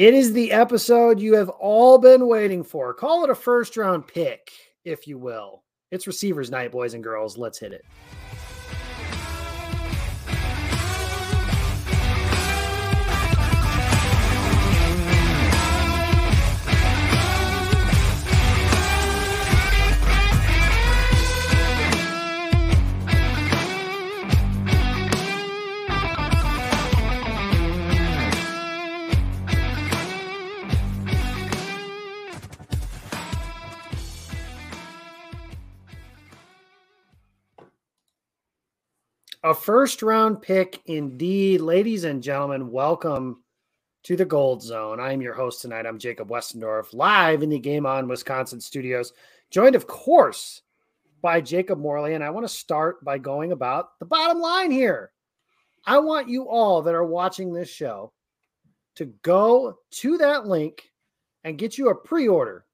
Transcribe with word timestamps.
It 0.00 0.14
is 0.14 0.32
the 0.32 0.50
episode 0.50 1.20
you 1.20 1.34
have 1.34 1.50
all 1.50 1.98
been 1.98 2.26
waiting 2.26 2.64
for. 2.64 2.94
Call 2.94 3.22
it 3.22 3.28
a 3.28 3.34
first 3.34 3.76
round 3.76 4.06
pick, 4.06 4.50
if 4.82 5.06
you 5.06 5.18
will. 5.18 5.62
It's 5.90 6.06
receivers 6.06 6.50
night, 6.50 6.72
boys 6.72 6.94
and 6.94 7.04
girls. 7.04 7.36
Let's 7.36 7.58
hit 7.58 7.74
it. 7.74 7.84
A 39.42 39.54
first 39.54 40.02
round 40.02 40.42
pick 40.42 40.82
indeed. 40.84 41.62
Ladies 41.62 42.04
and 42.04 42.22
gentlemen, 42.22 42.70
welcome 42.70 43.42
to 44.02 44.14
the 44.14 44.26
Gold 44.26 44.62
Zone. 44.62 45.00
I 45.00 45.14
am 45.14 45.22
your 45.22 45.32
host 45.32 45.62
tonight. 45.62 45.86
I'm 45.86 45.98
Jacob 45.98 46.28
Westendorf, 46.28 46.92
live 46.92 47.42
in 47.42 47.48
the 47.48 47.58
Game 47.58 47.86
On 47.86 48.06
Wisconsin 48.06 48.60
studios, 48.60 49.14
joined, 49.50 49.76
of 49.76 49.86
course, 49.86 50.60
by 51.22 51.40
Jacob 51.40 51.78
Morley. 51.78 52.12
And 52.12 52.22
I 52.22 52.28
want 52.28 52.46
to 52.46 52.52
start 52.52 53.02
by 53.02 53.16
going 53.16 53.52
about 53.52 53.98
the 53.98 54.04
bottom 54.04 54.42
line 54.42 54.70
here. 54.70 55.10
I 55.86 56.00
want 56.00 56.28
you 56.28 56.46
all 56.46 56.82
that 56.82 56.94
are 56.94 57.06
watching 57.06 57.54
this 57.54 57.70
show 57.70 58.12
to 58.96 59.06
go 59.22 59.78
to 59.92 60.18
that 60.18 60.48
link 60.48 60.90
and 61.44 61.56
get 61.56 61.78
you 61.78 61.88
a 61.88 61.94
pre 61.94 62.28
order. 62.28 62.66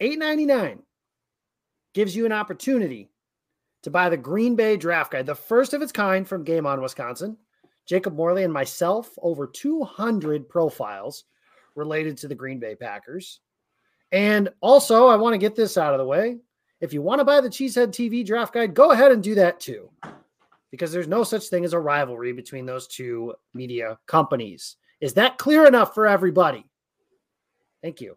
$8.99 0.00 0.78
gives 1.92 2.14
you 2.14 2.24
an 2.24 2.30
opportunity 2.30 3.10
to 3.82 3.90
buy 3.90 4.08
the 4.08 4.16
Green 4.16 4.56
Bay 4.56 4.76
Draft 4.76 5.12
Guide, 5.12 5.26
the 5.26 5.34
first 5.34 5.74
of 5.74 5.82
its 5.82 5.92
kind 5.92 6.26
from 6.26 6.44
Game 6.44 6.66
On 6.66 6.80
Wisconsin. 6.80 7.36
Jacob 7.86 8.14
Morley 8.14 8.44
and 8.44 8.52
myself, 8.52 9.10
over 9.22 9.46
200 9.46 10.48
profiles 10.48 11.24
related 11.74 12.18
to 12.18 12.28
the 12.28 12.34
Green 12.34 12.58
Bay 12.58 12.74
Packers. 12.74 13.40
And 14.12 14.50
also, 14.60 15.06
I 15.06 15.16
want 15.16 15.34
to 15.34 15.38
get 15.38 15.56
this 15.56 15.78
out 15.78 15.94
of 15.94 15.98
the 15.98 16.04
way. 16.04 16.36
If 16.80 16.92
you 16.92 17.02
want 17.02 17.20
to 17.20 17.24
buy 17.24 17.40
the 17.40 17.48
Cheesehead 17.48 17.88
TV 17.88 18.24
Draft 18.24 18.52
Guide, 18.52 18.74
go 18.74 18.92
ahead 18.92 19.10
and 19.10 19.22
do 19.22 19.34
that 19.36 19.58
too, 19.58 19.90
because 20.70 20.92
there's 20.92 21.08
no 21.08 21.24
such 21.24 21.48
thing 21.48 21.64
as 21.64 21.72
a 21.72 21.78
rivalry 21.78 22.32
between 22.32 22.66
those 22.66 22.86
two 22.86 23.34
media 23.54 23.98
companies. 24.06 24.76
Is 25.00 25.14
that 25.14 25.38
clear 25.38 25.66
enough 25.66 25.94
for 25.94 26.06
everybody? 26.06 26.66
Thank 27.82 28.00
you. 28.00 28.16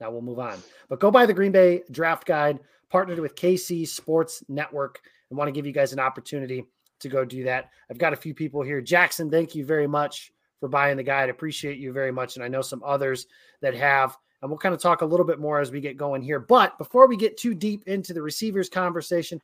Now 0.00 0.10
we'll 0.10 0.22
move 0.22 0.38
on. 0.38 0.58
But 0.88 1.00
go 1.00 1.10
buy 1.10 1.26
the 1.26 1.34
Green 1.34 1.52
Bay 1.52 1.82
Draft 1.90 2.26
Guide 2.26 2.60
partnered 2.90 3.18
with 3.18 3.34
KC 3.34 3.86
Sports 3.86 4.42
Network 4.48 5.00
and 5.30 5.38
want 5.38 5.48
to 5.48 5.52
give 5.52 5.66
you 5.66 5.72
guys 5.72 5.92
an 5.92 6.00
opportunity 6.00 6.64
to 7.00 7.08
go 7.08 7.24
do 7.24 7.44
that. 7.44 7.70
I've 7.90 7.98
got 7.98 8.12
a 8.12 8.16
few 8.16 8.34
people 8.34 8.62
here. 8.62 8.80
Jackson, 8.80 9.30
thank 9.30 9.54
you 9.54 9.64
very 9.64 9.86
much 9.86 10.32
for 10.60 10.68
buying 10.68 10.96
the 10.96 11.02
guide. 11.02 11.28
Appreciate 11.28 11.78
you 11.78 11.92
very 11.92 12.12
much. 12.12 12.36
And 12.36 12.44
I 12.44 12.48
know 12.48 12.62
some 12.62 12.82
others 12.84 13.26
that 13.60 13.74
have. 13.74 14.16
And 14.42 14.50
we'll 14.50 14.58
kind 14.58 14.74
of 14.74 14.80
talk 14.80 15.02
a 15.02 15.06
little 15.06 15.26
bit 15.26 15.40
more 15.40 15.60
as 15.60 15.70
we 15.70 15.80
get 15.80 15.96
going 15.96 16.22
here. 16.22 16.38
But 16.38 16.76
before 16.78 17.08
we 17.08 17.16
get 17.16 17.36
too 17.36 17.54
deep 17.54 17.84
into 17.86 18.12
the 18.12 18.22
receivers 18.22 18.68
conversation, 18.68 19.40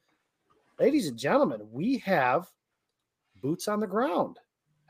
ladies 0.78 1.08
and 1.08 1.18
gentlemen, 1.18 1.60
we 1.70 1.98
have 1.98 2.50
boots 3.42 3.68
on 3.68 3.80
the 3.80 3.86
ground 3.86 4.38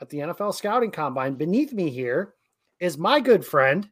at 0.00 0.09
the 0.09 0.19
NFL 0.19 0.55
scouting 0.55 0.91
combine. 0.91 1.34
Beneath 1.34 1.72
me 1.72 1.89
here 1.89 2.34
is 2.81 2.98
my 2.98 3.20
good 3.20 3.44
friend 3.44 3.89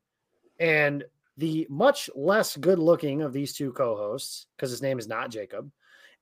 and 0.59 1.05
the 1.41 1.67
much 1.71 2.11
less 2.15 2.57
good 2.59 2.79
looking 2.79 3.23
of 3.23 3.33
these 3.33 3.55
two 3.55 3.73
co 3.73 3.97
hosts, 3.97 4.47
because 4.57 4.71
his 4.71 4.83
name 4.83 4.99
is 4.99 5.09
not 5.09 5.31
Jacob, 5.31 5.71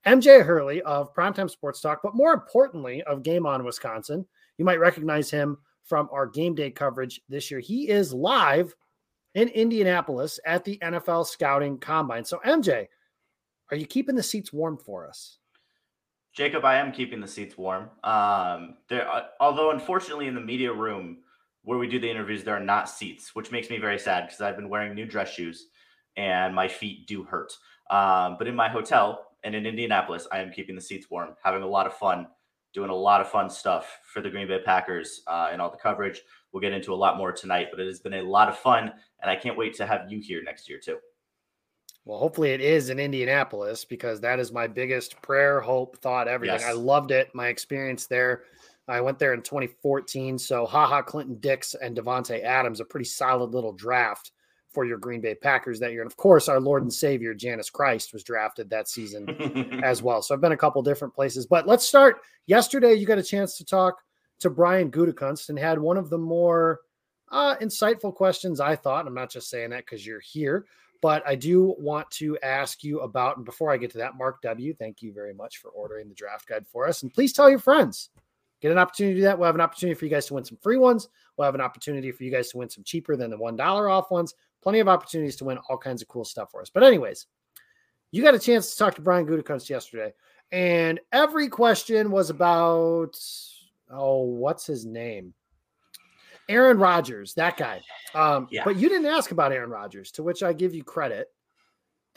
MJ 0.07 0.45
Hurley 0.45 0.81
of 0.83 1.13
Primetime 1.13 1.51
Sports 1.51 1.81
Talk, 1.81 2.01
but 2.03 2.15
more 2.15 2.33
importantly, 2.33 3.03
of 3.03 3.25
Game 3.25 3.45
On 3.45 3.65
Wisconsin. 3.65 4.25
You 4.59 4.65
might 4.65 4.79
recognize 4.79 5.31
him 5.31 5.59
from 5.85 6.09
our 6.13 6.27
game 6.27 6.55
day 6.55 6.71
coverage 6.71 7.21
this 7.29 7.51
year. 7.51 7.59
He 7.59 7.89
is 7.89 8.15
live 8.15 8.75
in 9.35 9.49
Indianapolis 9.49 10.39
at 10.47 10.65
the 10.65 10.79
NFL 10.79 11.27
Scouting 11.27 11.79
Combine. 11.79 12.25
So, 12.25 12.39
MJ, 12.47 12.87
are 13.73 13.77
you 13.77 13.87
keeping 13.87 14.15
the 14.15 14.23
seats 14.23 14.53
warm 14.53 14.79
for 14.79 15.07
us? 15.07 15.39
Jacob, 16.33 16.65
I 16.65 16.77
am 16.77 16.93
keeping 16.93 17.21
the 17.21 17.27
seats 17.27 17.59
warm. 17.59 17.91
Um, 18.05 18.77
there, 18.89 19.11
uh, 19.11 19.25
although 19.41 19.73
unfortunately 19.73 20.29
in 20.29 20.37
the 20.37 20.41
media 20.41 20.73
room, 20.73 21.19
where 21.69 21.77
we 21.77 21.87
do 21.87 22.01
the 22.01 22.11
interviews, 22.11 22.43
there 22.43 22.57
are 22.57 22.61
not 22.61 22.89
seats, 22.89 23.35
which 23.35 23.53
makes 23.53 23.69
me 23.69 23.77
very 23.77 23.99
sad 23.99 24.25
because 24.25 24.41
I've 24.41 24.57
been 24.57 24.71
wearing 24.71 24.95
new 24.95 25.05
dress 25.05 25.29
shoes 25.31 25.67
and 26.17 26.55
my 26.55 26.67
feet 26.67 27.07
do 27.07 27.23
hurt. 27.23 27.53
Um, 27.91 28.37
but 28.39 28.49
in 28.49 28.57
my 28.57 28.71
hotel 28.71 29.27
and 29.45 29.55
in 29.55 29.67
Indianapolis, 29.67 30.27
I 30.33 30.39
am 30.39 30.51
keeping 30.51 30.75
the 30.75 30.81
seats 30.81 31.11
warm, 31.11 31.35
having 31.45 31.63
a 31.63 31.67
lot 31.67 31.87
of 31.87 31.93
fun, 31.93 32.27
doing 32.73 32.89
a 32.89 32.95
lot 32.95 33.21
of 33.21 33.29
fun 33.29 33.51
stuff 33.51 33.99
for 34.03 34.23
the 34.23 34.31
Green 34.31 34.49
Bay 34.49 34.61
Packers 34.65 35.21
uh, 35.27 35.51
and 35.53 35.61
all 35.61 35.71
the 35.71 35.77
coverage. 35.77 36.23
We'll 36.53 36.63
get 36.63 36.73
into 36.73 36.95
a 36.95 36.97
lot 36.97 37.19
more 37.19 37.33
tonight, 37.33 37.67
but 37.71 37.81
it 37.81 37.87
has 37.87 38.01
been 38.01 38.15
a 38.15 38.23
lot 38.23 38.49
of 38.49 38.57
fun, 38.57 38.91
and 39.21 39.31
I 39.31 39.37
can't 39.37 39.59
wait 39.59 39.75
to 39.75 39.87
have 39.87 40.11
you 40.11 40.21
here 40.21 40.43
next 40.43 40.71
year 40.71 40.79
too. 40.83 40.97
Well, 42.07 42.19
hopefully 42.19 42.53
it 42.53 42.63
is 42.63 42.89
in 42.89 42.99
Indianapolis 42.99 43.85
because 43.85 44.23
that 44.23 44.41
is 44.41 44.53
my 44.53 44.69
biggest 44.69 45.21
prayer, 45.21 45.61
hope, 45.61 45.99
thought, 45.99 46.29
everything. 46.29 46.61
Yes. 46.61 46.67
I 46.67 46.73
loved 46.73 47.11
it. 47.11 47.29
My 47.35 47.49
experience 47.49 48.07
there 48.07 48.45
I 48.89 49.01
went 49.01 49.19
there 49.19 49.35
in 49.35 49.43
2014. 49.43 50.39
So, 50.39 50.67
Ha 50.67 50.87
Ha, 50.87 51.03
Clinton 51.03 51.37
Dix 51.41 51.75
and 51.75 51.97
Davante 51.97 52.43
Adams, 52.43 52.81
a 52.81 52.85
pretty 52.85 53.05
solid 53.05 53.53
little 53.53 53.73
draft 53.73 54.33
for 54.71 54.85
your 54.85 54.99
Green 54.99 55.21
Bay 55.21 55.35
Packers 55.35 55.81
that 55.81 55.93
year. 55.93 56.03
And 56.03 56.11
of 56.11 56.17
course, 56.17 56.49
our 56.49 56.61
Lord 56.61 56.83
and 56.83 56.93
Savior, 56.93 57.35
Janis 57.35 57.71
Christ, 57.71 58.13
was 58.13 58.23
drafted 58.23 58.71
that 58.71 58.89
season 58.89 59.81
as 59.85 60.03
well. 60.03 60.23
So, 60.23 60.35
I've 60.35 60.41
been 60.41 60.53
a 60.53 60.57
couple 60.57 60.83
different 60.83 61.15
places. 61.15 61.47
But 61.47 61.67
let's 61.67 61.87
start. 61.87 62.21
Yesterday, 62.47 62.95
you 62.95 63.07
got 63.07 63.19
a 63.19 63.23
chance 63.23 63.57
to 63.59 63.65
talk 63.65 64.03
to 64.41 64.51
Brian 64.51 64.91
Gutekunst 64.91 65.49
and 65.49 65.59
had 65.59 65.79
one 65.79 65.97
of 65.97 66.11
the 66.11 66.19
more 66.19 66.81
uh, 67.31 67.57
insightful 67.57 68.15
questions, 68.15 68.61
I 68.61 68.77
thought. 68.77 69.07
I'm 69.07 69.15
not 69.15 69.31
just 69.31 69.51
saying 69.51 69.71
that 69.71 69.85
because 69.85 70.07
you're 70.07 70.21
here, 70.21 70.65
but 71.03 71.23
I 71.27 71.35
do 71.35 71.75
want 71.79 72.11
to 72.13 72.39
ask 72.43 72.83
you 72.83 73.01
about, 73.01 73.37
and 73.37 73.45
before 73.45 73.71
I 73.73 73.77
get 73.77 73.91
to 73.93 73.99
that, 73.99 74.17
Mark 74.17 74.41
W., 74.43 74.75
thank 74.75 75.03
you 75.03 75.13
very 75.13 75.35
much 75.35 75.59
for 75.59 75.71
ordering 75.71 76.09
the 76.09 76.15
draft 76.15 76.49
guide 76.49 76.67
for 76.67 76.89
us. 76.89 77.03
And 77.03 77.13
please 77.13 77.33
tell 77.33 77.51
your 77.51 77.59
friends 77.59 78.11
Get 78.61 78.73
an 78.73 78.79
opportunity 78.79 79.15
to 79.15 79.21
do 79.21 79.25
that. 79.25 79.39
We'll 79.39 79.47
have 79.47 79.55
an 79.55 79.61
opportunity 79.61 79.95
for 79.95 80.05
you 80.05 80.11
guys 80.11 80.27
to 80.27 80.35
win 80.35 80.45
some 80.45 80.59
free 80.61 80.77
ones. 80.77 81.09
We'll 81.37 81.45
have 81.45 81.55
an 81.55 81.61
opportunity 81.61 82.11
for 82.11 82.25
you 82.25 82.31
guys 82.31 82.49
to 82.51 82.59
win 82.59 82.69
some 82.69 82.85
cheaper 82.85 83.17
than 83.17 83.31
the 83.31 83.39
$1 83.39 83.91
off 83.91 84.11
ones. 84.11 84.35
Plenty 84.63 84.81
of 84.81 84.89
opportunities 84.89 85.37
to 85.37 85.45
win 85.45 85.59
all 85.69 85.79
kinds 85.79 86.03
of 86.03 86.09
cool 86.09 86.25
stuff 86.25 86.51
for 86.51 86.61
us. 86.61 86.71
But, 86.71 86.83
anyways, 86.83 87.27
you 88.11 88.23
got 88.23 88.35
a 88.35 88.39
chance 88.39 88.73
to 88.73 88.79
talk 88.79 88.95
to 88.97 89.03
Brian 89.03 89.27
Gutekunst 89.27 89.69
yesterday, 89.69 90.13
and 90.51 90.99
every 91.13 91.49
question 91.49 92.11
was 92.11 92.31
about, 92.31 93.17
oh, 93.91 94.23
what's 94.23 94.67
his 94.67 94.85
name? 94.85 95.35
Aaron 96.49 96.79
Rodgers, 96.79 97.35
that 97.35 97.57
guy. 97.59 97.83
Um, 98.15 98.49
yeah. 98.51 98.63
But 98.65 98.77
you 98.77 98.89
didn't 98.89 99.07
ask 99.07 99.31
about 99.31 99.53
Aaron 99.53 99.71
Rodgers, 99.71 100.11
to 100.13 100.23
which 100.23 100.43
I 100.43 100.53
give 100.53 100.75
you 100.75 100.83
credit 100.83 101.29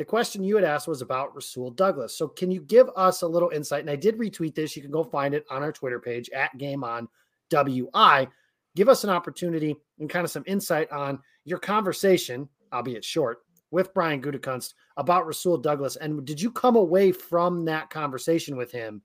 the 0.01 0.05
question 0.05 0.43
you 0.43 0.55
had 0.55 0.65
asked 0.65 0.87
was 0.87 1.03
about 1.03 1.35
Rasul 1.35 1.69
Douglas. 1.69 2.17
So, 2.17 2.27
can 2.27 2.49
you 2.49 2.61
give 2.61 2.89
us 2.95 3.21
a 3.21 3.27
little 3.27 3.49
insight? 3.49 3.81
And 3.81 3.89
I 3.91 3.95
did 3.95 4.17
retweet 4.17 4.55
this. 4.55 4.75
You 4.75 4.81
can 4.81 4.89
go 4.89 5.03
find 5.03 5.35
it 5.35 5.45
on 5.51 5.61
our 5.61 5.71
Twitter 5.71 5.99
page 5.99 6.27
at 6.31 6.57
Game 6.57 6.83
On 6.83 7.07
WI. 7.51 8.27
Give 8.75 8.89
us 8.89 9.03
an 9.03 9.11
opportunity 9.11 9.75
and 9.99 10.09
kind 10.09 10.25
of 10.25 10.31
some 10.31 10.43
insight 10.47 10.91
on 10.91 11.19
your 11.45 11.59
conversation, 11.59 12.49
albeit 12.73 13.05
short, 13.05 13.41
with 13.69 13.93
Brian 13.93 14.19
Gutekunst 14.19 14.73
about 14.97 15.27
Rasul 15.27 15.59
Douglas. 15.59 15.97
And 15.97 16.25
did 16.25 16.41
you 16.41 16.49
come 16.49 16.77
away 16.77 17.11
from 17.11 17.63
that 17.65 17.91
conversation 17.91 18.57
with 18.57 18.71
him 18.71 19.03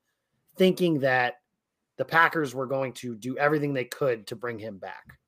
thinking 0.57 1.01
that 1.01 1.41
the 1.99 2.07
Packers 2.07 2.55
were 2.55 2.67
going 2.67 2.95
to 2.95 3.17
do 3.17 3.37
everything 3.37 3.75
they 3.75 3.85
could 3.85 4.27
to 4.29 4.35
bring 4.35 4.59
him 4.59 4.79
back? 4.79 5.19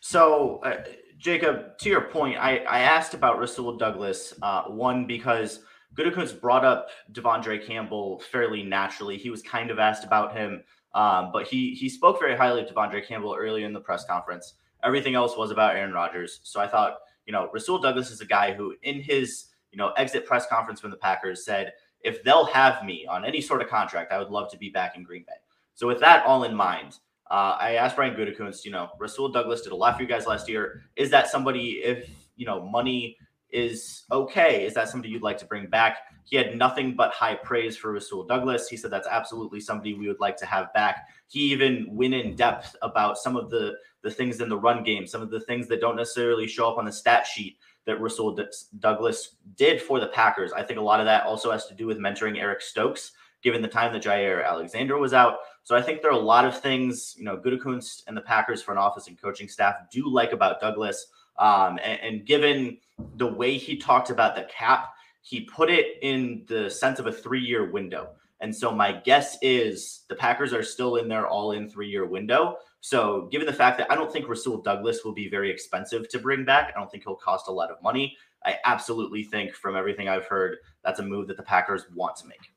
So, 0.00 0.60
uh, 0.64 0.82
Jacob, 1.18 1.78
to 1.78 1.88
your 1.88 2.02
point, 2.02 2.36
I, 2.38 2.58
I 2.58 2.80
asked 2.80 3.14
about 3.14 3.38
Rasul 3.38 3.76
Douglas. 3.76 4.34
Uh, 4.42 4.64
one, 4.64 5.06
because 5.06 5.60
Gutekunst 5.96 6.40
brought 6.40 6.64
up 6.64 6.88
De'Vondre 7.12 7.64
Campbell 7.64 8.20
fairly 8.30 8.62
naturally. 8.62 9.16
He 9.16 9.30
was 9.30 9.42
kind 9.42 9.70
of 9.70 9.78
asked 9.78 10.04
about 10.04 10.36
him, 10.36 10.62
um, 10.94 11.30
but 11.32 11.46
he 11.46 11.74
he 11.74 11.88
spoke 11.88 12.18
very 12.18 12.36
highly 12.36 12.62
of 12.62 12.68
De'Vondre 12.68 13.06
Campbell 13.06 13.36
earlier 13.38 13.66
in 13.66 13.72
the 13.72 13.80
press 13.80 14.04
conference. 14.04 14.54
Everything 14.84 15.14
else 15.14 15.36
was 15.36 15.50
about 15.50 15.74
Aaron 15.74 15.92
Rodgers. 15.92 16.40
So 16.42 16.60
I 16.60 16.68
thought, 16.68 16.98
you 17.24 17.32
know, 17.32 17.48
Rasul 17.52 17.78
Douglas 17.78 18.10
is 18.10 18.20
a 18.20 18.26
guy 18.26 18.52
who, 18.52 18.74
in 18.82 19.00
his 19.00 19.46
you 19.72 19.78
know 19.78 19.92
exit 19.96 20.26
press 20.26 20.46
conference 20.46 20.80
from 20.80 20.90
the 20.90 20.98
Packers, 20.98 21.44
said, 21.44 21.72
"If 22.02 22.22
they'll 22.22 22.46
have 22.46 22.84
me 22.84 23.06
on 23.06 23.24
any 23.24 23.40
sort 23.40 23.62
of 23.62 23.68
contract, 23.68 24.12
I 24.12 24.18
would 24.18 24.30
love 24.30 24.50
to 24.50 24.58
be 24.58 24.68
back 24.68 24.96
in 24.96 25.02
Green 25.02 25.24
Bay." 25.26 25.34
So 25.74 25.86
with 25.86 26.00
that 26.00 26.26
all 26.26 26.44
in 26.44 26.54
mind, 26.54 26.98
uh, 27.30 27.56
I 27.58 27.74
asked 27.74 27.96
Brian 27.96 28.14
Gutekunst, 28.14 28.64
you 28.64 28.70
know, 28.70 28.88
Rasul 28.98 29.28
Douglas 29.30 29.62
did 29.62 29.72
a 29.72 29.76
lot 29.76 29.96
for 29.96 30.02
you 30.02 30.08
guys 30.08 30.26
last 30.26 30.48
year. 30.48 30.82
Is 30.94 31.10
that 31.10 31.28
somebody, 31.28 31.80
if, 31.82 32.08
you 32.36 32.46
know, 32.46 32.64
money 32.64 33.16
is 33.50 34.04
okay, 34.12 34.64
is 34.64 34.74
that 34.74 34.88
somebody 34.88 35.12
you'd 35.12 35.22
like 35.22 35.38
to 35.38 35.46
bring 35.46 35.66
back? 35.66 35.98
He 36.24 36.36
had 36.36 36.56
nothing 36.56 36.94
but 36.94 37.12
high 37.12 37.34
praise 37.34 37.76
for 37.76 37.92
Rasul 37.92 38.24
Douglas. 38.24 38.68
He 38.68 38.76
said 38.76 38.90
that's 38.90 39.08
absolutely 39.08 39.60
somebody 39.60 39.94
we 39.94 40.08
would 40.08 40.20
like 40.20 40.36
to 40.38 40.46
have 40.46 40.72
back. 40.72 41.08
He 41.28 41.52
even 41.52 41.86
went 41.90 42.14
in 42.14 42.36
depth 42.36 42.76
about 42.82 43.18
some 43.18 43.36
of 43.36 43.50
the, 43.50 43.74
the 44.02 44.10
things 44.10 44.40
in 44.40 44.48
the 44.48 44.58
run 44.58 44.82
game, 44.84 45.06
some 45.06 45.22
of 45.22 45.30
the 45.30 45.40
things 45.40 45.68
that 45.68 45.80
don't 45.80 45.96
necessarily 45.96 46.46
show 46.46 46.68
up 46.68 46.78
on 46.78 46.84
the 46.84 46.92
stat 46.92 47.26
sheet 47.26 47.58
that 47.86 48.00
Rasul 48.00 48.34
D- 48.34 48.44
Douglas 48.80 49.36
did 49.56 49.80
for 49.80 50.00
the 50.00 50.08
Packers. 50.08 50.52
I 50.52 50.62
think 50.62 50.78
a 50.78 50.82
lot 50.82 51.00
of 51.00 51.06
that 51.06 51.24
also 51.24 51.50
has 51.50 51.66
to 51.66 51.74
do 51.74 51.86
with 51.86 51.98
mentoring 51.98 52.38
Eric 52.38 52.60
Stokes, 52.60 53.12
given 53.42 53.62
the 53.62 53.68
time 53.68 53.92
that 53.92 54.02
Jaire 54.02 54.44
Alexander 54.44 54.98
was 54.98 55.12
out. 55.14 55.36
So 55.66 55.74
I 55.74 55.82
think 55.82 56.00
there 56.00 56.12
are 56.12 56.14
a 56.14 56.16
lot 56.16 56.44
of 56.44 56.60
things, 56.60 57.16
you 57.18 57.24
know, 57.24 57.36
Gutekunst 57.36 58.04
and 58.06 58.16
the 58.16 58.20
Packers 58.20 58.62
front 58.62 58.78
office 58.78 59.08
and 59.08 59.20
coaching 59.20 59.48
staff 59.48 59.74
do 59.90 60.08
like 60.08 60.30
about 60.30 60.60
Douglas. 60.60 61.08
Um, 61.40 61.80
and, 61.82 62.00
and 62.02 62.24
given 62.24 62.78
the 63.16 63.26
way 63.26 63.58
he 63.58 63.76
talked 63.76 64.10
about 64.10 64.36
the 64.36 64.44
cap, 64.44 64.90
he 65.22 65.40
put 65.40 65.68
it 65.68 65.96
in 66.02 66.44
the 66.46 66.70
sense 66.70 67.00
of 67.00 67.08
a 67.08 67.12
three 67.12 67.40
year 67.40 67.68
window. 67.68 68.10
And 68.38 68.54
so 68.54 68.70
my 68.70 68.92
guess 68.92 69.38
is 69.42 70.04
the 70.08 70.14
Packers 70.14 70.52
are 70.52 70.62
still 70.62 70.96
in 70.96 71.08
their 71.08 71.26
all 71.26 71.50
in 71.50 71.68
three 71.68 71.88
year 71.88 72.06
window. 72.06 72.58
So 72.80 73.28
given 73.32 73.48
the 73.48 73.52
fact 73.52 73.76
that 73.78 73.90
I 73.90 73.96
don't 73.96 74.12
think 74.12 74.28
Rasul 74.28 74.62
Douglas 74.62 75.04
will 75.04 75.14
be 75.14 75.28
very 75.28 75.50
expensive 75.50 76.08
to 76.10 76.20
bring 76.20 76.44
back, 76.44 76.72
I 76.76 76.78
don't 76.78 76.88
think 76.88 77.02
he'll 77.02 77.16
cost 77.16 77.48
a 77.48 77.52
lot 77.52 77.72
of 77.72 77.82
money. 77.82 78.16
I 78.44 78.58
absolutely 78.64 79.24
think 79.24 79.52
from 79.52 79.74
everything 79.74 80.08
I've 80.08 80.26
heard, 80.26 80.58
that's 80.84 81.00
a 81.00 81.02
move 81.02 81.26
that 81.26 81.36
the 81.36 81.42
Packers 81.42 81.86
want 81.92 82.14
to 82.18 82.28
make. 82.28 82.52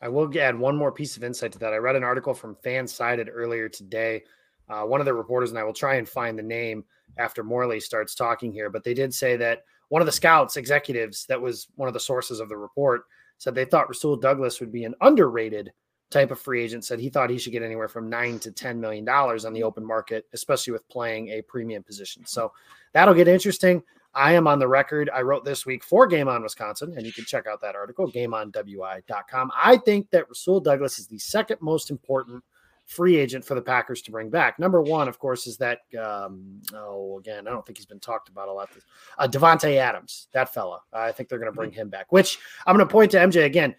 I 0.00 0.08
will 0.08 0.30
add 0.38 0.58
one 0.58 0.76
more 0.76 0.92
piece 0.92 1.16
of 1.16 1.24
insight 1.24 1.52
to 1.52 1.58
that. 1.60 1.72
I 1.72 1.76
read 1.76 1.96
an 1.96 2.04
article 2.04 2.34
from 2.34 2.56
Fansided 2.56 3.28
earlier 3.32 3.68
today. 3.68 4.24
Uh, 4.68 4.82
one 4.82 5.00
of 5.00 5.06
the 5.06 5.14
reporters, 5.14 5.50
and 5.50 5.58
I 5.58 5.64
will 5.64 5.72
try 5.72 5.94
and 5.94 6.08
find 6.08 6.38
the 6.38 6.42
name 6.42 6.84
after 7.18 7.42
Morley 7.42 7.80
starts 7.80 8.14
talking 8.14 8.52
here, 8.52 8.68
but 8.68 8.84
they 8.84 8.94
did 8.94 9.14
say 9.14 9.36
that 9.36 9.62
one 9.88 10.02
of 10.02 10.06
the 10.06 10.12
scouts 10.12 10.56
executives 10.56 11.24
that 11.26 11.40
was 11.40 11.68
one 11.76 11.88
of 11.88 11.94
the 11.94 12.00
sources 12.00 12.40
of 12.40 12.48
the 12.48 12.56
report 12.56 13.04
said 13.38 13.54
they 13.54 13.64
thought 13.64 13.88
Rasul 13.88 14.16
Douglas 14.16 14.60
would 14.60 14.72
be 14.72 14.84
an 14.84 14.94
underrated 15.00 15.72
type 16.10 16.30
of 16.30 16.40
free 16.40 16.62
agent. 16.62 16.84
Said 16.84 16.98
he 16.98 17.08
thought 17.08 17.30
he 17.30 17.38
should 17.38 17.52
get 17.52 17.62
anywhere 17.62 17.88
from 17.88 18.10
nine 18.10 18.38
to 18.40 18.50
ten 18.50 18.80
million 18.80 19.04
dollars 19.04 19.44
on 19.44 19.52
the 19.52 19.62
open 19.62 19.84
market, 19.84 20.26
especially 20.32 20.72
with 20.72 20.88
playing 20.88 21.28
a 21.28 21.42
premium 21.42 21.82
position. 21.82 22.24
So 22.26 22.52
that'll 22.92 23.14
get 23.14 23.28
interesting. 23.28 23.82
I 24.16 24.32
am 24.32 24.48
on 24.48 24.58
the 24.58 24.66
record. 24.66 25.10
I 25.12 25.20
wrote 25.20 25.44
this 25.44 25.66
week 25.66 25.84
for 25.84 26.06
Game 26.06 26.26
On 26.26 26.42
Wisconsin, 26.42 26.94
and 26.96 27.04
you 27.04 27.12
can 27.12 27.26
check 27.26 27.46
out 27.46 27.60
that 27.60 27.76
article, 27.76 28.10
gameonwi.com. 28.10 29.52
I 29.54 29.76
think 29.76 30.10
that 30.10 30.26
Rasul 30.28 30.58
Douglas 30.60 30.98
is 30.98 31.06
the 31.06 31.18
second 31.18 31.58
most 31.60 31.90
important 31.90 32.42
free 32.86 33.16
agent 33.16 33.44
for 33.44 33.54
the 33.54 33.60
Packers 33.60 34.00
to 34.02 34.10
bring 34.10 34.30
back. 34.30 34.58
Number 34.58 34.80
one, 34.80 35.06
of 35.06 35.18
course, 35.18 35.46
is 35.46 35.58
that 35.58 35.80
um, 36.00 36.62
oh 36.74 37.18
again, 37.18 37.46
I 37.46 37.50
don't 37.50 37.66
think 37.66 37.76
he's 37.76 37.86
been 37.86 38.00
talked 38.00 38.30
about 38.30 38.48
a 38.48 38.52
lot. 38.52 38.70
Uh, 39.18 39.28
Davante 39.28 39.76
Adams, 39.76 40.28
that 40.32 40.54
fella. 40.54 40.80
I 40.94 41.12
think 41.12 41.28
they're 41.28 41.38
going 41.38 41.52
to 41.52 41.56
bring 41.56 41.72
him 41.72 41.90
back. 41.90 42.10
Which 42.10 42.38
I'm 42.66 42.74
going 42.74 42.86
to 42.86 42.90
point 42.90 43.10
to 43.10 43.18
MJ 43.18 43.44
again. 43.44 43.74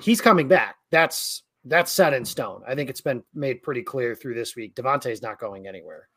He's 0.00 0.20
coming 0.20 0.48
back. 0.48 0.76
That's 0.90 1.44
that's 1.64 1.92
set 1.92 2.12
in 2.12 2.24
stone. 2.24 2.62
I 2.66 2.74
think 2.74 2.90
it's 2.90 3.00
been 3.00 3.22
made 3.34 3.62
pretty 3.62 3.82
clear 3.82 4.16
through 4.16 4.34
this 4.34 4.56
week. 4.56 4.74
Davante's 4.74 5.22
not 5.22 5.38
going 5.38 5.68
anywhere. 5.68 6.08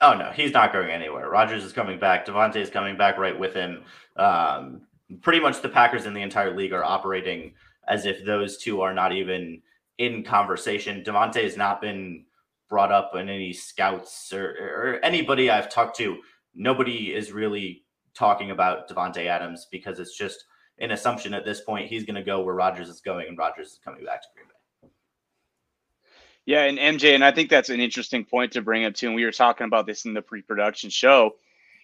Oh 0.00 0.14
no, 0.14 0.30
he's 0.34 0.52
not 0.52 0.72
going 0.72 0.90
anywhere. 0.90 1.30
Rodgers 1.30 1.64
is 1.64 1.72
coming 1.72 1.98
back. 1.98 2.26
Davante 2.26 2.56
is 2.56 2.70
coming 2.70 2.96
back 2.96 3.16
right 3.18 3.38
with 3.38 3.54
him. 3.54 3.82
Um, 4.16 4.82
pretty 5.22 5.40
much 5.40 5.62
the 5.62 5.68
Packers 5.68 6.06
in 6.06 6.14
the 6.14 6.22
entire 6.22 6.54
league 6.54 6.72
are 6.72 6.84
operating 6.84 7.54
as 7.88 8.04
if 8.04 8.24
those 8.24 8.58
two 8.58 8.80
are 8.82 8.92
not 8.92 9.12
even 9.12 9.62
in 9.98 10.22
conversation. 10.22 11.02
Davante 11.02 11.42
has 11.42 11.56
not 11.56 11.80
been 11.80 12.24
brought 12.68 12.92
up 12.92 13.12
in 13.14 13.28
any 13.28 13.52
scouts 13.52 14.32
or, 14.32 14.50
or 14.50 15.00
anybody 15.02 15.50
I've 15.50 15.70
talked 15.70 15.96
to. 15.98 16.18
Nobody 16.54 17.14
is 17.14 17.32
really 17.32 17.84
talking 18.14 18.50
about 18.50 18.88
Davante 18.88 19.26
Adams 19.26 19.66
because 19.70 20.00
it's 20.00 20.16
just 20.16 20.44
an 20.78 20.90
assumption 20.90 21.32
at 21.32 21.44
this 21.44 21.60
point 21.60 21.88
he's 21.88 22.04
going 22.04 22.16
to 22.16 22.22
go 22.22 22.42
where 22.42 22.54
Rodgers 22.54 22.88
is 22.88 23.00
going 23.00 23.28
and 23.28 23.38
Rodgers 23.38 23.68
is 23.68 23.80
coming 23.84 24.04
back 24.04 24.22
to 24.22 24.28
Green 24.34 24.46
Bay. 24.46 24.55
Yeah, 26.46 26.62
and 26.62 26.78
MJ, 26.78 27.14
and 27.14 27.24
I 27.24 27.32
think 27.32 27.50
that's 27.50 27.70
an 27.70 27.80
interesting 27.80 28.24
point 28.24 28.52
to 28.52 28.62
bring 28.62 28.84
up 28.84 28.94
too. 28.94 29.08
And 29.08 29.16
we 29.16 29.24
were 29.24 29.32
talking 29.32 29.66
about 29.66 29.86
this 29.86 30.04
in 30.04 30.14
the 30.14 30.22
pre-production 30.22 30.90
show 30.90 31.32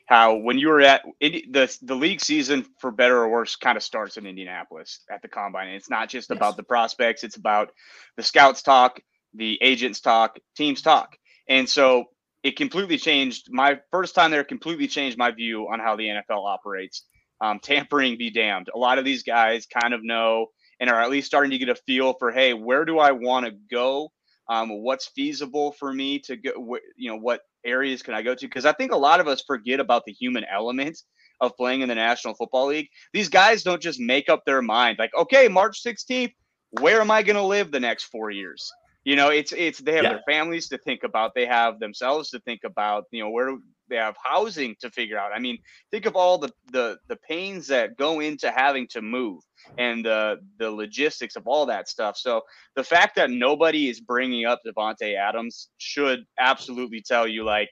how 0.06 0.36
when 0.36 0.58
you 0.58 0.68
were 0.68 0.80
at 0.80 1.02
the 1.20 1.78
the 1.82 1.94
league 1.94 2.20
season 2.20 2.66
for 2.78 2.90
better 2.90 3.16
or 3.18 3.28
worse 3.28 3.56
kind 3.56 3.76
of 3.76 3.82
starts 3.82 4.16
in 4.16 4.26
Indianapolis 4.26 5.00
at 5.10 5.22
the 5.22 5.28
combine. 5.28 5.68
And 5.68 5.76
it's 5.76 5.90
not 5.90 6.08
just 6.08 6.30
yes. 6.30 6.36
about 6.36 6.56
the 6.56 6.62
prospects, 6.62 7.24
it's 7.24 7.36
about 7.36 7.72
the 8.16 8.22
scouts 8.22 8.62
talk, 8.62 9.00
the 9.34 9.58
agents 9.62 10.00
talk, 10.00 10.38
teams 10.56 10.82
talk. 10.82 11.16
And 11.48 11.68
so 11.68 12.06
it 12.42 12.56
completely 12.56 12.98
changed 12.98 13.48
my 13.50 13.80
first 13.90 14.14
time 14.14 14.30
there 14.30 14.44
completely 14.44 14.88
changed 14.88 15.18
my 15.18 15.30
view 15.30 15.68
on 15.72 15.80
how 15.80 15.96
the 15.96 16.08
NFL 16.08 16.46
operates. 16.46 17.04
Um, 17.40 17.58
tampering 17.58 18.18
be 18.18 18.30
damned. 18.30 18.68
A 18.72 18.78
lot 18.78 18.98
of 18.98 19.04
these 19.04 19.24
guys 19.24 19.66
kind 19.66 19.94
of 19.94 20.04
know 20.04 20.46
and 20.78 20.88
are 20.88 21.00
at 21.00 21.10
least 21.10 21.26
starting 21.26 21.50
to 21.52 21.58
get 21.58 21.68
a 21.68 21.74
feel 21.74 22.12
for, 22.12 22.30
hey, 22.30 22.54
where 22.54 22.84
do 22.84 22.98
I 22.98 23.12
want 23.12 23.46
to 23.46 23.52
go? 23.70 24.12
Um, 24.48 24.82
what's 24.82 25.08
feasible 25.08 25.72
for 25.72 25.92
me 25.92 26.18
to 26.20 26.36
go? 26.36 26.50
Wh- 26.52 26.84
you 26.96 27.10
know, 27.10 27.16
what 27.16 27.42
areas 27.64 28.02
can 28.02 28.14
I 28.14 28.22
go 28.22 28.34
to? 28.34 28.46
Because 28.46 28.66
I 28.66 28.72
think 28.72 28.92
a 28.92 28.96
lot 28.96 29.20
of 29.20 29.28
us 29.28 29.42
forget 29.46 29.80
about 29.80 30.04
the 30.04 30.12
human 30.12 30.44
element 30.52 30.98
of 31.40 31.56
playing 31.56 31.80
in 31.80 31.88
the 31.88 31.94
National 31.94 32.34
Football 32.34 32.68
League. 32.68 32.88
These 33.12 33.28
guys 33.28 33.62
don't 33.62 33.82
just 33.82 34.00
make 34.00 34.28
up 34.28 34.44
their 34.44 34.62
mind 34.62 34.98
like, 34.98 35.10
okay, 35.16 35.48
March 35.48 35.82
16th, 35.82 36.32
where 36.80 37.00
am 37.00 37.10
I 37.10 37.22
going 37.22 37.36
to 37.36 37.42
live 37.42 37.70
the 37.70 37.80
next 37.80 38.04
four 38.04 38.30
years? 38.30 38.70
You 39.04 39.16
know, 39.16 39.30
it's 39.30 39.52
it's 39.52 39.80
they 39.80 39.94
have 39.94 40.04
yeah. 40.04 40.10
their 40.10 40.22
families 40.28 40.68
to 40.68 40.78
think 40.78 41.02
about, 41.02 41.34
they 41.34 41.46
have 41.46 41.80
themselves 41.80 42.30
to 42.30 42.40
think 42.40 42.60
about. 42.64 43.04
You 43.10 43.24
know, 43.24 43.30
where 43.30 43.56
they 43.92 43.98
have 43.98 44.16
housing 44.22 44.74
to 44.80 44.90
figure 44.90 45.18
out. 45.18 45.32
I 45.34 45.38
mean, 45.38 45.58
think 45.90 46.06
of 46.06 46.16
all 46.16 46.38
the 46.38 46.50
the 46.72 46.96
the 47.08 47.16
pains 47.28 47.66
that 47.68 47.96
go 47.98 48.20
into 48.20 48.50
having 48.50 48.88
to 48.88 49.02
move 49.02 49.42
and 49.76 50.04
the 50.04 50.38
the 50.58 50.70
logistics 50.70 51.36
of 51.36 51.46
all 51.46 51.66
that 51.66 51.88
stuff. 51.88 52.16
So 52.16 52.40
the 52.74 52.82
fact 52.82 53.16
that 53.16 53.30
nobody 53.30 53.90
is 53.90 54.00
bringing 54.00 54.46
up 54.46 54.60
Davante 54.66 55.14
Adams 55.14 55.68
should 55.76 56.24
absolutely 56.38 57.02
tell 57.02 57.28
you 57.28 57.44
like 57.44 57.70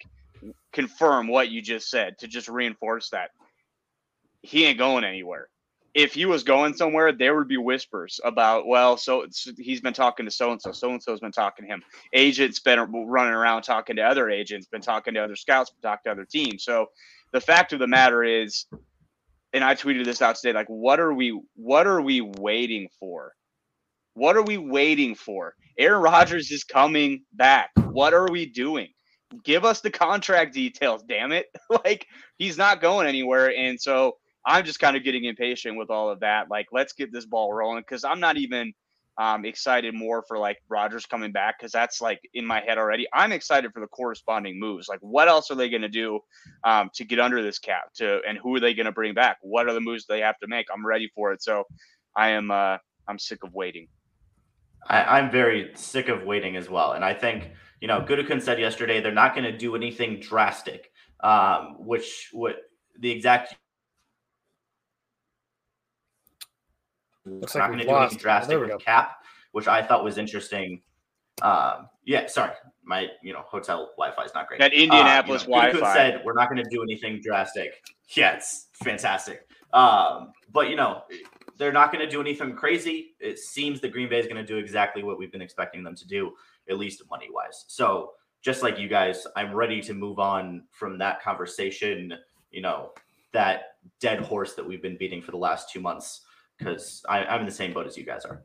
confirm 0.72 1.26
what 1.26 1.50
you 1.50 1.62
just 1.62 1.88
said 1.88 2.18
to 2.18 2.28
just 2.28 2.48
reinforce 2.48 3.08
that 3.10 3.30
he 4.42 4.66
ain't 4.66 4.78
going 4.78 5.04
anywhere 5.04 5.48
if 5.94 6.14
he 6.14 6.24
was 6.24 6.44
going 6.44 6.74
somewhere, 6.74 7.12
there 7.12 7.36
would 7.36 7.48
be 7.48 7.56
whispers 7.56 8.20
about, 8.24 8.66
well, 8.66 8.96
so 8.96 9.26
he's 9.58 9.80
been 9.80 9.92
talking 9.92 10.24
to 10.24 10.30
so 10.30 10.52
and 10.52 10.60
so, 10.60 10.72
so 10.72 10.90
and 10.90 11.02
so's 11.02 11.20
been 11.20 11.32
talking 11.32 11.64
to 11.64 11.72
him. 11.72 11.82
Agents 12.12 12.60
been 12.60 12.80
running 12.92 13.34
around 13.34 13.62
talking 13.62 13.96
to 13.96 14.02
other 14.02 14.30
agents, 14.30 14.66
been 14.66 14.80
talking 14.80 15.14
to 15.14 15.20
other 15.20 15.36
scouts, 15.36 15.70
been 15.70 15.90
talking 15.90 16.02
to 16.04 16.12
other 16.12 16.24
teams. 16.24 16.64
So 16.64 16.86
the 17.32 17.40
fact 17.40 17.72
of 17.72 17.80
the 17.80 17.88
matter 17.88 18.22
is, 18.22 18.66
and 19.52 19.64
I 19.64 19.74
tweeted 19.74 20.04
this 20.04 20.22
out 20.22 20.36
today, 20.36 20.52
like, 20.52 20.68
what 20.68 21.00
are 21.00 21.12
we, 21.12 21.40
what 21.56 21.88
are 21.88 22.00
we 22.00 22.20
waiting 22.20 22.88
for? 23.00 23.32
What 24.14 24.36
are 24.36 24.42
we 24.42 24.58
waiting 24.58 25.16
for? 25.16 25.54
Aaron 25.76 26.02
Rodgers 26.02 26.50
is 26.52 26.62
coming 26.62 27.24
back. 27.32 27.70
What 27.76 28.14
are 28.14 28.28
we 28.30 28.46
doing? 28.46 28.88
Give 29.44 29.64
us 29.64 29.80
the 29.80 29.90
contract 29.90 30.54
details, 30.54 31.02
damn 31.08 31.32
it. 31.32 31.46
like 31.84 32.06
he's 32.36 32.58
not 32.58 32.80
going 32.80 33.08
anywhere. 33.08 33.52
And 33.56 33.80
so 33.80 34.16
I'm 34.46 34.64
just 34.64 34.80
kind 34.80 34.96
of 34.96 35.04
getting 35.04 35.24
impatient 35.24 35.76
with 35.76 35.90
all 35.90 36.10
of 36.10 36.20
that. 36.20 36.50
Like, 36.50 36.68
let's 36.72 36.92
get 36.92 37.12
this 37.12 37.26
ball 37.26 37.52
rolling 37.52 37.82
because 37.82 38.04
I'm 38.04 38.20
not 38.20 38.36
even 38.36 38.72
um, 39.18 39.44
excited 39.44 39.94
more 39.94 40.24
for 40.26 40.38
like 40.38 40.58
Rodgers 40.68 41.04
coming 41.04 41.30
back 41.30 41.58
because 41.58 41.72
that's 41.72 42.00
like 42.00 42.20
in 42.32 42.46
my 42.46 42.60
head 42.60 42.78
already. 42.78 43.06
I'm 43.12 43.32
excited 43.32 43.72
for 43.72 43.80
the 43.80 43.86
corresponding 43.86 44.58
moves. 44.58 44.88
Like, 44.88 45.00
what 45.00 45.28
else 45.28 45.50
are 45.50 45.54
they 45.54 45.68
going 45.68 45.82
to 45.82 45.88
do 45.88 46.20
um, 46.64 46.90
to 46.94 47.04
get 47.04 47.20
under 47.20 47.42
this 47.42 47.58
cap? 47.58 47.92
To 47.96 48.20
and 48.26 48.38
who 48.38 48.56
are 48.56 48.60
they 48.60 48.72
going 48.72 48.86
to 48.86 48.92
bring 48.92 49.12
back? 49.12 49.36
What 49.42 49.68
are 49.68 49.74
the 49.74 49.80
moves 49.80 50.06
they 50.06 50.20
have 50.20 50.38
to 50.38 50.48
make? 50.48 50.66
I'm 50.72 50.86
ready 50.86 51.10
for 51.14 51.32
it. 51.32 51.42
So, 51.42 51.64
I 52.16 52.30
am. 52.30 52.50
Uh, 52.50 52.78
I'm 53.06 53.18
sick 53.18 53.44
of 53.44 53.52
waiting. 53.54 53.88
I, 54.86 55.18
I'm 55.18 55.30
very 55.30 55.72
sick 55.74 56.08
of 56.08 56.22
waiting 56.22 56.56
as 56.56 56.70
well, 56.70 56.92
and 56.92 57.04
I 57.04 57.12
think 57.12 57.50
you 57.80 57.88
know 57.88 58.00
Gutekunst 58.00 58.42
said 58.42 58.58
yesterday 58.58 59.00
they're 59.00 59.12
not 59.12 59.34
going 59.34 59.44
to 59.44 59.56
do 59.56 59.76
anything 59.76 60.20
drastic, 60.20 60.90
um, 61.22 61.76
which 61.78 62.30
would 62.32 62.56
the 62.98 63.10
exact 63.10 63.56
Looks 67.30 67.54
not 67.54 67.62
like 67.62 67.70
going 67.70 67.78
to 67.80 67.84
do 67.86 67.96
anything 67.96 68.18
drastic 68.18 68.56
oh, 68.56 68.60
with 68.60 68.84
cap, 68.84 69.22
which 69.52 69.68
I 69.68 69.82
thought 69.82 70.04
was 70.04 70.18
interesting. 70.18 70.82
Um, 71.42 71.88
yeah, 72.04 72.26
sorry, 72.26 72.52
my 72.84 73.08
you 73.22 73.32
know 73.32 73.40
hotel 73.40 73.92
Wi-Fi 73.96 74.24
is 74.24 74.32
not 74.34 74.48
great. 74.48 74.60
That 74.60 74.72
Indianapolis 74.72 75.42
uh, 75.42 75.44
you 75.46 75.50
know, 75.50 75.62
Wi-Fi 75.62 75.94
said 75.94 76.22
we're 76.24 76.34
not 76.34 76.50
going 76.50 76.62
to 76.62 76.68
do 76.70 76.82
anything 76.82 77.20
drastic. 77.22 77.82
Yeah, 78.16 78.32
it's 78.32 78.68
fantastic. 78.74 79.46
Um, 79.72 80.32
but 80.52 80.68
you 80.68 80.76
know 80.76 81.02
they're 81.56 81.72
not 81.72 81.92
going 81.92 82.04
to 82.04 82.10
do 82.10 82.20
anything 82.20 82.54
crazy. 82.56 83.14
It 83.20 83.38
seems 83.38 83.80
that 83.82 83.92
Green 83.92 84.08
Bay 84.08 84.18
is 84.18 84.26
going 84.26 84.38
to 84.38 84.46
do 84.46 84.56
exactly 84.56 85.02
what 85.02 85.18
we've 85.18 85.30
been 85.30 85.42
expecting 85.42 85.84
them 85.84 85.94
to 85.94 86.06
do, 86.06 86.32
at 86.68 86.78
least 86.78 87.02
money 87.10 87.28
wise. 87.30 87.66
So 87.68 88.12
just 88.42 88.62
like 88.62 88.78
you 88.78 88.88
guys, 88.88 89.26
I'm 89.36 89.54
ready 89.54 89.82
to 89.82 89.94
move 89.94 90.18
on 90.18 90.64
from 90.70 90.98
that 90.98 91.22
conversation. 91.22 92.14
You 92.50 92.62
know 92.62 92.92
that 93.32 93.76
dead 94.00 94.20
horse 94.20 94.54
that 94.54 94.66
we've 94.66 94.82
been 94.82 94.96
beating 94.96 95.22
for 95.22 95.30
the 95.30 95.36
last 95.36 95.70
two 95.70 95.80
months 95.80 96.22
because 96.60 97.02
I'm 97.08 97.40
in 97.40 97.46
the 97.46 97.52
same 97.52 97.72
boat 97.72 97.86
as 97.86 97.96
you 97.96 98.04
guys 98.04 98.24
are. 98.24 98.42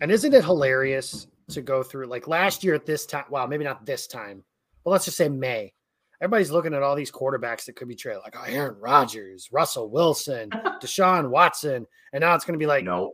And 0.00 0.10
isn't 0.10 0.32
it 0.32 0.44
hilarious 0.44 1.26
to 1.50 1.60
go 1.60 1.82
through 1.82 2.06
like 2.06 2.28
last 2.28 2.62
year 2.62 2.74
at 2.74 2.86
this 2.86 3.06
time? 3.06 3.24
Well, 3.28 3.46
maybe 3.48 3.64
not 3.64 3.84
this 3.84 4.06
time, 4.06 4.44
but 4.84 4.90
let's 4.90 5.04
just 5.04 5.16
say 5.16 5.28
May. 5.28 5.72
Everybody's 6.20 6.50
looking 6.50 6.72
at 6.72 6.82
all 6.82 6.96
these 6.96 7.10
quarterbacks 7.10 7.66
that 7.66 7.76
could 7.76 7.88
be 7.88 7.94
traded, 7.94 8.22
like 8.22 8.36
oh, 8.38 8.44
Aaron 8.46 8.76
Rodgers, 8.80 9.50
Russell 9.52 9.90
Wilson, 9.90 10.48
Deshaun 10.82 11.28
Watson, 11.28 11.86
and 12.12 12.22
now 12.22 12.34
it's 12.34 12.44
going 12.44 12.58
to 12.58 12.62
be 12.62 12.66
like 12.66 12.84
no 12.84 13.12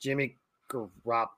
Jimmy 0.00 0.36
Garoppolo. 0.70 1.28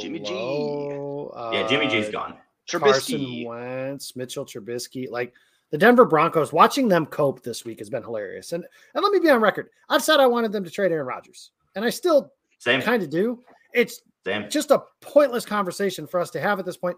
Jimmy 0.00 0.18
G. 0.18 0.32
Uh, 0.32 1.50
yeah, 1.52 1.68
Jimmy 1.68 1.86
G's 1.86 2.08
gone. 2.08 2.34
Trubisky. 2.68 2.80
Carson 2.80 3.44
Wentz, 3.44 4.16
Mitchell 4.16 4.44
Trubisky, 4.44 5.08
like 5.08 5.32
the 5.70 5.78
Denver 5.78 6.04
Broncos. 6.04 6.52
Watching 6.52 6.88
them 6.88 7.06
cope 7.06 7.42
this 7.42 7.64
week 7.64 7.78
has 7.78 7.90
been 7.90 8.02
hilarious. 8.02 8.52
And 8.52 8.64
and 8.94 9.04
let 9.04 9.12
me 9.12 9.20
be 9.20 9.30
on 9.30 9.40
record. 9.40 9.68
I've 9.88 10.02
said 10.02 10.18
I 10.18 10.26
wanted 10.26 10.50
them 10.50 10.64
to 10.64 10.70
trade 10.70 10.90
Aaron 10.90 11.06
Rodgers, 11.06 11.52
and 11.76 11.84
I 11.84 11.90
still 11.90 12.32
Same. 12.58 12.82
kind 12.82 13.02
of 13.04 13.10
do. 13.10 13.44
It's 13.72 14.00
Same. 14.26 14.50
just 14.50 14.72
a 14.72 14.82
pointless 15.00 15.44
conversation 15.44 16.06
for 16.08 16.18
us 16.18 16.30
to 16.30 16.40
have 16.40 16.58
at 16.58 16.64
this 16.66 16.76
point 16.76 16.96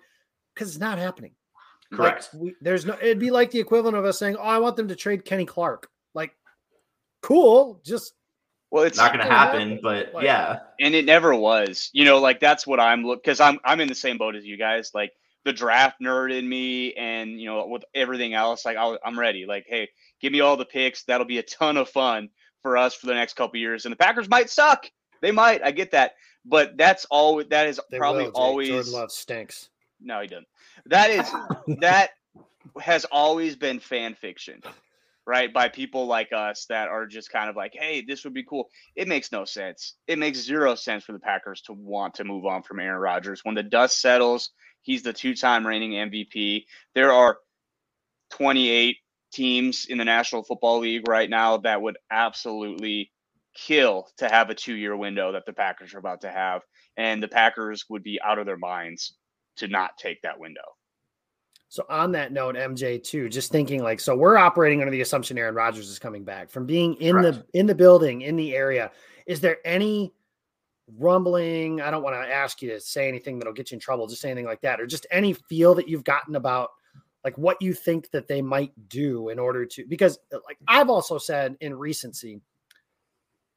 because 0.55 0.69
it's 0.69 0.79
not 0.79 0.97
happening. 0.99 1.33
Correct. 1.93 2.31
Like, 2.33 2.43
we, 2.43 2.55
there's 2.63 2.87
no. 2.87 2.95
It'd 3.01 3.19
be 3.19 3.31
like 3.31 3.51
the 3.51 3.61
equivalent 3.61 3.97
of 3.97 4.05
us 4.07 4.19
saying, 4.19 4.37
"Oh, 4.37 4.43
I 4.43 4.59
want 4.59 4.77
them 4.77 4.89
to 4.89 4.97
trade 4.97 5.25
Kenny 5.27 5.45
Clark." 5.47 5.89
Like, 6.15 6.33
cool. 7.23 7.81
Just 7.85 8.15
Well, 8.71 8.85
it's 8.85 8.99
Not 8.99 9.13
going 9.13 9.21
to 9.21 9.25
gonna 9.27 9.37
happen, 9.39 9.61
happen. 9.71 9.81
but 9.83 10.13
Like- 10.15 10.25
yeah. 10.25 10.59
and 10.81 10.95
it 10.95 11.05
never 11.05 11.35
was. 11.35 11.91
You 11.93 12.05
know, 12.05 12.19
like 12.19 12.41
that's 12.41 12.67
what 12.67 12.79
I'm 12.81 13.05
look 13.05 13.23
because 13.23 13.41
I'm 13.41 13.59
I'm 13.65 13.81
in 13.81 13.89
the 13.89 13.95
same 13.95 14.19
boat 14.19 14.37
as 14.37 14.45
you 14.45 14.57
guys. 14.57 14.91
Like 14.95 15.13
the 15.45 15.53
draft 15.53 15.97
nerd 16.03 16.37
in 16.37 16.47
me, 16.49 16.93
and 16.95 17.41
you 17.41 17.47
know, 17.47 17.67
with 17.67 17.85
everything 17.95 18.35
else, 18.35 18.65
like 18.67 18.77
I'll, 18.77 18.99
I'm 19.05 19.19
ready. 19.19 19.47
Like, 19.47 19.65
hey, 19.67 19.89
give 20.21 20.33
me 20.33 20.41
all 20.41 20.57
the 20.59 20.67
picks. 20.67 21.05
That'll 21.05 21.27
be 21.27 21.39
a 21.39 21.43
ton 21.43 21.77
of 21.79 21.89
fun 21.89 22.29
for 22.63 22.77
us 22.77 22.95
for 22.95 23.07
the 23.07 23.15
next 23.15 23.35
couple 23.35 23.59
years. 23.59 23.85
And 23.85 23.93
the 23.93 23.97
Packers 23.97 24.29
might 24.29 24.51
suck. 24.51 24.91
They 25.21 25.31
might. 25.31 25.63
I 25.65 25.71
get 25.71 25.91
that, 25.93 26.13
but 26.45 26.77
that's 26.77 27.05
all. 27.11 27.43
That 27.51 27.67
is 27.67 27.81
they 27.91 27.99
probably 27.99 28.25
will, 28.25 28.33
always. 28.33 28.69
Jordan 28.69 28.93
Love 28.93 29.11
stinks. 29.11 29.69
No, 30.01 30.21
he 30.21 30.29
doesn't. 30.29 30.47
That 30.87 31.11
is 31.11 31.31
that 31.81 32.11
has 32.81 33.05
always 33.07 33.57
been 33.57 33.81
fan 33.81 34.15
fiction, 34.15 34.63
right? 35.27 35.53
By 35.53 35.69
people 35.69 36.07
like 36.07 36.33
us 36.33 36.67
that 36.67 36.89
are 36.89 37.07
just 37.07 37.31
kind 37.33 37.51
of 37.51 37.57
like, 37.57 37.73
hey, 37.75 38.05
this 38.07 38.25
would 38.25 38.35
be 38.35 38.45
cool. 38.45 38.69
It 38.95 39.09
makes 39.09 39.33
no 39.33 39.45
sense. 39.45 39.95
It 40.07 40.19
makes 40.19 40.39
zero 40.39 40.75
sense 40.75 41.05
for 41.05 41.13
the 41.13 41.19
Packers 41.19 41.63
to 41.63 41.73
want 41.73 42.15
to 42.15 42.25
move 42.25 42.47
on 42.47 42.63
from 42.63 42.81
Aaron 42.81 43.01
Rodgers. 43.01 43.41
When 43.45 43.55
the 43.55 43.63
dust 43.63 44.01
settles, 44.01 44.51
he's 44.83 45.03
the 45.03 45.13
two-time 45.13 45.67
reigning 45.67 45.93
MVP. 45.93 46.65
There 46.95 47.13
are 47.13 47.39
28 48.31 48.97
teams 49.33 49.87
in 49.87 49.99
the 49.99 50.05
National 50.05 50.43
Football 50.43 50.81
League 50.81 51.09
right 51.09 51.29
now 51.29 51.57
that 51.59 51.81
would 51.81 51.99
absolutely 52.11 53.11
kill 53.55 54.09
to 54.17 54.29
have 54.29 54.51
a 54.51 54.55
two-year 54.55 54.97
window 54.97 55.33
that 55.33 55.45
the 55.45 55.53
Packers 55.53 55.95
are 55.95 55.99
about 55.99 56.21
to 56.21 56.31
have, 56.31 56.63
and 56.97 57.23
the 57.23 57.29
Packers 57.29 57.85
would 57.89 58.03
be 58.03 58.21
out 58.23 58.39
of 58.39 58.47
their 58.47 58.57
minds 58.57 59.17
to 59.57 59.69
not 59.69 59.99
take 59.99 60.23
that 60.23 60.39
window. 60.39 60.63
So 61.69 61.85
on 61.91 62.13
that 62.13 62.33
note, 62.33 62.55
MJ 62.55 63.03
too, 63.03 63.29
just 63.29 63.53
thinking 63.53 63.83
like, 63.83 64.01
so 64.01 64.17
we're 64.17 64.39
operating 64.39 64.81
under 64.81 64.91
the 64.91 65.03
assumption 65.03 65.37
Aaron 65.37 65.55
Rodgers 65.55 65.91
is 65.91 65.99
coming 65.99 66.25
back 66.25 66.51
from 66.51 66.65
being 66.65 66.95
in 66.95 67.17
Correct. 67.17 67.53
the 67.53 67.59
in 67.59 67.67
the 67.67 67.75
building 67.75 68.23
in 68.23 68.37
the 68.37 68.55
area. 68.55 68.91
Is 69.27 69.41
there 69.41 69.59
any 69.67 70.15
rumbling? 70.97 71.83
I 71.83 71.91
don't 71.91 72.03
want 72.03 72.17
to 72.17 72.33
ask 72.33 72.63
you 72.63 72.71
to 72.71 72.81
say 72.81 73.07
anything 73.07 73.39
that'll 73.39 73.53
get 73.53 73.71
you 73.71 73.75
in 73.75 73.81
trouble, 73.81 74.07
just 74.07 74.25
anything 74.25 74.47
like 74.47 74.63
that, 74.63 74.81
or 74.81 74.87
just 74.87 75.07
any 75.11 75.35
feel 75.35 75.75
that 75.75 75.89
you've 75.89 76.05
gotten 76.05 76.37
about 76.37 76.71
like 77.25 77.37
what 77.37 77.61
you 77.61 77.75
think 77.75 78.11
that 78.11 78.29
they 78.29 78.43
might 78.43 78.73
do 78.89 79.29
in 79.29 79.39
order 79.39 79.67
to 79.67 79.85
because 79.87 80.19
uh, 80.33 80.39
like 80.47 80.59
I've 80.67 80.89
also 80.89 81.19
said 81.19 81.57
in 81.61 81.75
recency, 81.75 82.41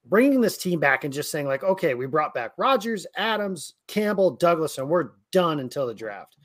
bringing 0.06 0.42
this 0.42 0.58
team 0.58 0.80
back 0.80 1.04
and 1.04 1.14
just 1.14 1.32
saying 1.32 1.48
like, 1.48 1.64
okay, 1.64 1.94
we 1.94 2.08
brought 2.08 2.34
back 2.34 2.54
Rodgers, 2.58 3.06
Adams, 3.16 3.76
Campbell, 3.88 4.32
Douglas, 4.32 4.78
and 4.78 4.90
we're 4.90 5.12
done 5.32 5.60
until 5.60 5.88
the 5.88 5.94
draft. 5.94 6.38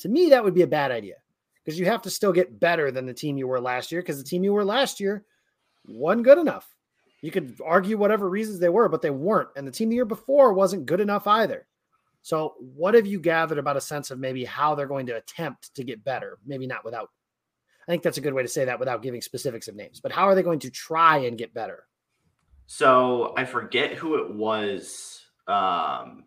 To 0.00 0.08
me, 0.08 0.30
that 0.30 0.42
would 0.42 0.54
be 0.54 0.62
a 0.62 0.66
bad 0.66 0.90
idea 0.90 1.16
because 1.64 1.78
you 1.78 1.86
have 1.86 2.02
to 2.02 2.10
still 2.10 2.32
get 2.32 2.58
better 2.58 2.90
than 2.90 3.06
the 3.06 3.14
team 3.14 3.36
you 3.36 3.46
were 3.46 3.60
last 3.60 3.92
year 3.92 4.00
because 4.00 4.18
the 4.18 4.28
team 4.28 4.42
you 4.42 4.52
were 4.52 4.64
last 4.64 4.98
year 4.98 5.24
wasn't 5.86 6.24
good 6.24 6.38
enough. 6.38 6.74
You 7.20 7.30
could 7.30 7.60
argue 7.64 7.96
whatever 7.96 8.28
reasons 8.28 8.58
they 8.58 8.68
were, 8.68 8.88
but 8.88 9.00
they 9.00 9.10
weren't. 9.10 9.50
And 9.54 9.66
the 9.66 9.70
team 9.70 9.88
the 9.88 9.94
year 9.94 10.04
before 10.04 10.52
wasn't 10.52 10.86
good 10.86 11.00
enough 11.00 11.26
either. 11.28 11.68
So, 12.22 12.54
what 12.58 12.94
have 12.94 13.06
you 13.06 13.18
gathered 13.18 13.58
about 13.58 13.76
a 13.76 13.80
sense 13.80 14.12
of 14.12 14.18
maybe 14.18 14.44
how 14.44 14.74
they're 14.76 14.86
going 14.86 15.06
to 15.06 15.16
attempt 15.16 15.74
to 15.74 15.84
get 15.84 16.04
better? 16.04 16.38
Maybe 16.46 16.68
not 16.68 16.84
without, 16.84 17.10
I 17.86 17.90
think 17.90 18.04
that's 18.04 18.18
a 18.18 18.22
good 18.22 18.32
way 18.32 18.42
to 18.42 18.48
say 18.48 18.64
that 18.64 18.78
without 18.78 19.02
giving 19.02 19.20
specifics 19.20 19.66
of 19.66 19.74
names, 19.74 20.00
but 20.00 20.12
how 20.12 20.28
are 20.28 20.36
they 20.36 20.44
going 20.44 20.60
to 20.60 20.70
try 20.70 21.18
and 21.18 21.36
get 21.36 21.52
better? 21.52 21.84
So 22.66 23.34
I 23.36 23.44
forget 23.44 23.94
who 23.94 24.22
it 24.22 24.32
was 24.32 25.20
um, 25.48 26.24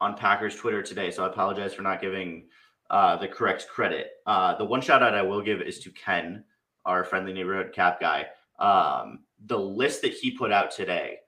on 0.00 0.16
Packers 0.16 0.56
Twitter 0.56 0.82
today. 0.82 1.12
So 1.12 1.24
I 1.24 1.28
apologize 1.28 1.72
for 1.72 1.82
not 1.82 2.00
giving 2.00 2.48
uh, 2.90 3.16
the 3.16 3.28
correct 3.28 3.68
credit. 3.68 4.08
Uh, 4.26 4.56
the 4.56 4.64
one 4.64 4.80
shout 4.80 5.02
out 5.02 5.14
I 5.14 5.22
will 5.22 5.42
give 5.42 5.60
is 5.60 5.78
to 5.80 5.90
Ken, 5.92 6.42
our 6.84 7.04
friendly 7.04 7.32
neighborhood 7.32 7.72
cap 7.72 8.00
guy. 8.00 8.26
Um, 8.58 9.20
the 9.44 9.58
list 9.58 10.02
that 10.02 10.12
he 10.12 10.32
put 10.32 10.50
out 10.50 10.72
today, 10.72 11.18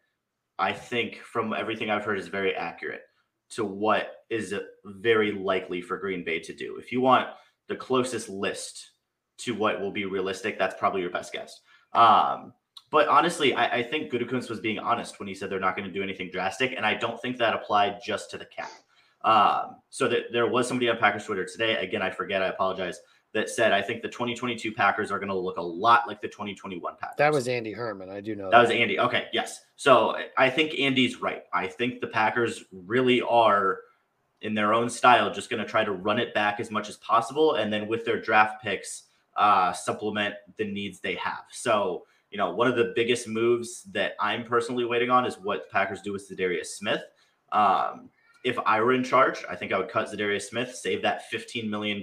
I 0.59 0.73
think 0.73 1.19
from 1.19 1.53
everything 1.53 1.89
I've 1.89 2.05
heard, 2.05 2.19
is 2.19 2.27
very 2.27 2.55
accurate 2.57 3.03
to 3.51 3.65
what 3.65 4.25
is 4.31 4.55
very 4.85 5.33
likely 5.33 5.81
for 5.81 5.97
Green 5.97 6.25
Bay 6.25 6.41
to 6.41 6.55
do. 6.55 6.77
If 6.77 6.93
you 6.93 7.01
want 7.01 7.29
the 7.69 7.77
closest 7.77 8.29
list 8.29 8.91
to 9.39 9.55
what 9.55 9.81
will 9.81 9.93
be 9.93 10.05
realistic, 10.05 10.59
that's 10.59 10.75
probably 10.79 11.01
your 11.01 11.11
best 11.11 11.33
guess. 11.33 11.61
Um, 11.93 12.53
but 12.91 13.09
honestly, 13.09 13.55
I, 13.55 13.79
I 13.79 13.83
think 13.83 14.13
Gutekunst 14.13 14.49
was 14.49 14.61
being 14.61 14.79
honest 14.79 15.19
when 15.19 15.29
he 15.29 15.35
said 15.35 15.51
they're 15.51 15.61
not 15.61 15.77
going 15.77 15.87
to 15.87 15.93
do 15.93 16.03
anything 16.03 16.31
drastic, 16.31 16.75
and 16.77 16.85
I 16.85 16.95
don't 16.95 17.21
think 17.21 17.37
that 17.39 17.55
applied 17.55 17.99
just 18.05 18.31
to 18.31 18.39
the 18.39 18.47
cap. 18.47 18.71
Um, 19.25 19.77
so 19.91 20.09
that 20.09 20.33
there 20.33 20.47
was 20.47 20.69
somebody 20.69 20.89
on 20.89 20.97
Packers 20.97 21.25
Twitter 21.25 21.45
today. 21.45 21.77
Again, 21.77 22.03
I 22.03 22.11
forget. 22.11 22.43
I 22.43 22.47
apologize. 22.47 23.01
That 23.39 23.49
said, 23.49 23.73
I 23.73 23.81
think 23.81 24.03
the 24.03 24.09
2022 24.09 24.73
Packers 24.73 25.13
are 25.13 25.19
going 25.19 25.29
to 25.29 25.37
look 25.37 25.59
a 25.59 25.63
lot 25.63 26.09
like 26.09 26.21
the 26.21 26.29
2021 26.29 26.97
Packers. 27.01 27.15
That 27.19 27.33
was 27.33 27.47
Andy 27.47 27.73
Herman. 27.73 28.11
I 28.11 28.21
do 28.21 28.35
know 28.35 28.51
That 28.51 28.61
was 28.61 28.71
Andy. 28.71 28.99
Okay, 28.99 29.27
yes. 29.33 29.65
So 29.77 30.17
I 30.37 30.51
think 30.51 30.79
Andy's 30.79 31.21
right. 31.21 31.45
I 31.53 31.69
think 31.69 32.01
the 32.01 32.09
Packers 32.09 32.65
really 32.73 33.23
are, 33.23 33.81
in 34.41 34.55
their 34.55 34.75
own 34.75 34.91
style, 34.91 35.33
just 35.33 35.51
going 35.51 35.63
to 35.63 35.69
try 35.69 35.85
to 35.85 35.93
run 35.93 36.19
it 36.19 36.35
back 36.35 36.59
as 36.59 36.71
much 36.71 36.89
as 36.89 36.97
possible, 36.97 37.55
and 37.55 37.73
then 37.73 37.87
with 37.87 38.05
their 38.05 38.21
draft 38.21 38.63
picks, 38.63 39.05
uh, 39.37 39.73
supplement 39.73 40.35
the 40.57 40.65
needs 40.65 40.99
they 40.99 41.15
have. 41.15 41.45
So 41.53 42.05
you 42.31 42.39
know, 42.39 42.51
one 42.51 42.69
of 42.69 42.77
the 42.77 42.93
biggest 42.95 43.27
moves 43.27 43.85
that 43.93 44.13
I'm 44.21 44.45
personally 44.45 44.85
waiting 44.85 45.11
on 45.11 45.25
is 45.25 45.37
what 45.37 45.69
the 45.69 45.73
Packers 45.73 46.03
do 46.03 46.13
with 46.13 46.29
Za'Darius 46.29 46.67
Smith. 46.67 47.01
Um, 47.53 48.11
if 48.45 48.59
I 48.67 48.81
were 48.81 48.93
in 48.93 49.03
charge, 49.03 49.45
I 49.49 49.57
think 49.57 49.73
I 49.73 49.79
would 49.79 49.89
cut 49.89 50.11
Za'Darius 50.11 50.43
Smith, 50.43 50.75
save 50.75 51.03
that 51.03 51.23
$15 51.33 51.69
million 51.69 52.03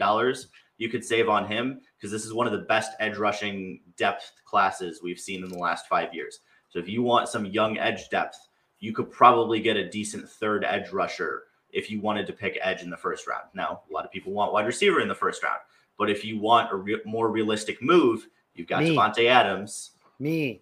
you 0.78 0.90
could 0.90 1.06
save 1.06 1.30
on 1.30 1.48
him 1.48 1.82
because 1.98 2.12
this 2.12 2.26
is 2.26 2.34
one 2.34 2.48
of 2.48 2.54
the 2.54 2.66
best 2.66 2.92
edge 3.00 3.18
rushing 3.18 3.82
depth 3.98 4.32
classes 4.46 5.02
we've 5.02 5.20
seen 5.20 5.44
in 5.44 5.50
the 5.50 5.58
last 5.58 5.88
five 5.88 6.14
years. 6.14 6.40
So 6.70 6.80
if 6.80 6.90
you 6.90 7.02
want 7.02 7.30
some 7.30 7.46
young 7.46 7.78
edge 7.78 8.10
depth, 8.10 8.38
you 8.80 8.94
could 8.94 9.12
probably 9.12 9.60
get 9.60 9.78
a 9.78 9.90
decent 9.90 10.30
third 10.30 10.66
edge 10.66 10.92
rusher 10.92 11.44
if 11.72 11.90
you 11.90 12.02
wanted 12.02 12.28
to 12.28 12.34
pick 12.34 12.58
edge 12.62 12.82
in 12.82 12.90
the 12.90 12.98
first 12.98 13.28
round. 13.28 13.46
Now, 13.54 13.82
a 13.90 13.94
lot 13.94 14.06
of 14.06 14.12
people 14.12 14.34
want 14.34 14.54
wide 14.54 14.66
receiver 14.66 15.00
in 15.00 15.08
the 15.08 15.16
first 15.16 15.44
round, 15.44 15.60
but 15.98 16.10
if 16.10 16.24
you 16.24 16.40
want 16.40 16.72
a 16.72 16.76
re- 16.76 17.02
more 17.06 17.30
realistic 17.30 17.82
move, 17.82 18.28
you've 18.54 18.68
got 18.68 18.84
Me. 18.84 18.96
Davante 18.96 19.26
Adams. 19.28 19.92
Me, 20.20 20.62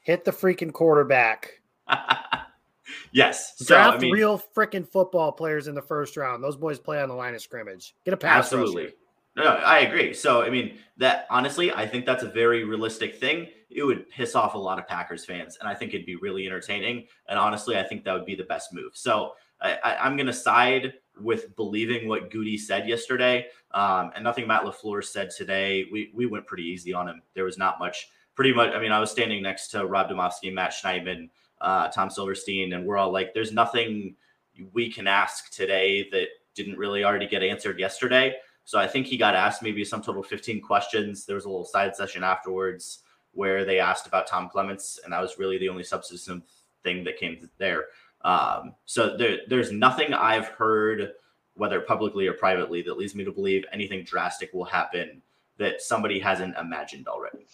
hit 0.00 0.24
the 0.24 0.30
freaking 0.30 0.72
quarterback. 0.72 1.60
yes. 3.12 3.54
So, 3.56 3.74
Draft 3.74 3.98
I 3.98 4.00
mean, 4.00 4.12
real 4.12 4.40
freaking 4.54 4.88
football 4.88 5.32
players 5.32 5.68
in 5.68 5.74
the 5.74 5.82
first 5.82 6.16
round. 6.16 6.42
Those 6.42 6.56
boys 6.56 6.78
play 6.78 7.02
on 7.02 7.08
the 7.08 7.14
line 7.14 7.34
of 7.34 7.42
scrimmage. 7.42 7.94
Get 8.04 8.14
a 8.14 8.16
pass 8.16 8.44
absolutely. 8.44 8.84
rusher. 8.84 8.96
No, 9.36 9.44
no, 9.44 9.50
I 9.50 9.80
agree. 9.80 10.14
So, 10.14 10.42
I 10.42 10.50
mean, 10.50 10.78
that 10.96 11.26
honestly, 11.28 11.72
I 11.72 11.86
think 11.86 12.06
that's 12.06 12.22
a 12.22 12.28
very 12.28 12.64
realistic 12.64 13.16
thing. 13.16 13.48
It 13.68 13.82
would 13.82 14.08
piss 14.08 14.36
off 14.36 14.54
a 14.54 14.58
lot 14.58 14.78
of 14.78 14.86
Packers 14.86 15.24
fans, 15.24 15.58
and 15.60 15.68
I 15.68 15.74
think 15.74 15.92
it'd 15.92 16.06
be 16.06 16.14
really 16.16 16.46
entertaining. 16.46 17.06
And 17.28 17.38
honestly, 17.38 17.76
I 17.76 17.82
think 17.82 18.04
that 18.04 18.12
would 18.12 18.26
be 18.26 18.36
the 18.36 18.44
best 18.44 18.72
move. 18.72 18.92
So, 18.94 19.32
I, 19.60 19.96
I'm 20.00 20.16
going 20.16 20.26
to 20.26 20.32
side 20.32 20.94
with 21.20 21.54
believing 21.56 22.08
what 22.08 22.30
Goody 22.30 22.58
said 22.58 22.88
yesterday, 22.88 23.46
um, 23.70 24.10
and 24.14 24.22
nothing 24.22 24.46
Matt 24.46 24.62
LaFleur 24.62 25.02
said 25.04 25.30
today. 25.30 25.86
We 25.90 26.10
we 26.14 26.26
went 26.26 26.46
pretty 26.46 26.64
easy 26.64 26.92
on 26.92 27.08
him. 27.08 27.22
There 27.34 27.44
was 27.44 27.58
not 27.58 27.78
much. 27.78 28.08
Pretty 28.34 28.52
much. 28.52 28.72
I 28.72 28.80
mean, 28.80 28.92
I 28.92 28.98
was 28.98 29.10
standing 29.10 29.42
next 29.42 29.68
to 29.68 29.86
Rob 29.86 30.10
Demovsky, 30.10 30.52
Matt 30.52 30.72
Schneidman, 30.72 31.30
uh, 31.60 31.88
Tom 31.88 32.10
Silverstein, 32.10 32.72
and 32.72 32.84
we're 32.84 32.96
all 32.96 33.12
like, 33.12 33.32
"There's 33.32 33.52
nothing 33.52 34.16
we 34.72 34.90
can 34.90 35.06
ask 35.06 35.50
today 35.52 36.08
that 36.10 36.28
didn't 36.54 36.76
really 36.76 37.04
already 37.04 37.28
get 37.28 37.42
answered 37.42 37.78
yesterday." 37.78 38.34
So 38.64 38.78
I 38.78 38.86
think 38.86 39.06
he 39.06 39.16
got 39.16 39.34
asked 39.34 39.62
maybe 39.62 39.84
some 39.84 40.02
total 40.02 40.22
15 40.22 40.60
questions. 40.62 41.26
There 41.26 41.36
was 41.36 41.44
a 41.44 41.48
little 41.48 41.64
side 41.64 41.94
session 41.94 42.24
afterwards 42.24 43.00
where 43.32 43.64
they 43.64 43.78
asked 43.78 44.06
about 44.06 44.26
Tom 44.26 44.48
Clements, 44.48 45.00
and 45.04 45.12
that 45.12 45.20
was 45.20 45.38
really 45.38 45.58
the 45.58 45.68
only 45.68 45.82
substantive 45.82 46.42
thing 46.82 47.04
that 47.04 47.18
came 47.18 47.48
there. 47.58 47.86
Um, 48.22 48.74
so 48.86 49.16
there, 49.16 49.38
there's 49.48 49.70
nothing 49.70 50.14
I've 50.14 50.48
heard, 50.48 51.12
whether 51.54 51.80
publicly 51.80 52.26
or 52.26 52.32
privately, 52.32 52.80
that 52.82 52.96
leads 52.96 53.14
me 53.14 53.24
to 53.24 53.32
believe 53.32 53.64
anything 53.72 54.04
drastic 54.04 54.52
will 54.54 54.64
happen 54.64 55.20
that 55.58 55.82
somebody 55.82 56.18
hasn't 56.18 56.56
imagined 56.56 57.06
already. 57.06 57.46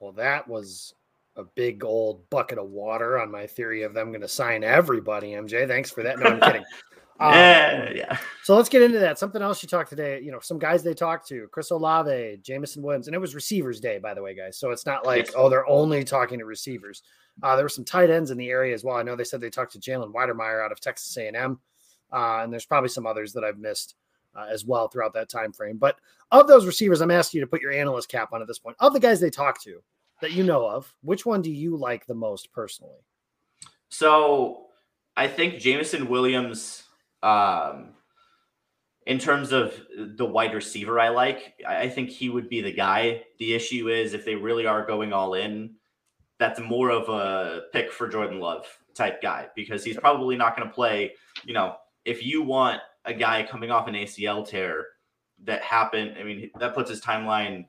Well, 0.00 0.12
that 0.12 0.48
was 0.48 0.94
a 1.36 1.44
big 1.44 1.84
old 1.84 2.28
bucket 2.30 2.58
of 2.58 2.70
water 2.70 3.20
on 3.20 3.30
my 3.30 3.46
theory 3.46 3.82
of 3.82 3.94
them 3.94 4.08
going 4.08 4.22
to 4.22 4.28
sign 4.28 4.64
everybody. 4.64 5.30
MJ, 5.30 5.68
thanks 5.68 5.90
for 5.90 6.02
that. 6.02 6.18
No, 6.18 6.26
I'm 6.26 6.40
kidding. 6.40 6.64
Um, 7.20 7.32
yeah, 7.34 7.90
yeah. 7.94 8.18
So 8.42 8.56
let's 8.56 8.68
get 8.68 8.82
into 8.82 8.98
that. 8.98 9.18
Something 9.18 9.42
else 9.42 9.62
you 9.62 9.68
talked 9.68 9.90
today, 9.90 10.20
you 10.20 10.32
know, 10.32 10.40
some 10.40 10.58
guys 10.58 10.82
they 10.82 10.94
talked 10.94 11.28
to, 11.28 11.46
Chris 11.52 11.70
Olave, 11.70 12.38
Jameson 12.42 12.82
Williams, 12.82 13.06
and 13.06 13.14
it 13.14 13.18
was 13.20 13.34
receivers 13.34 13.78
day, 13.80 13.98
by 13.98 14.14
the 14.14 14.22
way, 14.22 14.34
guys. 14.34 14.56
So 14.58 14.70
it's 14.70 14.86
not 14.86 15.06
like, 15.06 15.26
Yes. 15.26 15.34
oh, 15.36 15.48
they're 15.48 15.68
only 15.68 16.02
talking 16.04 16.38
to 16.40 16.44
receivers. 16.44 17.02
Uh, 17.42 17.54
there 17.56 17.64
were 17.64 17.68
some 17.68 17.84
tight 17.84 18.10
ends 18.10 18.30
in 18.30 18.38
the 18.38 18.50
area 18.50 18.74
as 18.74 18.82
well. 18.84 18.96
I 18.96 19.02
know 19.02 19.14
they 19.16 19.24
said 19.24 19.40
they 19.40 19.50
talked 19.50 19.72
to 19.72 19.78
Jalen 19.78 20.12
Wydermyer 20.12 20.64
out 20.64 20.72
of 20.72 20.80
Texas 20.80 21.16
A&M, 21.16 21.60
uh, 22.12 22.40
and 22.42 22.52
there's 22.52 22.66
probably 22.66 22.88
some 22.90 23.06
others 23.06 23.32
that 23.34 23.44
I've 23.44 23.58
missed. 23.58 23.94
uh, 24.34 24.46
as 24.50 24.64
well 24.64 24.88
throughout 24.88 25.12
that 25.12 25.28
time 25.28 25.52
frame. 25.52 25.76
But 25.76 25.98
of 26.30 26.48
those 26.48 26.64
receivers, 26.64 27.02
I'm 27.02 27.10
asking 27.10 27.38
you 27.40 27.44
to 27.44 27.50
put 27.50 27.60
your 27.60 27.70
analyst 27.72 28.08
cap 28.08 28.32
on 28.32 28.40
at 28.40 28.48
this 28.48 28.58
point. 28.58 28.76
Of 28.80 28.94
the 28.94 29.00
guys 29.00 29.20
they 29.20 29.28
talked 29.28 29.62
to 29.64 29.82
that 30.22 30.32
you 30.32 30.42
know 30.42 30.66
of, 30.66 30.90
which 31.02 31.26
one 31.26 31.42
do 31.42 31.50
you 31.50 31.76
like 31.76 32.06
the 32.06 32.14
most 32.14 32.50
personally? 32.50 33.00
So 33.90 34.66
I 35.16 35.28
think 35.28 35.58
Jameson 35.58 36.08
Williams, 36.08 36.84
um, 37.22 37.90
in 39.06 39.18
terms 39.18 39.52
of 39.52 39.74
the 39.96 40.24
wide 40.24 40.54
receiver 40.54 41.00
I 41.00 41.08
like, 41.08 41.54
I 41.66 41.88
think 41.88 42.10
he 42.10 42.28
would 42.28 42.48
be 42.48 42.60
the 42.60 42.72
guy. 42.72 43.22
The 43.38 43.54
issue 43.54 43.88
is 43.88 44.14
if 44.14 44.24
they 44.24 44.34
really 44.34 44.66
are 44.66 44.86
going 44.86 45.12
all 45.12 45.34
in, 45.34 45.74
that's 46.38 46.60
more 46.60 46.90
of 46.90 47.08
a 47.08 47.62
pick 47.72 47.92
for 47.92 48.08
Jordan 48.08 48.40
Love 48.40 48.66
type 48.94 49.22
guy 49.22 49.48
because 49.56 49.84
he's 49.84 49.96
probably 49.96 50.36
not 50.36 50.56
going 50.56 50.68
to 50.68 50.74
play. 50.74 51.12
You 51.44 51.54
know, 51.54 51.76
if 52.04 52.24
you 52.24 52.42
want 52.42 52.80
a 53.04 53.14
guy 53.14 53.42
coming 53.48 53.70
off 53.70 53.88
an 53.88 53.94
ACL 53.94 54.46
tear 54.46 54.86
that 55.44 55.62
happened, 55.62 56.16
I 56.18 56.22
mean, 56.22 56.50
that 56.58 56.74
puts 56.74 56.90
his 56.90 57.00
timeline 57.00 57.66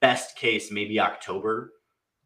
best 0.00 0.36
case 0.36 0.70
maybe 0.70 0.98
October 0.98 1.72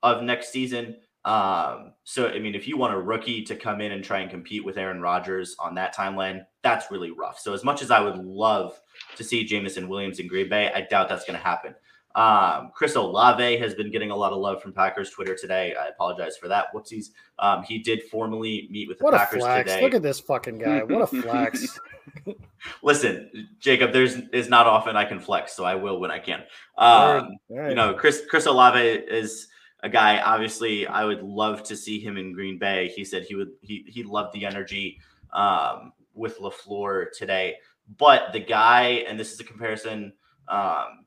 of 0.02 0.22
next 0.22 0.50
season. 0.50 0.96
Um, 1.24 1.92
so 2.04 2.28
I 2.28 2.38
mean, 2.38 2.54
if 2.54 2.66
you 2.66 2.76
want 2.76 2.94
a 2.94 2.98
rookie 2.98 3.42
to 3.44 3.54
come 3.54 3.80
in 3.80 3.92
and 3.92 4.02
try 4.02 4.20
and 4.20 4.30
compete 4.30 4.64
with 4.64 4.78
Aaron 4.78 5.00
Rodgers 5.00 5.54
on 5.58 5.74
that 5.74 5.94
timeline, 5.94 6.44
that's 6.62 6.90
really 6.90 7.10
rough. 7.10 7.38
So 7.38 7.52
as 7.52 7.62
much 7.62 7.82
as 7.82 7.90
I 7.90 8.00
would 8.00 8.16
love 8.16 8.80
to 9.16 9.24
see 9.24 9.44
Jameson 9.44 9.88
Williams 9.88 10.18
in 10.18 10.28
Green 10.28 10.48
Bay, 10.48 10.70
I 10.74 10.82
doubt 10.82 11.08
that's 11.08 11.24
going 11.24 11.38
to 11.38 11.44
happen. 11.44 11.74
Um, 12.14 12.72
Chris 12.74 12.96
Olave 12.96 13.58
has 13.58 13.74
been 13.74 13.90
getting 13.90 14.10
a 14.10 14.16
lot 14.16 14.32
of 14.32 14.38
love 14.38 14.60
from 14.60 14.72
Packers 14.72 15.10
Twitter 15.10 15.36
today. 15.36 15.74
I 15.80 15.88
apologize 15.88 16.36
for 16.36 16.48
that. 16.48 16.66
Whoopsies. 16.74 17.10
Um, 17.38 17.62
he 17.62 17.78
did 17.78 18.02
formally 18.04 18.68
meet 18.70 18.88
with 18.88 18.98
the 18.98 19.04
what 19.04 19.14
Packers 19.14 19.44
today. 19.44 19.80
Look 19.80 19.94
at 19.94 20.02
this 20.02 20.18
fucking 20.18 20.58
guy. 20.58 20.82
What 20.82 21.02
a 21.02 21.06
flex. 21.06 21.78
Listen, 22.82 23.48
Jacob, 23.60 23.92
there's 23.92 24.16
is 24.32 24.48
not 24.48 24.66
often 24.66 24.96
I 24.96 25.04
can 25.04 25.20
flex, 25.20 25.52
so 25.52 25.64
I 25.64 25.76
will 25.76 26.00
when 26.00 26.10
I 26.10 26.18
can. 26.18 26.40
Um, 26.76 27.36
Right. 27.48 27.68
you 27.68 27.74
know, 27.74 27.94
Chris 27.94 28.22
Chris 28.28 28.46
Olave 28.46 28.80
is 28.80 29.46
a 29.82 29.88
guy. 29.88 30.20
Obviously, 30.20 30.86
I 30.86 31.04
would 31.04 31.22
love 31.22 31.62
to 31.64 31.76
see 31.76 31.98
him 32.00 32.16
in 32.16 32.32
Green 32.32 32.58
Bay. 32.58 32.88
He 32.94 33.04
said 33.04 33.24
he 33.24 33.34
would. 33.34 33.50
He 33.60 33.84
he 33.88 34.02
loved 34.02 34.32
the 34.34 34.44
energy 34.46 35.00
um, 35.32 35.92
with 36.14 36.38
LaFleur 36.38 37.06
today. 37.16 37.56
But 37.98 38.32
the 38.32 38.40
guy, 38.40 39.04
and 39.08 39.18
this 39.18 39.32
is 39.32 39.40
a 39.40 39.44
comparison 39.44 40.12
um, 40.48 41.04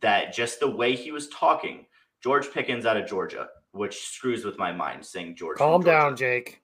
that 0.00 0.32
just 0.32 0.60
the 0.60 0.70
way 0.70 0.94
he 0.94 1.10
was 1.12 1.28
talking, 1.28 1.86
George 2.22 2.50
Pickens 2.52 2.86
out 2.86 2.96
of 2.96 3.08
Georgia, 3.08 3.48
which 3.72 3.96
screws 4.06 4.44
with 4.44 4.58
my 4.58 4.70
mind 4.72 5.04
saying 5.04 5.36
George. 5.36 5.58
Calm 5.58 5.82
Georgia. 5.82 5.90
down, 5.90 6.16
Jake. 6.16 6.62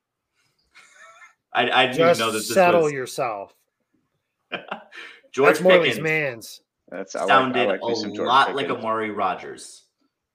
I, 1.53 1.69
I 1.69 1.85
didn't 1.87 1.97
Just 1.97 2.19
know 2.19 2.27
that 2.31 2.37
this 2.39 2.53
settle 2.53 2.83
was 2.83 2.91
yourself. 2.93 3.53
George 5.31 5.55
That's 5.55 5.61
Morley's 5.61 5.95
Pickens. 5.95 6.03
man's. 6.03 6.61
That's 6.89 7.15
I 7.15 7.21
like- 7.21 7.27
sounded 7.27 7.67
like 7.67 7.79
a 7.83 7.95
some 7.95 8.13
George 8.13 8.27
lot 8.27 8.55
like 8.55 8.67
Pickens. 8.67 8.83
Amari 8.85 9.11
Rodgers 9.11 9.83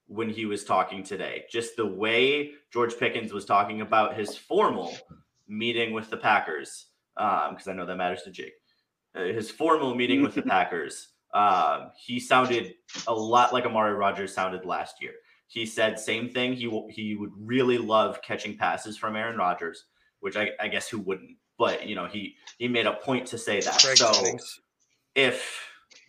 when 0.06 0.28
he 0.28 0.46
was 0.46 0.64
talking 0.64 1.02
today. 1.02 1.44
Just 1.50 1.76
the 1.76 1.86
way 1.86 2.52
George 2.72 2.96
Pickens 2.98 3.32
was 3.32 3.44
talking 3.44 3.80
about 3.80 4.16
his 4.16 4.36
formal 4.36 4.94
meeting 5.48 5.92
with 5.92 6.10
the 6.10 6.16
Packers, 6.16 6.86
because 7.16 7.68
I 7.68 7.72
know 7.72 7.86
that 7.86 7.96
matters 7.96 8.22
to 8.22 8.30
Jake. 8.30 8.54
Uh, 9.14 9.24
his 9.24 9.50
formal 9.50 9.94
meeting 9.94 10.22
with 10.22 10.34
the 10.34 10.42
Packers, 10.54 11.08
um, 11.34 11.90
he 11.96 12.18
sounded 12.20 12.74
a 13.06 13.14
lot 13.14 13.52
like 13.52 13.64
Amari 13.64 13.94
Rodgers 13.94 14.34
sounded 14.34 14.64
last 14.64 14.96
year. 15.00 15.12
He 15.48 15.66
said 15.66 15.98
same 15.98 16.30
thing. 16.30 16.54
He 16.54 16.64
w- 16.64 16.88
he 16.90 17.14
would 17.14 17.32
really 17.36 17.76
love 17.78 18.20
catching 18.22 18.56
passes 18.56 18.96
from 18.96 19.16
Aaron 19.16 19.36
Rodgers, 19.36 19.84
which 20.20 20.36
I, 20.36 20.50
I 20.58 20.68
guess 20.68 20.88
who 20.88 20.98
wouldn't. 20.98 21.36
But 21.58 21.86
you 21.86 21.94
know 21.94 22.06
he 22.06 22.36
he 22.58 22.68
made 22.68 22.86
a 22.86 22.94
point 22.94 23.26
to 23.28 23.38
say 23.38 23.60
that. 23.60 23.80
Greg 23.82 23.98
so 23.98 24.12
Jennings. 24.12 24.60
if 25.14 25.68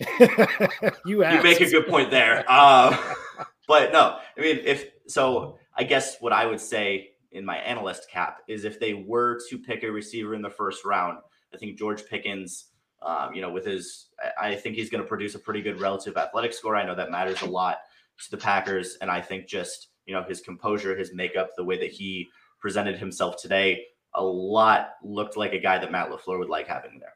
you 1.04 1.24
you 1.24 1.42
make 1.42 1.60
a 1.60 1.70
good 1.70 1.86
point 1.86 2.10
there. 2.10 2.44
Uh, 2.48 2.96
but 3.68 3.92
no, 3.92 4.18
I 4.36 4.40
mean, 4.40 4.60
if 4.64 4.86
so, 5.06 5.58
I 5.76 5.84
guess 5.84 6.16
what 6.20 6.32
I 6.32 6.46
would 6.46 6.60
say 6.60 7.10
in 7.32 7.44
my 7.44 7.56
analyst 7.58 8.10
cap 8.10 8.38
is 8.48 8.64
if 8.64 8.80
they 8.80 8.94
were 8.94 9.38
to 9.48 9.58
pick 9.58 9.82
a 9.82 9.90
receiver 9.90 10.34
in 10.34 10.42
the 10.42 10.50
first 10.50 10.84
round, 10.84 11.18
I 11.54 11.58
think 11.58 11.78
George 11.78 12.04
Pickens, 12.06 12.66
um, 13.02 13.34
you 13.34 13.42
know, 13.42 13.50
with 13.50 13.66
his, 13.66 14.08
I 14.40 14.48
I 14.48 14.56
think 14.56 14.76
he's 14.76 14.90
going 14.90 15.02
to 15.02 15.08
produce 15.08 15.34
a 15.34 15.38
pretty 15.38 15.62
good 15.62 15.80
relative 15.80 16.16
athletic 16.16 16.52
score. 16.52 16.76
I 16.76 16.86
know 16.86 16.94
that 16.94 17.10
matters 17.10 17.42
a 17.42 17.46
lot 17.46 17.78
to 18.24 18.30
the 18.30 18.36
Packers, 18.36 18.96
and 19.00 19.10
I 19.10 19.20
think 19.20 19.46
just 19.46 19.88
you 20.06 20.14
know 20.14 20.22
his 20.22 20.40
composure, 20.40 20.96
his 20.96 21.14
makeup, 21.14 21.50
the 21.56 21.64
way 21.64 21.78
that 21.78 21.90
he 21.90 22.28
presented 22.58 22.98
himself 22.98 23.40
today, 23.40 23.84
a 24.14 24.22
lot 24.22 24.90
looked 25.02 25.36
like 25.36 25.52
a 25.52 25.58
guy 25.58 25.78
that 25.78 25.92
Matt 25.92 26.10
LaFleur 26.10 26.38
would 26.38 26.48
like 26.48 26.66
having 26.66 26.98
there. 26.98 27.14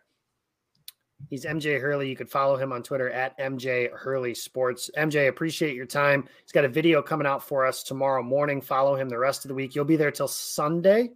He's 1.31 1.45
MJ 1.45 1.81
Hurley. 1.81 2.09
You 2.09 2.17
could 2.17 2.31
follow 2.31 2.57
him 2.57 2.73
on 2.73 2.83
Twitter 2.83 3.11
at 3.11 3.39
MJ 3.39 3.91
Hurley 3.93 4.35
Sports. 4.35 4.91
MJ, 4.97 5.29
appreciate 5.29 5.75
your 5.75 5.87
time. 5.87 6.29
He's 6.43 6.53
got 6.53 6.65
a 6.65 6.69
video 6.69 7.03
coming 7.03 7.27
out 7.27 7.43
for 7.47 7.65
us 7.67 7.83
tomorrow 7.83 8.23
morning. 8.23 8.61
Follow 8.61 8.95
him 8.95 9.09
the 9.09 9.19
rest 9.19 9.45
of 9.45 9.49
the 9.49 9.55
week. 9.55 9.75
You'll 9.75 9.85
be 9.85 9.97
there 9.97 10.11
till 10.11 10.29
Sunday, 10.29 11.11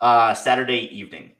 Uh, 0.00 0.34
Saturday 0.34 0.88
evening. 0.94 1.32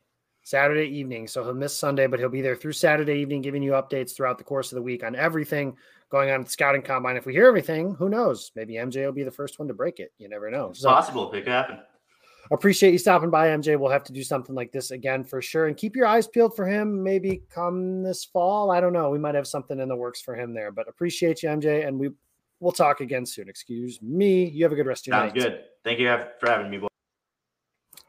Saturday 0.42 0.88
evening. 0.88 1.26
So 1.26 1.42
he'll 1.42 1.54
miss 1.54 1.76
Sunday, 1.76 2.06
but 2.06 2.18
he'll 2.20 2.28
be 2.28 2.42
there 2.42 2.54
through 2.56 2.72
Saturday 2.72 3.14
evening, 3.20 3.42
giving 3.42 3.62
you 3.62 3.72
updates 3.72 4.14
throughout 4.14 4.38
the 4.38 4.44
course 4.44 4.70
of 4.72 4.76
the 4.76 4.82
week 4.82 5.02
on 5.02 5.16
everything 5.16 5.76
going 6.10 6.30
on 6.30 6.40
at 6.40 6.46
the 6.46 6.52
scouting 6.52 6.82
combine. 6.82 7.16
If 7.16 7.26
we 7.26 7.32
hear 7.32 7.46
everything, 7.48 7.94
who 7.94 8.08
knows? 8.08 8.52
Maybe 8.54 8.74
MJ 8.74 9.04
will 9.06 9.12
be 9.12 9.24
the 9.24 9.30
first 9.30 9.58
one 9.58 9.68
to 9.68 9.74
break 9.74 9.98
it. 10.00 10.12
You 10.18 10.28
never 10.28 10.50
know. 10.50 10.68
It's 10.70 10.80
So 10.80 10.88
possible 10.90 11.32
it 11.32 11.40
could 11.44 11.48
happen. 11.48 11.78
Appreciate 12.50 12.92
you 12.92 12.98
stopping 12.98 13.30
by, 13.30 13.48
MJ. 13.48 13.78
We'll 13.78 13.90
have 13.90 14.04
to 14.04 14.12
do 14.12 14.22
something 14.22 14.54
like 14.54 14.72
this 14.72 14.90
again 14.90 15.24
for 15.24 15.40
sure. 15.40 15.66
And 15.66 15.76
keep 15.76 15.96
your 15.96 16.06
eyes 16.06 16.26
peeled 16.26 16.54
for 16.56 16.66
him. 16.66 17.02
Maybe 17.02 17.42
come 17.50 18.02
this 18.02 18.24
fall. 18.24 18.70
I 18.70 18.80
don't 18.80 18.92
know. 18.92 19.10
We 19.10 19.18
might 19.18 19.34
have 19.34 19.46
something 19.46 19.80
in 19.80 19.88
the 19.88 19.96
works 19.96 20.20
for 20.20 20.34
him 20.34 20.54
there. 20.54 20.72
But 20.72 20.88
appreciate 20.88 21.42
you, 21.42 21.48
MJ. 21.48 21.86
And 21.86 21.98
we 21.98 22.10
we'll 22.60 22.72
talk 22.72 23.00
again 23.00 23.26
soon. 23.26 23.48
Excuse 23.48 24.00
me. 24.02 24.46
You 24.46 24.64
have 24.64 24.72
a 24.72 24.76
good 24.76 24.86
rest 24.86 25.04
of 25.04 25.12
your 25.12 25.20
Sounds 25.20 25.34
night. 25.34 25.42
good. 25.42 25.64
Thank 25.84 25.98
you 25.98 26.06
for 26.40 26.50
having 26.50 26.70
me, 26.70 26.78
boy. 26.78 26.88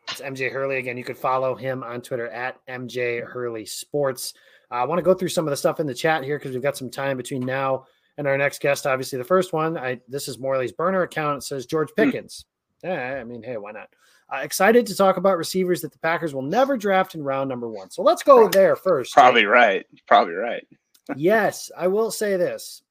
It's 0.10 0.22
MJ 0.22 0.52
Hurley 0.52 0.78
again. 0.78 0.98
You 0.98 1.04
could 1.04 1.18
follow 1.18 1.56
him 1.56 1.84
on 1.84 2.02
Twitter 2.02 2.30
at 2.30 2.66
MJ 2.68 3.24
Hurley 3.26 3.66
Sports. 3.66 4.34
Uh, 4.72 4.76
I 4.76 4.84
want 4.86 5.00
to 5.00 5.04
go 5.04 5.14
through 5.14 5.30
some 5.30 5.46
of 5.46 5.52
the 5.52 5.58
stuff 5.58 5.80
in 5.80 5.88
the 5.88 5.94
chat 5.94 6.24
here 6.24 6.38
because 6.38 6.54
we've 6.54 6.62
got 6.62 6.78
some 6.78 6.90
time 6.90 7.18
between 7.18 7.46
now 7.46 7.86
and 8.18 8.28
our 8.28 8.38
next 8.38 8.62
guest. 8.62 8.88
Obviously, 8.88 9.18
the 9.18 9.26
first 9.26 9.52
one. 9.54 9.78
I 9.78 10.00
this 10.08 10.28
is 10.28 10.40
Morley's 10.40 10.72
burner 10.72 11.02
account. 11.02 11.40
It 11.40 11.46
says 11.46 11.66
George 11.66 11.90
Pickens. 11.96 12.46
Yeah, 12.84 13.18
I 13.20 13.24
mean, 13.24 13.44
hey, 13.44 13.58
why 13.58 13.72
not? 13.72 13.90
Uh, 14.34 14.38
excited 14.38 14.88
to 14.88 14.96
talk 14.96 15.18
about 15.18 15.38
receivers 15.38 15.82
that 15.82 15.92
the 15.92 16.00
Packers 16.00 16.34
will 16.34 16.42
never 16.42 16.78
draft 16.78 17.14
in 17.14 17.24
round 17.24 17.48
number 17.48 17.70
one. 17.70 17.92
So 17.92 18.02
let's 18.02 18.24
go 18.24 18.50
there 18.50 18.76
first. 18.76 19.14
Probably 19.14 19.46
right. 19.46 19.86
Probably 20.08 20.34
right. 20.34 20.66
yes, 21.16 21.72
I 21.78 21.88
will 21.88 22.10
say 22.10 22.36
this. 22.36 22.82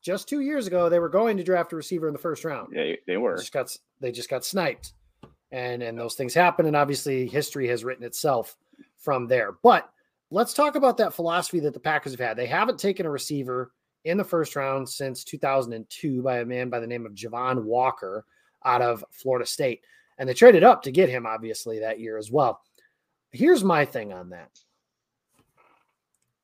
Just 0.00 0.28
two 0.28 0.40
years 0.40 0.66
ago, 0.66 0.88
they 0.88 0.98
were 0.98 1.10
going 1.10 1.36
to 1.36 1.44
draft 1.44 1.72
a 1.72 1.76
receiver 1.76 2.08
in 2.08 2.12
the 2.12 2.18
first 2.18 2.44
round. 2.44 2.72
Yeah, 2.74 2.94
they 3.06 3.18
were. 3.18 3.36
Just 3.36 3.52
got 3.52 3.76
they 4.00 4.10
just 4.10 4.30
got 4.30 4.44
sniped, 4.44 4.94
and 5.52 5.82
and 5.82 5.96
those 5.98 6.14
things 6.14 6.34
happen, 6.34 6.66
and 6.66 6.74
obviously 6.74 7.28
history 7.28 7.68
has 7.68 7.84
written 7.84 8.04
itself 8.04 8.56
from 8.96 9.28
there. 9.28 9.52
But 9.62 9.88
let's 10.30 10.54
talk 10.54 10.74
about 10.74 10.96
that 10.96 11.14
philosophy 11.14 11.60
that 11.60 11.74
the 11.74 11.80
Packers 11.80 12.12
have 12.12 12.20
had. 12.20 12.36
They 12.36 12.46
haven't 12.46 12.80
taken 12.80 13.06
a 13.06 13.10
receiver 13.10 13.72
in 14.04 14.16
the 14.16 14.24
first 14.24 14.56
round 14.56 14.88
since 14.88 15.22
2002 15.24 16.22
by 16.22 16.38
a 16.38 16.44
man 16.44 16.68
by 16.68 16.80
the 16.80 16.86
name 16.86 17.06
of 17.06 17.12
Javon 17.12 17.62
Walker 17.62 18.24
out 18.64 18.82
of 18.82 19.04
Florida 19.12 19.46
State, 19.46 19.82
and 20.18 20.28
they 20.28 20.34
traded 20.34 20.64
up 20.64 20.82
to 20.82 20.92
get 20.92 21.08
him 21.08 21.26
obviously 21.26 21.80
that 21.80 22.00
year 22.00 22.16
as 22.16 22.30
well. 22.30 22.60
Here's 23.30 23.64
my 23.64 23.84
thing 23.84 24.12
on 24.12 24.30
that. 24.30 24.50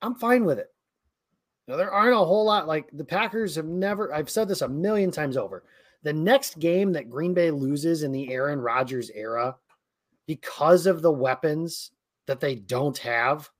I'm 0.01 0.15
fine 0.15 0.45
with 0.45 0.59
it. 0.59 0.73
Now, 1.67 1.77
there 1.77 1.93
aren't 1.93 2.15
a 2.15 2.19
whole 2.19 2.47
lot 2.47 2.67
like 2.67 2.89
the 2.93 3.05
Packers 3.05 3.57
have 3.57 3.67
never, 3.67 4.13
I've 4.15 4.31
said 4.31 4.49
this 4.49 4.63
a 4.63 4.69
million 4.69 5.11
times 5.11 5.37
over. 5.37 5.65
The 6.03 6.13
next 6.13 6.59
game 6.59 6.93
that 6.93 7.11
Green 7.11 7.35
Bay 7.35 7.51
loses 7.51 8.05
in 8.05 8.13
the 8.13 8.33
Aaron 8.33 8.61
Rodgers 8.61 9.11
era 9.11 9.57
because 10.27 10.87
of 10.87 11.03
the 11.03 11.13
weapons 11.13 11.91
that 12.27 12.41
they 12.41 12.55
don't 12.55 12.97
have 12.99 13.51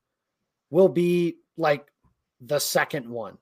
will 0.71 0.89
be 0.89 1.39
like 1.57 1.87
the 2.41 2.59
second 2.59 3.09
one. 3.09 3.37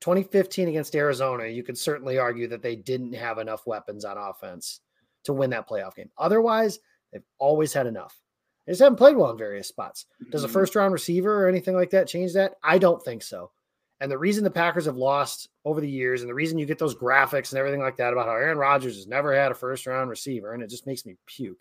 2015 0.00 0.68
against 0.68 0.94
Arizona, 0.94 1.46
you 1.46 1.62
could 1.62 1.76
certainly 1.76 2.18
argue 2.18 2.46
that 2.48 2.62
they 2.62 2.76
didn't 2.76 3.14
have 3.14 3.38
enough 3.38 3.66
weapons 3.66 4.04
on 4.04 4.16
offense 4.16 4.80
to 5.26 5.32
win 5.32 5.50
that 5.50 5.68
playoff 5.68 5.94
game. 5.94 6.10
Otherwise, 6.18 6.80
they've 7.12 7.22
always 7.38 7.72
had 7.72 7.86
enough. 7.86 8.20
They 8.66 8.72
just 8.72 8.82
haven't 8.82 8.96
played 8.96 9.16
well 9.16 9.30
in 9.30 9.38
various 9.38 9.68
spots. 9.68 10.06
Does 10.30 10.42
a 10.42 10.48
Mhm. 10.48 10.52
first 10.52 10.74
round 10.74 10.92
receiver 10.92 11.44
or 11.44 11.48
anything 11.48 11.74
like 11.76 11.90
that 11.90 12.08
change 12.08 12.32
that? 12.32 12.56
I 12.62 12.78
don't 12.78 13.02
think 13.02 13.22
so. 13.22 13.52
And 14.00 14.10
the 14.10 14.18
reason 14.18 14.44
the 14.44 14.50
Packers 14.50 14.84
have 14.86 14.96
lost 14.96 15.48
over 15.64 15.80
the 15.80 15.88
years, 15.88 16.20
and 16.20 16.28
the 16.28 16.34
reason 16.34 16.58
you 16.58 16.66
get 16.66 16.78
those 16.78 16.94
graphics 16.94 17.52
and 17.52 17.58
everything 17.58 17.80
like 17.80 17.96
that 17.96 18.12
about 18.12 18.26
how 18.26 18.32
Aaron 18.32 18.58
Rodgers 18.58 18.96
has 18.96 19.06
never 19.06 19.34
had 19.34 19.52
a 19.52 19.54
first 19.54 19.86
round 19.86 20.10
receiver, 20.10 20.52
and 20.52 20.62
it 20.62 20.68
just 20.68 20.86
makes 20.86 21.06
me 21.06 21.16
puke. 21.26 21.58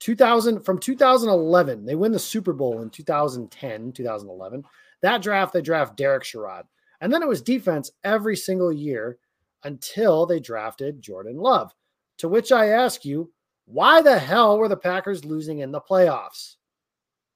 2000 0.00 0.60
from 0.62 0.78
2011, 0.78 1.84
they 1.84 1.94
win 1.94 2.12
the 2.12 2.18
Super 2.18 2.52
Bowl 2.52 2.82
in 2.82 2.90
2010, 2.90 3.92
2011. 3.92 4.64
That 5.00 5.22
draft, 5.22 5.52
they 5.52 5.62
draft 5.62 5.96
Derek 5.96 6.24
Sherrod. 6.24 6.64
And 7.00 7.12
then 7.12 7.22
it 7.22 7.28
was 7.28 7.42
defense 7.42 7.90
every 8.04 8.36
single 8.36 8.72
year 8.72 9.18
until 9.64 10.26
they 10.26 10.40
drafted 10.40 11.00
Jordan 11.00 11.36
Love. 11.36 11.72
To 12.18 12.28
which 12.28 12.52
I 12.52 12.68
ask 12.68 13.04
you, 13.04 13.32
why 13.66 14.02
the 14.02 14.18
hell 14.18 14.58
were 14.58 14.68
the 14.68 14.76
Packers 14.76 15.24
losing 15.24 15.60
in 15.60 15.72
the 15.72 15.80
playoffs? 15.80 16.56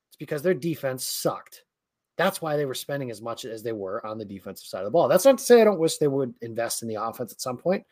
It's 0.09 0.17
because 0.19 0.43
their 0.43 0.55
defense 0.55 1.05
sucked. 1.05 1.65
That's 2.19 2.43
why 2.43 2.57
they 2.57 2.67
were 2.67 2.75
spending 2.75 3.11
as 3.11 3.23
much 3.23 3.45
as 3.45 3.63
they 3.63 3.73
were 3.73 4.05
on 4.07 4.19
the 4.19 4.25
defensive 4.25 4.67
side 4.67 4.81
of 4.81 4.85
the 4.85 4.91
ball. 4.91 5.09
That's 5.09 5.25
not 5.25 5.39
to 5.39 5.45
say 5.45 5.61
I 5.61 5.65
don't 5.65 5.79
wish 5.79 5.97
they 5.97 6.09
would 6.09 6.35
invest 6.43 6.83
in 6.83 6.89
the 6.89 7.03
offense 7.03 7.33
at 7.33 7.41
some 7.41 7.57
point. 7.57 7.85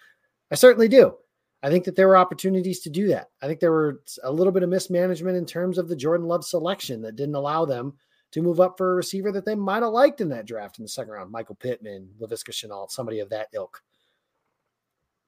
I 0.51 0.55
certainly 0.55 0.89
do. 0.89 1.15
I 1.63 1.69
think 1.69 1.85
that 1.85 1.97
there 1.97 2.09
were 2.09 2.17
opportunities 2.17 2.81
to 2.81 2.91
do 2.91 3.09
that. 3.09 3.29
I 3.43 3.47
think 3.47 3.61
there 3.61 3.73
were 3.73 4.03
a 4.23 4.33
little 4.33 4.53
bit 4.53 4.63
of 4.63 4.71
mismanagement 4.71 5.37
in 5.37 5.45
terms 5.45 5.79
of 5.79 5.89
the 5.89 5.97
Jordan 5.97 6.27
Love 6.27 6.45
selection 6.45 7.03
that 7.03 7.17
didn't 7.17 7.35
allow 7.35 7.65
them 7.65 7.95
to 8.33 8.43
move 8.43 8.61
up 8.61 8.79
for 8.79 8.93
a 8.93 8.95
receiver 8.95 9.33
that 9.33 9.45
they 9.45 9.55
might 9.55 9.83
have 9.83 9.93
liked 9.93 10.21
in 10.21 10.29
that 10.31 10.47
draft 10.47 10.79
in 10.79 10.85
the 10.85 10.89
second 10.89 11.13
round. 11.13 11.31
Michael 11.31 11.57
Pittman, 11.57 12.09
Laviska 12.21 12.51
Shenault, 12.51 12.91
somebody 12.91 13.21
of 13.21 13.29
that 13.31 13.49
ilk. 13.53 13.83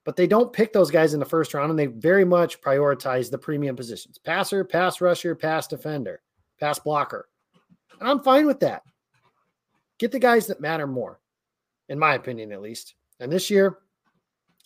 But 0.05 0.15
they 0.15 0.27
don't 0.27 0.51
pick 0.51 0.73
those 0.73 0.91
guys 0.91 1.13
in 1.13 1.19
the 1.19 1.25
first 1.25 1.53
round, 1.53 1.69
and 1.69 1.79
they 1.79 1.85
very 1.85 2.25
much 2.25 2.61
prioritize 2.61 3.31
the 3.31 3.37
premium 3.37 3.75
positions 3.75 4.17
passer, 4.17 4.63
pass 4.63 4.99
rusher, 4.99 5.33
pass 5.33 5.67
defender, 5.67 6.21
pass 6.59 6.79
blocker. 6.79 7.29
And 7.99 8.09
I'm 8.09 8.21
fine 8.21 8.45
with 8.45 8.59
that. 8.61 8.83
Get 9.99 10.11
the 10.11 10.19
guys 10.19 10.47
that 10.47 10.59
matter 10.59 10.87
more, 10.87 11.19
in 11.87 11.97
my 11.97 12.15
opinion, 12.15 12.51
at 12.51 12.61
least. 12.61 12.95
And 13.19 13.31
this 13.31 13.49
year, 13.49 13.77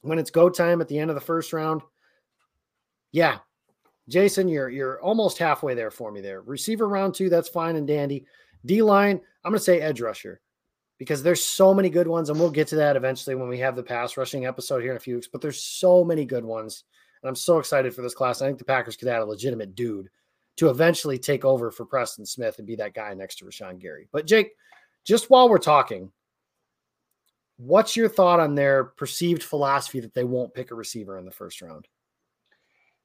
when 0.01 0.17
it's 0.17 0.31
go 0.31 0.49
time 0.49 0.81
at 0.81 0.87
the 0.87 0.97
end 0.97 1.11
of 1.11 1.15
the 1.15 1.21
first 1.21 1.53
round, 1.53 1.81
yeah, 3.11 3.37
Jason, 4.09 4.47
you're 4.47 4.69
you're 4.69 5.01
almost 5.01 5.37
halfway 5.37 5.75
there 5.75 5.91
for 5.91 6.11
me 6.11 6.21
there. 6.21 6.41
Receiver 6.41 6.87
round 6.87 7.13
two, 7.13 7.29
that's 7.29 7.49
fine 7.49 7.75
and 7.75 7.87
dandy. 7.87 8.25
D 8.65 8.81
line, 8.81 9.21
I'm 9.43 9.51
going 9.51 9.59
to 9.59 9.63
say 9.63 9.81
edge 9.81 10.01
rusher 10.01 10.41
because 10.97 11.21
there's 11.21 11.43
so 11.43 11.73
many 11.73 11.89
good 11.89 12.07
ones, 12.07 12.29
and 12.29 12.39
we'll 12.39 12.49
get 12.49 12.67
to 12.69 12.75
that 12.77 12.95
eventually 12.95 13.35
when 13.35 13.47
we 13.47 13.59
have 13.59 13.75
the 13.75 13.83
pass 13.83 14.17
rushing 14.17 14.45
episode 14.45 14.81
here 14.81 14.91
in 14.91 14.97
a 14.97 15.01
few 15.01 15.15
weeks. 15.15 15.27
But 15.27 15.41
there's 15.41 15.61
so 15.61 16.03
many 16.03 16.25
good 16.25 16.45
ones, 16.45 16.83
and 17.21 17.29
I'm 17.29 17.35
so 17.35 17.59
excited 17.59 17.93
for 17.93 18.01
this 18.01 18.15
class. 18.15 18.41
I 18.41 18.47
think 18.47 18.57
the 18.57 18.65
Packers 18.65 18.97
could 18.97 19.07
add 19.07 19.21
a 19.21 19.25
legitimate 19.25 19.75
dude 19.75 20.09
to 20.57 20.69
eventually 20.69 21.19
take 21.19 21.45
over 21.45 21.71
for 21.71 21.85
Preston 21.85 22.25
Smith 22.25 22.57
and 22.57 22.67
be 22.67 22.75
that 22.75 22.93
guy 22.93 23.13
next 23.13 23.37
to 23.37 23.45
Rashan 23.45 23.79
Gary. 23.79 24.07
But 24.11 24.25
Jake, 24.25 24.53
just 25.05 25.29
while 25.29 25.49
we're 25.49 25.59
talking, 25.59 26.11
what's 27.57 27.95
your 27.95 28.09
thought 28.09 28.39
on 28.39 28.55
their 28.55 28.85
perceived 28.85 29.43
philosophy 29.43 29.99
that 29.99 30.13
they 30.13 30.23
won't 30.23 30.53
pick 30.53 30.71
a 30.71 30.75
receiver 30.75 31.17
in 31.19 31.25
the 31.25 31.31
first 31.31 31.61
round? 31.61 31.87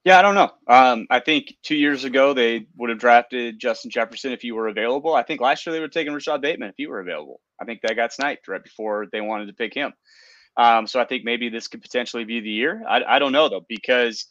Yeah, 0.05 0.19
I 0.19 0.23
don't 0.23 0.35
know. 0.35 0.51
Um, 0.67 1.07
I 1.11 1.21
think 1.21 1.55
two 1.62 1.77
years 1.77 2.05
ago 2.05 2.35
they 2.35 2.67
would 2.77 2.91
have 2.91 2.99
drafted 2.99 3.61
Justin 3.61 3.91
Jefferson 3.91 4.33
if 4.33 4.43
you 4.43 4.55
were 4.55 4.69
available. 4.69 5.15
I 5.15 5.23
think 5.23 5.41
last 5.41 5.65
year 5.65 5.73
they 5.73 5.79
would 5.81 5.87
have 5.87 5.93
taken 5.93 6.15
Rashod 6.15 6.41
Bateman 6.43 6.71
if 6.71 6.75
you 6.79 6.88
were 6.91 7.01
available. 7.01 7.41
I 7.61 7.65
think 7.67 7.81
that 7.83 7.95
got 7.95 8.12
sniped 8.12 8.49
right 8.49 8.62
before 8.62 9.07
they 9.12 9.21
wanted 9.21 9.47
to 9.47 9.53
pick 9.53 9.75
him. 9.75 9.93
Um, 10.57 10.87
so 10.87 11.01
I 11.01 11.05
think 11.05 11.25
maybe 11.25 11.49
this 11.51 11.69
could 11.69 11.83
potentially 11.83 12.25
be 12.25 12.41
the 12.41 12.51
year. 12.51 12.83
I, 12.88 13.03
I 13.05 13.19
don't 13.21 13.33
know 13.33 13.49
though 13.49 13.65
because 13.69 14.27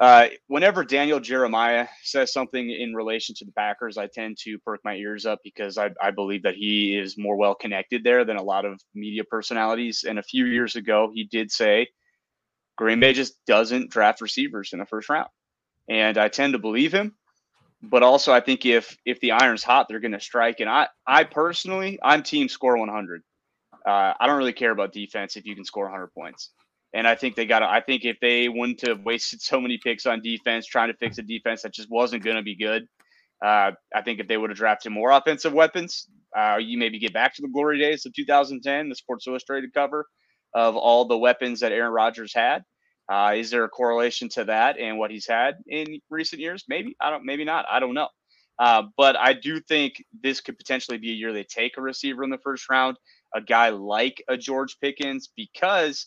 uh, 0.00 0.28
whenever 0.46 0.84
Daniel 0.84 1.20
Jeremiah 1.20 1.86
says 2.02 2.32
something 2.32 2.70
in 2.70 2.94
relation 2.94 3.34
to 3.36 3.44
the 3.44 3.52
Packers, 3.52 3.98
I 3.98 4.06
tend 4.06 4.38
to 4.44 4.58
perk 4.60 4.80
my 4.84 4.94
ears 4.94 5.26
up 5.26 5.40
because 5.44 5.78
I, 5.78 5.90
I 6.02 6.10
believe 6.10 6.42
that 6.44 6.54
he 6.54 6.96
is 6.96 7.18
more 7.18 7.36
well 7.36 7.54
connected 7.54 8.04
there 8.04 8.24
than 8.24 8.36
a 8.36 8.42
lot 8.42 8.64
of 8.64 8.80
media 8.94 9.24
personalities. 9.24 10.04
And 10.08 10.18
a 10.18 10.22
few 10.22 10.46
years 10.46 10.76
ago, 10.76 11.10
he 11.14 11.24
did 11.24 11.50
say 11.50 11.88
Green 12.80 12.98
Bay 12.98 13.12
just 13.12 13.34
doesn't 13.44 13.90
draft 13.90 14.22
receivers 14.22 14.72
in 14.72 14.78
the 14.78 14.86
first 14.86 15.10
round. 15.10 15.28
And 15.90 16.16
I 16.16 16.28
tend 16.28 16.54
to 16.54 16.58
believe 16.58 16.94
him. 16.94 17.14
But 17.82 18.02
also 18.02 18.32
I 18.32 18.40
think 18.40 18.64
if 18.64 18.96
if 19.04 19.20
the 19.20 19.32
iron's 19.32 19.62
hot, 19.62 19.86
they're 19.88 20.00
gonna 20.00 20.18
strike. 20.18 20.60
And 20.60 20.70
I 20.70 20.88
I 21.06 21.24
personally 21.24 21.98
I'm 22.02 22.22
team 22.22 22.48
score 22.48 22.78
100. 22.78 23.22
Uh, 23.86 24.14
I 24.18 24.26
don't 24.26 24.38
really 24.38 24.54
care 24.54 24.70
about 24.70 24.94
defense 24.94 25.36
if 25.36 25.44
you 25.44 25.54
can 25.54 25.64
score 25.66 25.84
100 25.84 26.08
points. 26.08 26.52
And 26.94 27.06
I 27.06 27.16
think 27.16 27.36
they 27.36 27.44
got. 27.44 27.62
I 27.62 27.82
think 27.82 28.06
if 28.06 28.18
they 28.20 28.48
wouldn't 28.48 28.86
have 28.86 29.04
wasted 29.04 29.42
so 29.42 29.60
many 29.60 29.78
picks 29.78 30.06
on 30.06 30.22
defense 30.22 30.66
trying 30.66 30.88
to 30.88 30.96
fix 30.96 31.18
a 31.18 31.22
defense 31.22 31.62
that 31.62 31.74
just 31.74 31.90
wasn't 31.90 32.24
going 32.24 32.36
to 32.36 32.42
be 32.42 32.56
good, 32.56 32.86
uh, 33.44 33.72
I 33.94 34.02
think 34.02 34.20
if 34.20 34.26
they 34.26 34.38
would 34.38 34.50
have 34.50 34.58
drafted 34.58 34.92
more 34.92 35.10
offensive 35.10 35.52
weapons, 35.52 36.08
uh, 36.36 36.56
you 36.56 36.78
maybe 36.78 36.98
get 36.98 37.12
back 37.12 37.34
to 37.36 37.42
the 37.42 37.48
glory 37.48 37.78
days 37.78 38.06
of 38.06 38.14
2010, 38.14 38.88
the 38.88 38.94
Sports 38.94 39.26
Illustrated 39.26 39.72
cover 39.72 40.06
of 40.54 40.76
all 40.76 41.04
the 41.04 41.18
weapons 41.18 41.60
that 41.60 41.72
Aaron 41.72 41.92
Rodgers 41.92 42.34
had. 42.34 42.62
Uh, 43.10 43.34
is 43.36 43.50
there 43.50 43.64
a 43.64 43.68
correlation 43.68 44.28
to 44.28 44.44
that 44.44 44.78
and 44.78 44.96
what 44.98 45.10
he's 45.10 45.26
had 45.26 45.54
in 45.66 46.00
recent 46.10 46.40
years? 46.40 46.64
Maybe 46.68 46.96
I 47.00 47.10
don't. 47.10 47.24
Maybe 47.24 47.44
not. 47.44 47.66
I 47.70 47.80
don't 47.80 47.94
know. 47.94 48.08
Uh, 48.60 48.82
but 48.96 49.16
I 49.16 49.32
do 49.32 49.58
think 49.58 49.94
this 50.22 50.40
could 50.42 50.58
potentially 50.58 50.98
be 50.98 51.10
a 51.10 51.14
year 51.14 51.32
they 51.32 51.44
take 51.44 51.78
a 51.78 51.82
receiver 51.82 52.22
in 52.22 52.30
the 52.30 52.38
first 52.44 52.68
round, 52.68 52.98
a 53.34 53.40
guy 53.40 53.70
like 53.70 54.22
a 54.28 54.36
George 54.36 54.76
Pickens, 54.80 55.30
because 55.34 56.06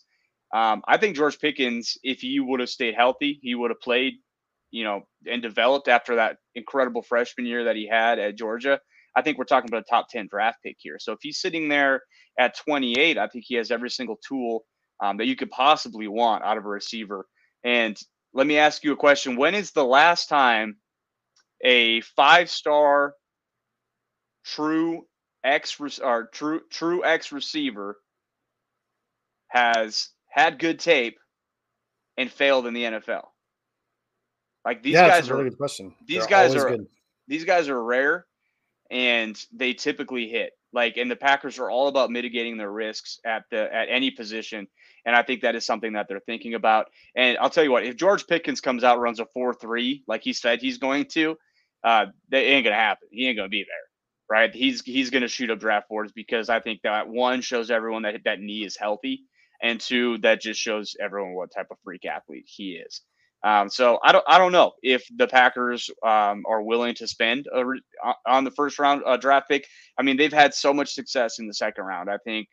um, 0.54 0.84
I 0.88 0.98
think 0.98 1.16
George 1.16 1.40
Pickens, 1.40 1.98
if 2.04 2.20
he 2.20 2.40
would 2.40 2.60
have 2.60 2.70
stayed 2.70 2.94
healthy, 2.94 3.40
he 3.42 3.56
would 3.56 3.72
have 3.72 3.82
played, 3.82 4.14
you 4.70 4.84
know, 4.84 5.02
and 5.26 5.42
developed 5.42 5.88
after 5.88 6.18
that 6.18 6.38
incredible 6.54 7.02
freshman 7.02 7.48
year 7.48 7.64
that 7.64 7.76
he 7.76 7.88
had 7.88 8.20
at 8.20 8.38
Georgia. 8.38 8.80
I 9.16 9.22
think 9.22 9.38
we're 9.38 9.46
talking 9.46 9.70
about 9.70 9.84
a 9.88 9.90
top 9.90 10.08
10 10.10 10.28
draft 10.30 10.58
pick 10.64 10.78
here. 10.80 10.98
So 11.00 11.12
if 11.12 11.20
he's 11.22 11.40
sitting 11.40 11.70
there 11.70 12.02
at 12.40 12.58
28, 12.58 13.18
I 13.18 13.28
think 13.28 13.46
he 13.48 13.56
has 13.56 13.72
every 13.72 13.90
single 13.90 14.18
tool 14.28 14.66
um, 15.02 15.18
that 15.18 15.28
you 15.28 15.36
could 15.36 15.52
possibly 15.52 16.08
want 16.08 16.44
out 16.44 16.58
of 16.58 16.66
a 16.66 16.70
receiver. 16.70 17.26
And 17.64 17.98
let 18.34 18.48
me 18.48 18.58
ask 18.58 18.84
you 18.84 18.94
a 18.94 18.98
question. 18.98 19.36
When 19.36 19.56
is 19.56 19.72
the 19.72 19.86
last 19.86 20.28
time 20.28 20.78
a 21.64 22.02
five 22.02 22.50
star 22.50 23.14
true 24.44 25.06
X 25.44 25.80
or 26.02 26.30
true 26.34 26.62
true 26.70 27.06
X 27.06 27.32
receiver 27.32 27.98
has 29.50 30.10
had 30.30 30.60
good 30.60 30.80
tape 30.80 31.18
and 32.18 32.32
failed 32.32 32.66
in 32.66 32.74
the 32.74 32.84
NFL? 32.84 33.28
Like 34.66 34.82
these 34.82 34.94
yeah, 34.94 35.08
guys 35.08 35.30
are 35.30 35.36
really 35.36 35.50
good 35.50 35.58
question. 35.58 35.94
These 36.08 36.20
They're 36.20 36.28
guys 36.28 36.56
are 36.56 36.70
good. 36.70 36.88
these 37.28 37.46
guys 37.46 37.70
are 37.70 37.82
rare 37.82 38.26
and 38.94 39.44
they 39.52 39.74
typically 39.74 40.30
hit. 40.30 40.54
Like 40.72 40.98
and 40.98 41.12
the 41.12 41.16
Packers 41.16 41.60
are 41.60 41.70
all 41.70 41.88
about 41.88 42.12
mitigating 42.12 42.58
their 42.58 42.72
risks 42.72 43.20
at 43.26 43.44
the 43.52 43.74
at 43.74 43.90
any 43.90 44.12
position. 44.12 44.68
And 45.06 45.16
I 45.16 45.24
think 45.24 45.42
that 45.42 45.56
is 45.56 45.66
something 45.66 45.94
that 45.94 46.08
they're 46.08 46.22
thinking 46.22 46.54
about. 46.54 46.88
And 47.16 47.38
I'll 47.40 47.50
tell 47.50 47.64
you 47.64 47.72
what, 47.72 47.84
if 47.84 47.98
George 47.98 48.26
Pickens 48.26 48.62
comes 48.62 48.84
out 48.86 49.00
runs 49.00 49.20
a 49.20 49.26
4-3 49.36 50.04
like 50.08 50.24
he 50.24 50.32
said 50.32 50.62
he's 50.62 50.78
going 50.78 51.06
to, 51.08 51.38
uh, 51.84 52.06
that 52.30 52.38
ain't 52.38 52.64
gonna 52.64 52.76
happen. 52.76 53.10
He 53.12 53.28
ain't 53.28 53.38
gonna 53.38 53.50
be 53.50 53.64
there. 53.64 53.76
Right. 54.30 54.54
He's 54.54 54.82
he's 54.84 55.10
gonna 55.10 55.28
shoot 55.28 55.50
up 55.50 55.60
draft 55.60 55.90
boards 55.90 56.12
because 56.12 56.50
I 56.50 56.60
think 56.60 56.82
that 56.84 57.08
one 57.10 57.42
shows 57.42 57.70
everyone 57.72 58.04
that 58.04 58.22
that 58.26 58.40
knee 58.40 58.64
is 58.64 58.78
healthy 58.78 59.24
and 59.62 59.80
two 59.80 60.20
that 60.20 60.42
just 60.42 60.60
shows 60.60 60.96
everyone 61.00 61.34
what 61.34 61.52
type 61.52 61.68
of 61.72 61.78
freak 61.84 62.06
athlete 62.06 62.46
he 62.48 62.74
is. 62.74 63.02
Um, 63.44 63.70
so 63.70 64.00
I 64.04 64.14
don't 64.14 64.24
I 64.28 64.38
don't 64.38 64.54
know 64.54 64.72
if 64.82 65.06
the 65.18 65.28
Packers 65.28 65.90
um, 66.02 66.44
are 66.48 66.62
willing 66.62 66.96
to 66.96 67.08
spend 67.08 67.48
a, 67.54 67.64
on 68.26 68.46
the 68.46 68.52
first 68.52 68.80
round 68.80 69.04
uh, 69.06 69.18
draft 69.18 69.50
pick. 69.50 69.68
I 69.98 70.04
mean 70.04 70.16
they've 70.16 70.32
had 70.32 70.54
so 70.54 70.74
much 70.74 70.94
success 70.94 71.40
in 71.40 71.48
the 71.48 71.54
second 71.54 71.84
round. 71.84 72.10
I 72.10 72.18
think 72.18 72.48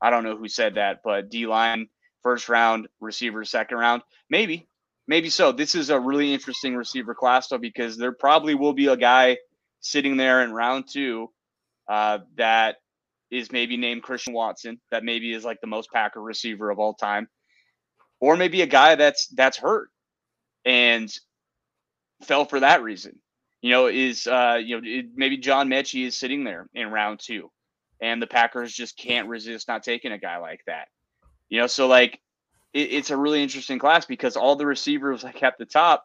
I 0.00 0.10
don't 0.10 0.22
know 0.22 0.36
who 0.36 0.48
said 0.48 0.76
that, 0.76 1.00
but 1.02 1.30
D 1.30 1.46
line 1.46 1.88
first 2.22 2.48
round, 2.48 2.86
receiver 3.00 3.44
second 3.44 3.78
round, 3.78 4.02
maybe 4.30 4.68
maybe 5.08 5.30
so. 5.30 5.50
This 5.50 5.74
is 5.74 5.90
a 5.90 5.98
really 5.98 6.32
interesting 6.32 6.76
receiver 6.76 7.14
class 7.14 7.48
though 7.48 7.58
because 7.58 7.96
there 7.96 8.12
probably 8.12 8.54
will 8.54 8.74
be 8.74 8.86
a 8.86 8.96
guy 8.96 9.38
sitting 9.80 10.16
there 10.16 10.42
in 10.44 10.52
round 10.52 10.84
two 10.88 11.28
uh, 11.88 12.18
that 12.36 12.76
is 13.32 13.50
maybe 13.50 13.76
named 13.76 14.04
Christian 14.04 14.32
Watson, 14.32 14.80
that 14.92 15.02
maybe 15.02 15.32
is 15.32 15.44
like 15.44 15.60
the 15.60 15.66
most 15.66 15.90
Packer 15.92 16.22
receiver 16.22 16.70
of 16.70 16.78
all 16.78 16.94
time, 16.94 17.28
or 18.20 18.36
maybe 18.36 18.62
a 18.62 18.66
guy 18.66 18.94
that's 18.94 19.26
that's 19.34 19.56
hurt 19.56 19.88
and 20.66 21.10
fell 22.24 22.44
for 22.44 22.60
that 22.60 22.82
reason. 22.82 23.18
You 23.62 23.70
know, 23.70 23.86
is 23.86 24.26
uh, 24.26 24.60
you 24.62 24.78
know 24.78 24.86
it, 24.86 25.06
maybe 25.14 25.38
John 25.38 25.68
Metchie 25.68 26.06
is 26.06 26.18
sitting 26.18 26.44
there 26.44 26.68
in 26.74 26.90
round 26.90 27.20
two, 27.20 27.50
and 28.02 28.20
the 28.20 28.26
Packers 28.26 28.74
just 28.74 28.98
can't 28.98 29.28
resist 29.28 29.68
not 29.68 29.82
taking 29.82 30.12
a 30.12 30.18
guy 30.18 30.36
like 30.36 30.60
that. 30.66 30.88
You 31.48 31.60
know, 31.60 31.66
so 31.66 31.86
like 31.86 32.20
it, 32.74 32.92
it's 32.92 33.10
a 33.10 33.16
really 33.16 33.42
interesting 33.42 33.78
class 33.78 34.04
because 34.04 34.36
all 34.36 34.56
the 34.56 34.66
receivers 34.66 35.24
like 35.24 35.42
at 35.42 35.56
the 35.58 35.64
top 35.64 36.04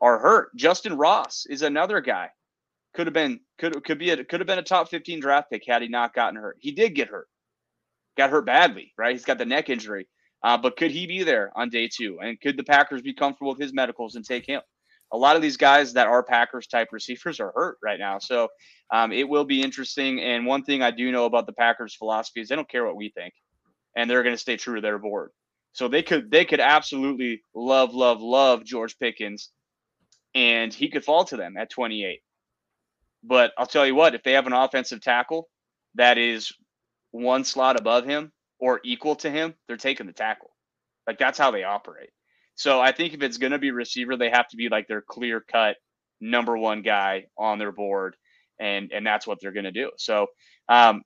are 0.00 0.18
hurt. 0.18 0.56
Justyn 0.56 0.96
Ross 0.96 1.46
is 1.46 1.62
another 1.62 2.00
guy 2.00 2.30
could 2.94 3.06
have 3.06 3.14
been 3.14 3.40
could 3.58 3.84
could 3.84 3.98
be 3.98 4.10
a, 4.10 4.24
could 4.24 4.40
have 4.40 4.46
been 4.46 4.58
a 4.58 4.62
top 4.62 4.88
15 4.88 5.20
draft 5.20 5.50
pick 5.50 5.64
had 5.66 5.82
he 5.82 5.88
not 5.88 6.14
gotten 6.14 6.40
hurt. 6.40 6.56
He 6.60 6.72
did 6.72 6.94
get 6.94 7.08
hurt. 7.08 7.28
Got 8.16 8.30
hurt 8.30 8.46
badly, 8.46 8.92
right? 8.96 9.12
He's 9.12 9.24
got 9.24 9.38
the 9.38 9.44
neck 9.44 9.68
injury. 9.68 10.06
Uh, 10.44 10.58
but 10.58 10.76
could 10.76 10.90
he 10.90 11.06
be 11.06 11.22
there 11.22 11.50
on 11.56 11.70
day 11.70 11.88
two? 11.88 12.18
And 12.20 12.38
could 12.38 12.58
the 12.58 12.64
Packers 12.64 13.00
be 13.00 13.14
comfortable 13.14 13.52
with 13.52 13.60
his 13.60 13.72
medicals 13.72 14.14
and 14.14 14.24
take 14.24 14.46
him? 14.46 14.60
A 15.10 15.16
lot 15.16 15.36
of 15.36 15.42
these 15.42 15.56
guys 15.56 15.94
that 15.94 16.06
are 16.06 16.22
Packers 16.22 16.66
type 16.66 16.88
receivers 16.92 17.40
are 17.40 17.50
hurt 17.54 17.78
right 17.82 17.98
now. 17.98 18.18
So 18.18 18.48
um, 18.92 19.10
it 19.10 19.26
will 19.26 19.46
be 19.46 19.62
interesting. 19.62 20.20
And 20.20 20.44
one 20.44 20.62
thing 20.62 20.82
I 20.82 20.90
do 20.90 21.10
know 21.10 21.24
about 21.24 21.46
the 21.46 21.54
Packers' 21.54 21.94
philosophy 21.94 22.42
is 22.42 22.48
they 22.48 22.56
don't 22.56 22.68
care 22.68 22.84
what 22.84 22.94
we 22.96 23.08
think, 23.08 23.32
and 23.96 24.08
they're 24.08 24.22
going 24.22 24.34
to 24.34 24.40
stay 24.40 24.58
true 24.58 24.74
to 24.74 24.80
their 24.82 24.98
board. 24.98 25.30
So 25.72 25.88
they 25.88 26.02
could 26.02 26.30
they 26.30 26.44
could 26.44 26.60
absolutely 26.60 27.42
love 27.54 27.94
love 27.94 28.20
love 28.20 28.64
George 28.64 28.98
Pickens, 28.98 29.50
and 30.34 30.72
he 30.74 30.90
could 30.90 31.04
fall 31.04 31.24
to 31.24 31.36
them 31.36 31.56
at 31.56 31.70
28. 31.70 32.20
But 33.22 33.52
I'll 33.56 33.66
tell 33.66 33.86
you 33.86 33.94
what, 33.94 34.14
if 34.14 34.22
they 34.22 34.32
have 34.32 34.46
an 34.46 34.52
offensive 34.52 35.00
tackle 35.00 35.48
that 35.94 36.18
is 36.18 36.52
one 37.12 37.44
slot 37.44 37.80
above 37.80 38.04
him 38.04 38.30
or 38.58 38.80
equal 38.84 39.16
to 39.16 39.30
him, 39.30 39.54
they're 39.66 39.76
taking 39.76 40.06
the 40.06 40.12
tackle. 40.12 40.50
Like 41.06 41.18
that's 41.18 41.38
how 41.38 41.50
they 41.50 41.64
operate. 41.64 42.10
So 42.54 42.80
I 42.80 42.92
think 42.92 43.14
if 43.14 43.22
it's 43.22 43.38
going 43.38 43.52
to 43.52 43.58
be 43.58 43.70
receiver, 43.70 44.16
they 44.16 44.30
have 44.30 44.48
to 44.48 44.56
be 44.56 44.68
like 44.68 44.88
their 44.88 45.02
clear 45.02 45.40
cut 45.40 45.76
number 46.20 46.56
one 46.56 46.82
guy 46.82 47.26
on 47.36 47.58
their 47.58 47.72
board. 47.72 48.16
and 48.58 48.92
and 48.92 49.06
that's 49.06 49.26
what 49.26 49.38
they're 49.40 49.52
going 49.52 49.64
to 49.64 49.72
do. 49.72 49.90
So, 49.96 50.28
um, 50.68 51.02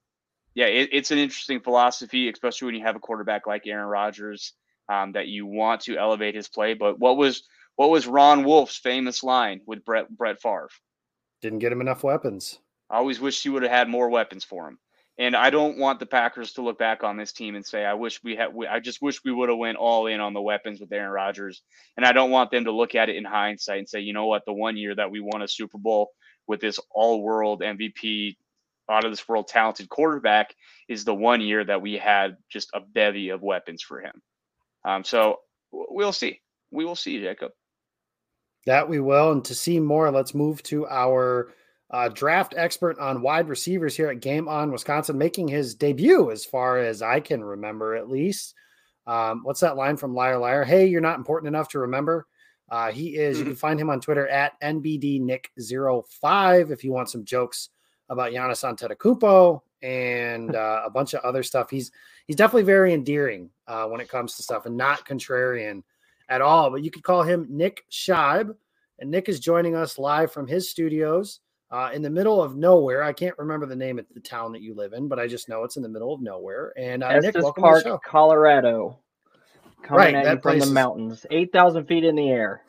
yeah, 0.54 0.66
it, 0.66 0.90
it's 0.92 1.10
an 1.10 1.18
interesting 1.18 1.60
philosophy, 1.60 2.28
especially 2.28 2.66
when 2.66 2.74
you 2.74 2.84
have 2.84 2.96
a 2.96 3.00
quarterback 3.00 3.46
like 3.46 3.66
Aaron 3.66 3.86
Rodgers 3.86 4.52
um, 4.88 5.12
that 5.12 5.28
you 5.28 5.46
want 5.46 5.82
to 5.82 5.96
elevate 5.96 6.34
his 6.34 6.48
play. 6.48 6.74
But 6.74 6.98
what 6.98 7.16
was 7.16 7.44
what 7.76 7.90
was 7.90 8.06
Ron 8.06 8.44
Wolf's 8.44 8.76
famous 8.76 9.22
line 9.22 9.60
with 9.66 9.84
Brett 9.84 10.08
Brett 10.10 10.40
Favre? 10.40 10.68
Didn't 11.42 11.60
get 11.60 11.72
him 11.72 11.80
enough 11.80 12.02
weapons. 12.02 12.58
I 12.90 12.96
always 12.96 13.20
wish 13.20 13.42
he 13.42 13.50
would 13.50 13.62
have 13.62 13.72
had 13.72 13.88
more 13.88 14.08
weapons 14.10 14.44
for 14.44 14.68
him. 14.68 14.78
And 15.18 15.34
I 15.34 15.50
don't 15.50 15.78
want 15.78 15.98
the 15.98 16.06
Packers 16.06 16.52
to 16.52 16.62
look 16.62 16.78
back 16.78 17.02
on 17.02 17.16
this 17.16 17.32
team 17.32 17.56
and 17.56 17.66
say, 17.66 17.84
"I 17.84 17.94
wish 17.94 18.22
we 18.22 18.36
had." 18.36 18.54
I 18.70 18.78
just 18.78 19.02
wish 19.02 19.24
we 19.24 19.32
would 19.32 19.48
have 19.48 19.58
went 19.58 19.76
all 19.76 20.06
in 20.06 20.20
on 20.20 20.32
the 20.32 20.40
weapons 20.40 20.80
with 20.80 20.92
Aaron 20.92 21.10
Rodgers. 21.10 21.62
And 21.96 22.06
I 22.06 22.12
don't 22.12 22.30
want 22.30 22.52
them 22.52 22.64
to 22.64 22.72
look 22.72 22.94
at 22.94 23.08
it 23.08 23.16
in 23.16 23.24
hindsight 23.24 23.78
and 23.78 23.88
say, 23.88 24.00
"You 24.00 24.12
know 24.12 24.26
what? 24.26 24.44
The 24.46 24.52
one 24.52 24.76
year 24.76 24.94
that 24.94 25.10
we 25.10 25.20
won 25.20 25.42
a 25.42 25.48
Super 25.48 25.78
Bowl 25.78 26.12
with 26.46 26.60
this 26.60 26.78
all-world 26.90 27.62
MVP, 27.62 28.36
out 28.88 29.04
of 29.04 29.10
this 29.10 29.28
world 29.28 29.48
talented 29.48 29.88
quarterback, 29.88 30.54
is 30.88 31.04
the 31.04 31.14
one 31.14 31.40
year 31.40 31.64
that 31.64 31.82
we 31.82 31.94
had 31.94 32.36
just 32.48 32.70
a 32.72 32.80
bevy 32.80 33.30
of 33.30 33.42
weapons 33.42 33.82
for 33.82 34.00
him." 34.00 34.22
Um, 34.84 35.02
so 35.02 35.40
we'll 35.72 36.12
see. 36.12 36.40
We 36.70 36.84
will 36.84 36.96
see, 36.96 37.20
Jacob. 37.20 37.50
That 38.66 38.88
we 38.88 39.00
will. 39.00 39.32
And 39.32 39.44
to 39.46 39.54
see 39.54 39.80
more, 39.80 40.10
let's 40.12 40.34
move 40.34 40.62
to 40.64 40.86
our 40.86 41.52
uh, 41.90 42.08
draft 42.08 42.54
expert 42.56 42.98
on 42.98 43.20
wide 43.22 43.48
receivers 43.48 43.96
here 43.96 44.08
at 44.08 44.20
Game 44.20 44.46
On 44.48 44.70
Wisconsin, 44.70 45.16
making 45.16 45.48
his 45.48 45.74
debut 45.74 46.30
as 46.30 46.44
far 46.44 46.76
as 46.78 47.00
I 47.00 47.20
can 47.20 47.42
remember, 47.42 47.94
at 47.94 48.10
least. 48.10 48.52
Um, 49.06 49.40
what's 49.42 49.60
that 49.60 49.76
line 49.76 49.96
from 49.96 50.14
Liar 50.14 50.36
Liar? 50.38 50.64
Hey, 50.64 50.86
you're 50.86 51.00
not 51.00 51.16
important 51.16 51.48
enough 51.48 51.70
to 51.70 51.78
remember. 51.78 52.26
Uh, 52.70 52.92
he 52.92 53.16
is. 53.16 53.38
Mm-hmm. 53.38 53.46
You 53.46 53.52
can 53.52 53.56
find 53.56 53.80
him 53.80 53.88
on 53.88 54.00
Twitter 54.00 54.28
at 54.28 54.60
NBDNick05 54.60 56.70
if 56.70 56.84
you 56.84 56.92
want 56.92 57.08
some 57.08 57.24
jokes 57.24 57.70
about 58.10 58.32
Giannis 58.32 58.64
Antetokounmpo 58.64 59.62
and 59.80 60.54
uh, 60.56 60.82
a 60.84 60.90
bunch 60.90 61.14
of 61.14 61.24
other 61.24 61.42
stuff. 61.42 61.70
He's 61.70 61.90
he's 62.26 62.36
definitely 62.36 62.64
very 62.64 62.92
endearing 62.92 63.48
uh, 63.66 63.86
when 63.86 64.02
it 64.02 64.10
comes 64.10 64.36
to 64.36 64.42
stuff 64.42 64.66
and 64.66 64.76
not 64.76 65.06
contrarian 65.06 65.82
at 66.28 66.42
all. 66.42 66.70
But 66.70 66.84
you 66.84 66.90
could 66.90 67.02
call 67.02 67.22
him 67.22 67.46
Nick 67.48 67.84
Shibe, 67.90 68.54
and 68.98 69.10
Nick 69.10 69.30
is 69.30 69.40
joining 69.40 69.74
us 69.74 69.98
live 69.98 70.30
from 70.30 70.46
his 70.46 70.68
studios 70.68 71.40
uh, 71.70 71.90
in 71.92 72.02
the 72.02 72.10
middle 72.10 72.42
of 72.42 72.56
nowhere. 72.56 73.02
I 73.02 73.12
can't 73.12 73.36
remember 73.38 73.66
the 73.66 73.76
name 73.76 73.98
of 73.98 74.06
the 74.12 74.20
town 74.20 74.52
that 74.52 74.62
you 74.62 74.74
live 74.74 74.92
in, 74.92 75.08
but 75.08 75.18
I 75.18 75.26
just 75.26 75.48
know 75.48 75.64
it's 75.64 75.76
in 75.76 75.82
the 75.82 75.88
middle 75.88 76.12
of 76.12 76.20
nowhere. 76.20 76.72
And 76.76 77.02
uh, 77.02 77.18
Nick, 77.18 77.34
welcome 77.34 77.62
Park, 77.62 77.82
to 77.84 77.90
the 77.90 77.94
show. 77.96 78.00
Colorado, 78.04 78.98
coming 79.82 80.14
right, 80.14 80.26
at 80.26 80.42
from 80.42 80.58
the 80.58 80.66
mountains, 80.66 81.26
eight 81.30 81.52
thousand 81.52 81.86
feet 81.86 82.04
in 82.04 82.16
the 82.16 82.28
air. 82.28 82.62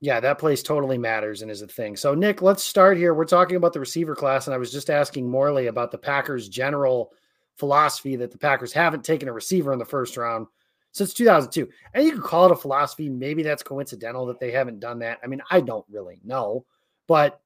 Yeah, 0.00 0.20
that 0.20 0.38
place 0.38 0.62
totally 0.62 0.98
matters 0.98 1.40
and 1.40 1.50
is 1.50 1.62
a 1.62 1.66
thing. 1.66 1.96
So, 1.96 2.14
Nick, 2.14 2.42
let's 2.42 2.62
start 2.62 2.98
here. 2.98 3.14
We're 3.14 3.24
talking 3.24 3.56
about 3.56 3.72
the 3.72 3.80
receiver 3.80 4.14
class, 4.14 4.46
and 4.46 4.54
I 4.54 4.58
was 4.58 4.70
just 4.70 4.90
asking 4.90 5.30
Morley 5.30 5.68
about 5.68 5.90
the 5.90 5.98
Packers' 5.98 6.48
general 6.48 7.12
philosophy 7.56 8.16
that 8.16 8.30
the 8.30 8.36
Packers 8.36 8.72
haven't 8.72 9.04
taken 9.04 9.28
a 9.28 9.32
receiver 9.32 9.72
in 9.72 9.78
the 9.78 9.84
first 9.84 10.18
round 10.18 10.46
since 10.92 11.14
2002. 11.14 11.68
And 11.94 12.04
you 12.04 12.12
could 12.12 12.22
call 12.22 12.46
it 12.46 12.52
a 12.52 12.56
philosophy. 12.56 13.08
Maybe 13.08 13.42
that's 13.42 13.62
coincidental 13.62 14.26
that 14.26 14.40
they 14.40 14.50
haven't 14.50 14.80
done 14.80 14.98
that. 14.98 15.20
I 15.22 15.26
mean, 15.26 15.40
I 15.50 15.60
don't 15.60 15.86
really 15.88 16.20
know, 16.22 16.66
but 17.06 17.40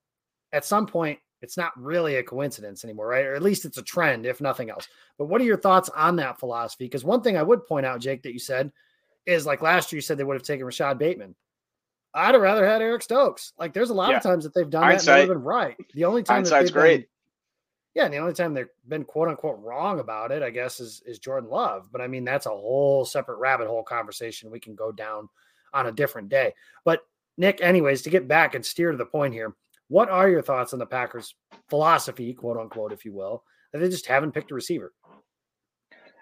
at 0.52 0.64
some 0.64 0.86
point, 0.86 1.18
it's 1.40 1.56
not 1.56 1.72
really 1.80 2.16
a 2.16 2.22
coincidence 2.22 2.84
anymore, 2.84 3.06
right? 3.06 3.24
Or 3.24 3.34
at 3.34 3.42
least 3.42 3.64
it's 3.64 3.78
a 3.78 3.82
trend, 3.82 4.26
if 4.26 4.40
nothing 4.40 4.70
else. 4.70 4.88
But 5.18 5.26
what 5.26 5.40
are 5.40 5.44
your 5.44 5.56
thoughts 5.56 5.88
on 5.90 6.16
that 6.16 6.38
philosophy? 6.40 6.84
Because 6.84 7.04
one 7.04 7.22
thing 7.22 7.36
I 7.36 7.42
would 7.42 7.66
point 7.66 7.86
out, 7.86 8.00
Jake, 8.00 8.22
that 8.22 8.32
you 8.32 8.40
said 8.40 8.72
is 9.26 9.46
like 9.46 9.62
last 9.62 9.92
year, 9.92 9.98
you 9.98 10.02
said 10.02 10.18
they 10.18 10.24
would 10.24 10.36
have 10.36 10.42
taken 10.42 10.66
Rashod 10.66 10.98
Bateman. 10.98 11.34
I'd 12.14 12.34
have 12.34 12.42
rather 12.42 12.66
had 12.66 12.82
Eric 12.82 13.02
Stokes. 13.02 13.52
Like 13.58 13.72
there's 13.72 13.90
a 13.90 13.94
lot 13.94 14.10
yeah. 14.10 14.16
of 14.16 14.22
times 14.22 14.44
that 14.44 14.54
they've 14.54 14.68
done 14.68 14.82
Hindsight. 14.82 15.06
that 15.06 15.20
and 15.20 15.28
been 15.28 15.42
right. 15.42 15.76
The 15.94 16.06
only 16.06 16.22
time 16.22 16.38
Hindsight's 16.38 16.70
that 16.70 16.78
great. 16.78 16.96
Been, 16.96 17.06
yeah, 17.94 18.04
and 18.04 18.14
the 18.14 18.18
only 18.18 18.32
time 18.32 18.54
they've 18.54 18.68
been 18.86 19.04
quote 19.04 19.28
unquote 19.28 19.60
wrong 19.60 20.00
about 20.00 20.32
it, 20.32 20.42
I 20.42 20.50
guess, 20.50 20.80
is 20.80 21.02
is 21.06 21.18
Jordan 21.18 21.50
Love. 21.50 21.88
But 21.92 22.00
I 22.00 22.08
mean, 22.08 22.24
that's 22.24 22.46
a 22.46 22.50
whole 22.50 23.04
separate 23.04 23.38
rabbit 23.38 23.68
hole 23.68 23.82
conversation 23.82 24.50
we 24.50 24.60
can 24.60 24.74
go 24.74 24.90
down 24.90 25.28
on 25.72 25.86
a 25.86 25.92
different 25.92 26.28
day. 26.28 26.54
But 26.84 27.00
Nick, 27.36 27.60
anyways, 27.60 28.02
to 28.02 28.10
get 28.10 28.26
back 28.26 28.54
and 28.54 28.64
steer 28.64 28.90
to 28.90 28.96
the 28.96 29.04
point 29.06 29.34
here, 29.34 29.54
what 29.88 30.08
are 30.10 30.28
your 30.28 30.42
thoughts 30.42 30.72
on 30.72 30.78
the 30.78 30.86
Packers' 30.86 31.34
philosophy, 31.68 32.34
quote 32.34 32.58
unquote, 32.58 32.92
if 32.92 33.04
you 33.04 33.12
will, 33.12 33.42
that 33.72 33.78
they 33.80 33.88
just 33.88 34.06
haven't 34.06 34.32
picked 34.32 34.50
a 34.50 34.54
receiver? 34.54 34.92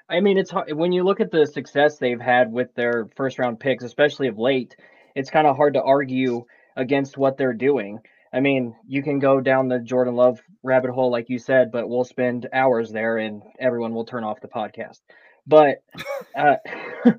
I 0.09 0.21
mean, 0.21 0.39
it's 0.39 0.51
hard 0.51 0.73
when 0.73 0.93
you 0.93 1.03
look 1.03 1.21
at 1.21 1.33
the 1.33 1.47
success 1.47 1.99
they've 1.99 2.21
had 2.21 2.53
with 2.53 2.73
their 2.75 3.09
first 3.17 3.39
round 3.39 3.59
picks, 3.59 3.85
especially 3.85 4.29
of 4.29 4.39
late. 4.39 4.77
It's 5.17 5.31
kind 5.31 5.47
of 5.47 5.57
hard 5.57 5.75
to 5.75 5.83
argue 5.83 6.45
against 6.77 7.19
what 7.19 7.37
they're 7.37 7.55
doing. 7.55 7.99
I 8.33 8.41
mean, 8.41 8.77
you 8.87 9.03
can 9.03 9.19
go 9.19 9.41
down 9.41 9.69
the 9.69 9.79
Jordan 9.79 10.15
Love 10.15 10.41
rabbit 10.63 10.91
hole, 10.91 11.11
like 11.11 11.29
you 11.29 11.39
said, 11.39 11.73
but 11.73 11.89
we'll 11.89 12.05
spend 12.05 12.49
hours 12.53 12.93
there, 12.93 13.19
and 13.19 13.43
everyone 13.59 13.95
will 13.95 14.05
turn 14.05 14.25
off 14.25 14.41
the 14.41 14.49
podcast. 14.49 15.01
But 15.47 15.79
uh, 16.37 16.57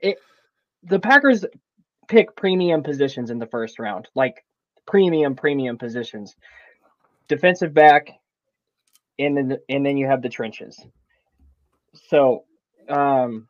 it, 0.00 0.18
the 0.84 1.00
Packers 1.00 1.44
pick 2.08 2.36
premium 2.36 2.82
positions 2.82 3.30
in 3.30 3.38
the 3.38 3.46
first 3.46 3.78
round, 3.78 4.08
like 4.14 4.44
premium 4.88 5.36
premium 5.36 5.78
positions. 5.78 6.34
Defensive 7.28 7.74
back, 7.74 8.08
and 9.18 9.36
then 9.36 9.58
and 9.68 9.84
then 9.84 9.98
you 9.98 10.06
have 10.06 10.22
the 10.22 10.30
trenches. 10.30 10.80
So, 12.08 12.44
um, 12.88 13.48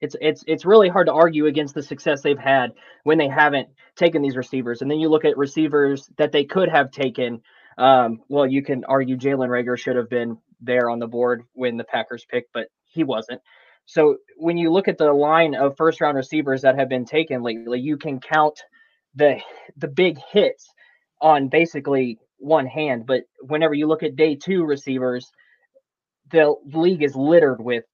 it's 0.00 0.16
it's 0.20 0.44
it's 0.46 0.64
really 0.64 0.88
hard 0.88 1.06
to 1.06 1.12
argue 1.12 1.46
against 1.46 1.74
the 1.74 1.82
success 1.82 2.20
they've 2.20 2.38
had 2.38 2.72
when 3.04 3.16
they 3.16 3.28
haven't 3.28 3.68
taken 3.96 4.22
these 4.22 4.36
receivers. 4.36 4.82
And 4.82 4.90
then 4.90 4.98
you 4.98 5.08
look 5.08 5.24
at 5.24 5.36
receivers 5.36 6.10
that 6.18 6.32
they 6.32 6.44
could 6.44 6.68
have 6.68 6.90
taken. 6.90 7.40
Um, 7.78 8.22
well, 8.28 8.46
you 8.46 8.64
can 8.64 8.84
argue 8.86 9.16
Jalen 9.16 9.48
Reagor 9.48 9.78
should 9.78 9.94
have 9.94 10.10
been 10.10 10.36
there 10.60 10.90
on 10.90 10.98
the 10.98 11.06
board 11.06 11.44
when 11.52 11.76
the 11.76 11.84
Packers 11.84 12.26
picked, 12.28 12.52
but 12.52 12.66
he 12.86 13.04
wasn't. 13.04 13.40
So 13.86 14.16
when 14.36 14.58
you 14.58 14.72
look 14.72 14.88
at 14.88 14.98
the 14.98 15.12
line 15.12 15.54
of 15.54 15.76
first 15.76 16.00
round 16.00 16.16
receivers 16.16 16.62
that 16.62 16.76
have 16.76 16.88
been 16.88 17.04
taken 17.04 17.42
lately, 17.42 17.78
you 17.78 17.96
can 17.96 18.18
count 18.18 18.60
the 19.18 19.40
the 19.76 19.88
big 19.88 20.18
hits 20.32 20.68
on 21.20 21.48
basically 21.48 22.18
one 22.38 22.66
hand. 22.66 23.06
But 23.06 23.22
whenever 23.40 23.74
you 23.74 23.86
look 23.86 24.02
at 24.02 24.16
day 24.16 24.36
two 24.36 24.64
receivers, 24.64 25.30
the 26.30 26.54
league 26.72 27.02
is 27.02 27.14
littered 27.14 27.60
with 27.60 27.84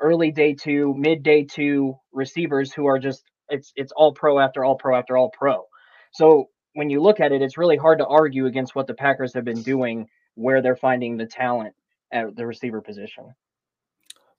early 0.00 0.32
day 0.32 0.54
two, 0.54 0.94
mid 0.96 1.22
day 1.22 1.44
two 1.44 1.94
receivers 2.12 2.72
who 2.72 2.86
are 2.86 2.98
just 2.98 3.22
it's 3.48 3.72
it's 3.76 3.92
all 3.94 4.12
pro 4.12 4.38
after 4.38 4.64
all 4.64 4.76
pro 4.76 4.96
after 4.96 5.16
all 5.16 5.30
pro. 5.30 5.64
So 6.12 6.46
when 6.74 6.90
you 6.90 7.00
look 7.02 7.20
at 7.20 7.32
it, 7.32 7.42
it's 7.42 7.58
really 7.58 7.76
hard 7.76 7.98
to 7.98 8.06
argue 8.06 8.46
against 8.46 8.74
what 8.74 8.86
the 8.86 8.94
Packers 8.94 9.34
have 9.34 9.44
been 9.44 9.62
doing 9.62 10.08
where 10.34 10.62
they're 10.62 10.76
finding 10.76 11.16
the 11.16 11.26
talent 11.26 11.74
at 12.12 12.34
the 12.36 12.46
receiver 12.46 12.80
position. 12.80 13.34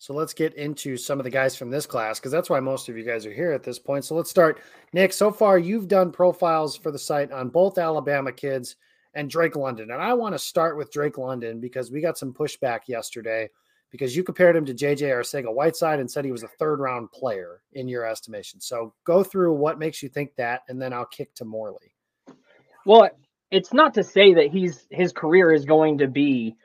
So 0.01 0.15
let's 0.15 0.33
get 0.33 0.55
into 0.55 0.97
some 0.97 1.19
of 1.19 1.25
the 1.25 1.29
guys 1.29 1.55
from 1.55 1.69
this 1.69 1.85
class 1.85 2.19
because 2.19 2.31
that's 2.31 2.49
why 2.49 2.59
most 2.59 2.89
of 2.89 2.97
you 2.97 3.03
guys 3.03 3.23
are 3.27 3.31
here 3.31 3.51
at 3.51 3.61
this 3.61 3.77
point. 3.77 4.03
So 4.03 4.15
let's 4.15 4.31
start. 4.31 4.59
Nick, 4.93 5.13
so 5.13 5.31
far 5.31 5.59
you've 5.59 5.87
done 5.87 6.11
profiles 6.11 6.75
for 6.75 6.89
the 6.89 6.97
site 6.97 7.31
on 7.31 7.49
both 7.49 7.77
Alabama 7.77 8.31
kids 8.31 8.77
and 9.13 9.29
Drake 9.29 9.55
London. 9.55 9.91
And 9.91 10.01
I 10.01 10.15
want 10.15 10.33
to 10.33 10.39
start 10.39 10.75
with 10.75 10.91
Drake 10.91 11.19
London 11.19 11.59
because 11.59 11.91
we 11.91 12.01
got 12.01 12.17
some 12.17 12.33
pushback 12.33 12.87
yesterday 12.87 13.47
because 13.91 14.15
you 14.15 14.23
compared 14.23 14.55
him 14.55 14.65
to 14.65 14.73
JJ 14.73 15.01
Arcega 15.01 15.53
Whiteside 15.53 15.99
and 15.99 16.09
said 16.09 16.25
he 16.25 16.31
was 16.31 16.41
a 16.41 16.47
third 16.47 16.79
round 16.79 17.11
player 17.11 17.61
in 17.73 17.87
your 17.87 18.03
estimation. 18.03 18.59
So 18.59 18.95
go 19.03 19.23
through 19.23 19.53
what 19.53 19.77
makes 19.77 20.01
you 20.01 20.09
think 20.09 20.35
that, 20.35 20.61
and 20.67 20.81
then 20.81 20.93
I'll 20.93 21.05
kick 21.05 21.35
to 21.35 21.45
Morley. 21.45 21.93
Well, 22.87 23.07
it's 23.51 23.71
not 23.71 23.93
to 23.93 24.03
say 24.03 24.33
that 24.33 24.47
he's 24.47 24.87
his 24.89 25.13
career 25.13 25.51
is 25.51 25.63
going 25.63 25.99
to 25.99 26.07
be 26.07 26.55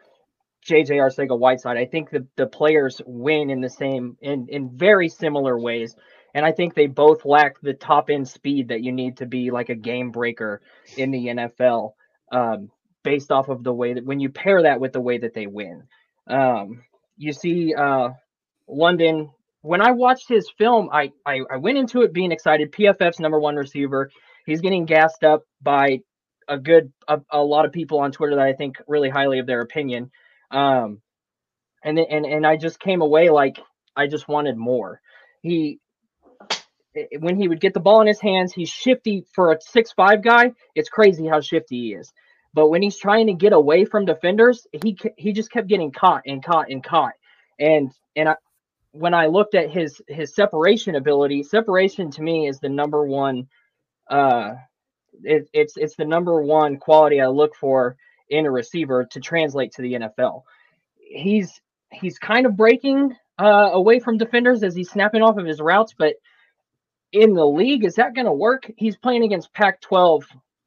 JJ 0.69 0.91
Arcega 0.91 1.39
Whiteside. 1.39 1.77
I 1.77 1.87
think 1.87 2.11
the, 2.11 2.27
the 2.37 2.47
players 2.47 3.01
win 3.07 3.51
in 3.51 3.61
the 3.61 3.71
same 3.71 4.17
in 4.21 4.49
in 4.49 4.77
very 4.77 5.09
similar 5.09 5.59
ways. 5.59 5.95
And 6.35 6.45
I 6.45 6.53
think 6.53 6.75
they 6.75 6.87
both 6.87 7.25
lack 7.25 7.61
the 7.63 7.73
top 7.73 8.11
end 8.11 8.29
speed 8.29 8.69
that 8.69 8.83
you 8.83 8.93
need 8.93 9.17
to 9.19 9.27
be 9.27 9.51
like 9.51 9.71
a 9.71 9.75
game 9.75 10.11
breaker 10.11 10.61
in 10.99 11.11
the 11.11 11.29
NFL, 11.29 11.93
um, 12.31 12.71
based 13.03 13.33
off 13.33 13.49
of 13.49 13.65
the 13.65 13.73
way 13.73 13.95
that 13.95 14.05
when 14.05 14.21
you 14.21 14.29
pair 14.29 14.63
that 14.63 14.79
with 14.79 14.93
the 14.93 15.01
way 15.01 15.17
that 15.17 15.33
they 15.33 15.47
win. 15.47 15.85
Um, 16.27 16.83
you 17.17 17.33
see 17.33 17.75
uh, 17.75 18.11
London. 18.69 19.31
When 19.63 19.81
I 19.81 19.93
watched 19.93 20.29
his 20.29 20.49
film, 20.59 20.91
I, 20.93 21.11
I, 21.25 21.41
I 21.51 21.57
went 21.57 21.79
into 21.79 22.03
it 22.03 22.13
being 22.13 22.31
excited. 22.31 22.71
PFF's 22.71 23.19
number 23.19 23.41
one 23.41 23.57
receiver. 23.57 24.11
He's 24.45 24.61
getting 24.61 24.85
gassed 24.85 25.25
up 25.25 25.43
by 25.63 26.01
a 26.49 26.59
good 26.59 26.93
a, 27.09 27.21
a 27.31 27.43
lot 27.43 27.65
of 27.65 27.73
people 27.73 27.99
on 27.99 28.13
Twitter 28.13 28.37
that 28.37 28.47
I 28.47 28.53
think 28.53 28.77
really 28.87 29.09
highly 29.09 29.39
of 29.39 29.47
their 29.47 29.63
opinion. 29.63 30.11
Um, 30.57 31.03
and 31.85 31.99
and 31.99 32.25
and 32.25 32.47
I 32.47 32.57
just 32.57 32.81
came 32.81 33.03
away 33.03 33.29
like 33.29 33.59
I 33.95 34.07
just 34.07 34.27
wanted 34.27 34.57
more. 34.57 35.01
He 35.43 35.81
when 37.19 37.39
he 37.39 37.47
would 37.47 37.61
get 37.61 37.75
the 37.75 37.81
ball 37.81 38.01
in 38.01 38.07
his 38.07 38.21
hands, 38.21 38.55
he's 38.55 38.71
shifty 38.71 39.27
for 39.35 39.53
a 39.53 39.61
six 39.61 39.93
five 39.93 40.23
guy. 40.23 40.53
It's 40.75 40.89
crazy 40.89 41.27
how 41.27 41.41
shifty 41.43 41.77
he 41.77 41.95
is. 41.95 42.11
But 42.55 42.69
when 42.71 42.81
he's 42.81 42.97
trying 42.97 43.27
to 43.27 43.35
get 43.35 43.53
away 43.53 43.85
from 43.85 44.07
defenders, 44.07 44.67
he 44.73 44.97
he 45.19 45.33
just 45.35 45.51
kept 45.53 45.69
getting 45.69 45.93
caught 45.93 46.23
and 46.27 46.43
caught 46.43 46.71
and 46.71 46.83
caught. 46.83 47.13
And 47.61 47.93
and 48.17 48.31
I, 48.31 48.37
when 48.93 49.13
I 49.13 49.27
looked 49.27 49.55
at 49.55 49.71
his 49.71 50.01
his 50.09 50.35
separation 50.35 50.95
ability, 50.95 51.43
separation 51.43 52.11
to 52.13 52.23
me 52.23 52.49
is 52.49 52.61
the 52.61 52.71
number 52.71 53.05
one 53.05 53.49
uh 54.09 54.55
it, 55.23 55.49
it's 55.53 55.75
it's 55.77 55.97
the 55.97 56.05
number 56.05 56.41
one 56.43 56.79
quality 56.79 57.21
I 57.21 57.27
look 57.27 57.57
for 57.57 57.97
in 58.29 58.47
a 58.47 58.51
receiver 58.51 59.07
to 59.13 59.21
translate 59.21 59.73
to 59.73 59.83
the 59.83 59.95
NFL. 59.95 60.43
He's 60.97 61.61
he's 61.93 62.19
kind 62.19 62.47
of 62.47 62.57
breaking 62.57 63.15
uh, 63.39 63.71
away 63.73 64.01
from 64.01 64.19
defenders 64.19 64.63
as 64.63 64.75
he's 64.75 64.91
snapping 64.91 65.23
off 65.23 65.39
of 65.39 65.47
his 65.47 65.61
routes, 65.61 65.95
but 65.97 66.15
in 67.13 67.35
the 67.35 67.47
league, 67.47 67.85
is 67.85 67.95
that 67.95 68.15
going 68.15 68.27
to 68.27 68.33
work? 68.33 68.71
He's 68.77 68.97
playing 68.97 69.23
against 69.23 69.53
Pac-12 69.53 70.25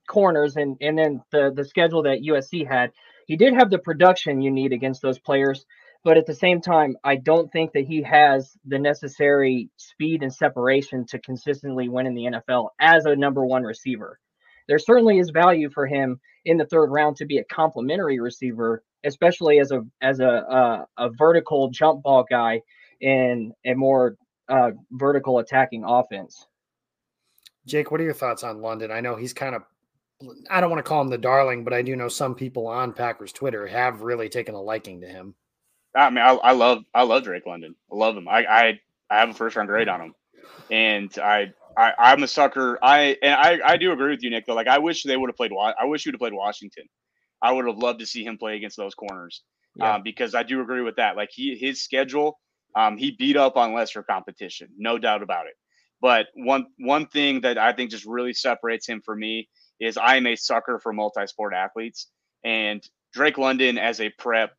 corners, 0.08 0.56
and 0.56 0.78
and 0.82 0.98
then 0.98 1.22
the 1.32 1.52
the 1.56 1.65
schedule 1.65 2.04
that 2.04 2.22
USC 2.22 2.67
had. 2.67 2.91
He 3.28 3.38
did 3.38 3.54
have 3.54 3.69
the 3.69 3.78
production 3.78 4.41
you 4.41 4.50
need 4.50 4.74
against 4.74 5.02
those 5.02 5.19
players, 5.19 5.65
but 6.04 6.17
at 6.17 6.26
the 6.26 6.34
same 6.34 6.62
time, 6.62 6.98
I 7.04 7.17
don't 7.17 7.52
think 7.52 7.74
that 7.74 7.86
he 7.86 8.02
has 8.04 8.58
the 8.65 8.80
necessary 8.80 9.69
speed 9.78 10.24
and 10.24 10.34
separation 10.34 11.06
to 11.08 11.19
consistently 11.19 11.89
win 11.89 12.08
in 12.08 12.15
the 12.15 12.26
NFL 12.26 12.69
as 12.80 13.06
a 13.06 13.15
number 13.15 13.45
one 13.45 13.63
receiver. 13.63 14.19
There 14.69 14.79
certainly 14.79 15.17
is 15.17 15.32
value 15.32 15.69
for 15.71 15.88
him 15.88 16.21
in 16.45 16.58
the 16.58 16.65
third 16.65 16.91
round 16.91 17.17
to 17.17 17.25
be 17.25 17.39
a 17.39 17.43
complementary 17.43 18.19
receiver, 18.19 18.84
especially 19.03 19.60
as 19.60 19.71
a 19.71 19.82
as 19.99 20.19
a 20.19 20.29
a, 20.29 20.88
a 20.97 21.10
vertical 21.10 21.71
jump 21.71 22.03
ball 22.03 22.23
guy 22.29 22.62
in 23.01 23.51
a 23.65 23.73
more 23.73 24.15
uh, 24.47 24.71
vertical 24.91 25.39
attacking 25.39 25.84
offense. 25.84 26.45
Jake, 27.65 27.89
what 27.89 27.99
are 27.99 28.03
your 28.03 28.13
thoughts 28.13 28.43
on 28.43 28.62
London? 28.62 28.91
I 28.91 29.01
know 29.01 29.15
he's 29.15 29.34
kind 29.34 29.55
of 29.55 29.63
I 30.51 30.62
don't 30.62 30.69
want 30.69 30.86
to 30.86 30.88
call 30.88 31.01
him 31.01 31.10
the 31.10 31.17
darling, 31.17 31.63
but 31.63 31.73
I 31.73 31.82
do 31.82 31.95
know 31.95 32.08
some 32.08 32.36
people 32.36 32.67
on 32.67 32.93
Packers 32.93 33.34
Twitter 33.34 33.65
have 33.65 34.01
really 34.01 34.29
taken 34.29 34.53
a 34.53 34.62
liking 34.62 35.01
to 35.01 35.08
him. 35.08 35.34
I 35.95 36.12
mean, 36.12 36.23
I, 36.23 36.34
I 36.34 36.51
love 36.51 36.84
I 36.93 37.03
love 37.03 37.23
Drake 37.23 37.47
London. 37.47 37.75
I 37.91 37.95
love 37.95 38.15
him. 38.15 38.27
I 38.27 38.45
I, 38.45 38.79
I 39.10 39.19
have 39.19 39.29
a 39.29 39.34
first 39.34 39.55
round 39.55 39.67
grade 39.67 39.88
on 39.88 40.01
him, 40.01 40.13
and 40.69 41.12
I, 41.17 41.53
I 41.77 41.93
I'm 41.97 42.23
a 42.23 42.27
sucker. 42.27 42.79
I 42.82 43.17
and 43.21 43.34
I 43.34 43.60
I 43.63 43.77
do 43.77 43.91
agree 43.91 44.12
with 44.12 44.23
you, 44.23 44.29
Nick. 44.29 44.45
Though, 44.45 44.55
like 44.55 44.67
I 44.67 44.79
wish 44.79 45.03
they 45.03 45.17
would 45.17 45.29
have 45.29 45.38
played. 45.38 45.51
I 45.53 45.86
wish 45.86 46.05
you'd 46.05 46.15
have 46.15 46.19
played 46.19 46.34
Washington. 46.34 46.86
I 47.41 47.51
would 47.51 47.65
have 47.65 47.77
loved 47.77 47.99
to 47.99 48.05
see 48.05 48.23
him 48.25 48.38
play 48.38 48.58
against 48.58 48.77
those 48.77 48.93
corners 48.95 49.43
yeah. 49.75 49.95
um, 49.95 50.03
because 50.03 50.36
I 50.36 50.43
do 50.43 50.62
agree 50.62 50.82
with 50.82 50.97
that. 50.97 51.15
Like 51.15 51.29
he 51.32 51.55
his 51.55 51.84
schedule, 51.84 52.39
um, 52.75 52.97
he 52.97 53.12
beat 53.12 53.38
up 53.38 53.55
on 53.58 53.73
lesser 53.73 54.03
competition, 54.03 54.69
no 54.77 54.97
doubt 54.97 55.23
about 55.23 55.47
it. 55.47 55.53
But 56.01 56.27
one 56.36 56.67
one 56.77 57.08
thing 57.08 57.41
that 57.41 57.58
I 57.58 57.73
think 57.73 57.91
just 57.91 58.05
really 58.05 58.34
separates 58.34 58.88
him 58.88 59.01
for 59.03 59.15
me 59.15 59.49
is 59.79 59.97
I 59.97 60.17
am 60.17 60.27
a 60.27 60.36
sucker 60.36 60.79
for 60.79 60.93
multi-sport 60.93 61.53
athletes, 61.53 62.08
and 62.43 62.86
Drake 63.13 63.38
London 63.38 63.77
as 63.77 64.01
a 64.01 64.10
prep 64.17 64.53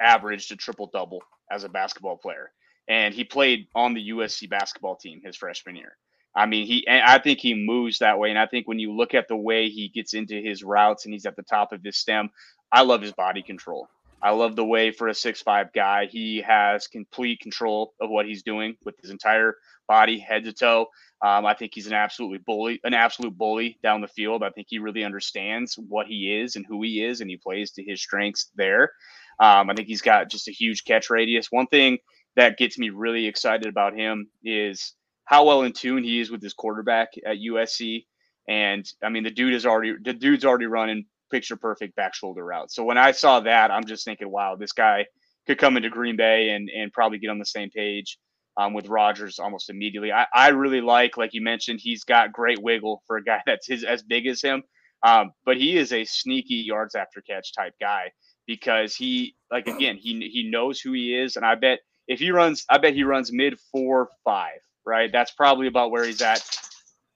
averaged 0.00 0.52
a 0.52 0.56
triple 0.56 0.90
double 0.92 1.22
as 1.50 1.64
a 1.64 1.68
basketball 1.68 2.16
player, 2.16 2.50
and 2.88 3.14
he 3.14 3.24
played 3.24 3.66
on 3.74 3.94
the 3.94 4.10
USC 4.10 4.48
basketball 4.48 4.96
team 4.96 5.20
his 5.24 5.36
freshman 5.36 5.76
year. 5.76 5.96
I 6.36 6.46
mean, 6.46 6.66
he 6.66 6.86
I 6.88 7.18
think 7.18 7.38
he 7.38 7.54
moves 7.54 7.98
that 7.98 8.18
way, 8.18 8.30
and 8.30 8.38
I 8.38 8.46
think 8.46 8.66
when 8.66 8.78
you 8.80 8.92
look 8.92 9.14
at 9.14 9.28
the 9.28 9.36
way 9.36 9.68
he 9.68 9.88
gets 9.88 10.14
into 10.14 10.40
his 10.40 10.64
routes 10.64 11.04
and 11.04 11.14
he's 11.14 11.26
at 11.26 11.36
the 11.36 11.42
top 11.42 11.72
of 11.72 11.82
his 11.82 11.96
stem, 11.96 12.30
I 12.72 12.82
love 12.82 13.02
his 13.02 13.12
body 13.12 13.42
control. 13.42 13.88
I 14.20 14.30
love 14.30 14.56
the 14.56 14.64
way 14.64 14.90
for 14.90 15.08
a 15.08 15.14
six 15.14 15.42
five 15.42 15.72
guy, 15.72 16.06
he 16.06 16.40
has 16.40 16.86
complete 16.86 17.40
control 17.40 17.92
of 18.00 18.10
what 18.10 18.26
he's 18.26 18.42
doing 18.42 18.76
with 18.84 18.96
his 19.00 19.10
entire 19.10 19.56
body, 19.86 20.18
head 20.18 20.44
to 20.44 20.52
toe. 20.52 20.86
Um, 21.22 21.46
I 21.46 21.54
think 21.54 21.72
he's 21.74 21.86
an 21.86 21.92
absolutely 21.92 22.38
bully, 22.38 22.80
an 22.84 22.94
absolute 22.94 23.36
bully 23.36 23.78
down 23.82 24.00
the 24.00 24.08
field. 24.08 24.42
I 24.42 24.50
think 24.50 24.66
he 24.70 24.78
really 24.78 25.04
understands 25.04 25.74
what 25.76 26.06
he 26.06 26.34
is 26.34 26.56
and 26.56 26.64
who 26.66 26.82
he 26.82 27.04
is, 27.04 27.20
and 27.20 27.30
he 27.30 27.36
plays 27.36 27.70
to 27.72 27.84
his 27.84 28.00
strengths 28.00 28.50
there. 28.56 28.92
Um, 29.40 29.70
I 29.70 29.74
think 29.74 29.88
he's 29.88 30.02
got 30.02 30.30
just 30.30 30.48
a 30.48 30.52
huge 30.52 30.84
catch 30.84 31.10
radius. 31.10 31.48
One 31.50 31.66
thing 31.66 31.98
that 32.36 32.56
gets 32.56 32.78
me 32.78 32.90
really 32.90 33.26
excited 33.26 33.66
about 33.66 33.94
him 33.94 34.28
is 34.42 34.94
how 35.24 35.44
well 35.44 35.62
in 35.62 35.72
tune 35.72 36.04
he 36.04 36.20
is 36.20 36.30
with 36.30 36.42
his 36.42 36.54
quarterback 36.54 37.08
at 37.26 37.36
USC. 37.38 38.04
And 38.48 38.84
I 39.02 39.08
mean, 39.08 39.24
the 39.24 39.30
dude 39.30 39.54
is 39.54 39.66
already 39.66 39.94
the 40.02 40.12
dude's 40.12 40.44
already 40.44 40.66
running 40.66 41.06
picture 41.30 41.56
perfect 41.56 41.96
back 41.96 42.14
shoulder 42.14 42.44
routes. 42.44 42.74
So 42.74 42.84
when 42.84 42.98
I 42.98 43.12
saw 43.12 43.40
that, 43.40 43.70
I'm 43.70 43.86
just 43.86 44.04
thinking, 44.04 44.30
wow, 44.30 44.56
this 44.56 44.72
guy 44.72 45.06
could 45.46 45.58
come 45.58 45.76
into 45.76 45.90
Green 45.90 46.16
Bay 46.16 46.50
and 46.50 46.68
and 46.70 46.92
probably 46.92 47.18
get 47.18 47.30
on 47.30 47.38
the 47.38 47.46
same 47.46 47.70
page 47.70 48.18
um, 48.56 48.74
with 48.74 48.88
Rodgers 48.88 49.38
almost 49.38 49.70
immediately. 49.70 50.12
I, 50.12 50.26
I 50.32 50.48
really 50.48 50.80
like, 50.80 51.16
like 51.16 51.32
you 51.32 51.42
mentioned, 51.42 51.80
he's 51.82 52.04
got 52.04 52.32
great 52.32 52.62
wiggle 52.62 53.02
for 53.06 53.16
a 53.16 53.24
guy 53.24 53.40
that's 53.46 53.66
his, 53.66 53.84
as 53.84 54.02
big 54.02 54.26
as 54.26 54.42
him. 54.42 54.62
Um, 55.06 55.32
but 55.44 55.56
he 55.56 55.76
is 55.76 55.92
a 55.92 56.04
sneaky 56.04 56.56
yards 56.56 56.94
after 56.94 57.20
catch 57.20 57.52
type 57.52 57.74
guy 57.80 58.10
because 58.46 58.94
he, 58.94 59.34
like 59.50 59.66
again, 59.66 59.96
he 59.96 60.30
he 60.32 60.48
knows 60.50 60.80
who 60.80 60.92
he 60.92 61.14
is, 61.14 61.36
and 61.36 61.44
I 61.44 61.56
bet 61.56 61.80
if 62.08 62.20
he 62.20 62.30
runs, 62.30 62.64
I 62.70 62.78
bet 62.78 62.94
he 62.94 63.04
runs 63.04 63.30
mid 63.32 63.58
four 63.70 64.08
five. 64.24 64.60
Right, 64.86 65.10
that's 65.12 65.32
probably 65.32 65.66
about 65.66 65.90
where 65.90 66.04
he's 66.04 66.22
at, 66.22 66.42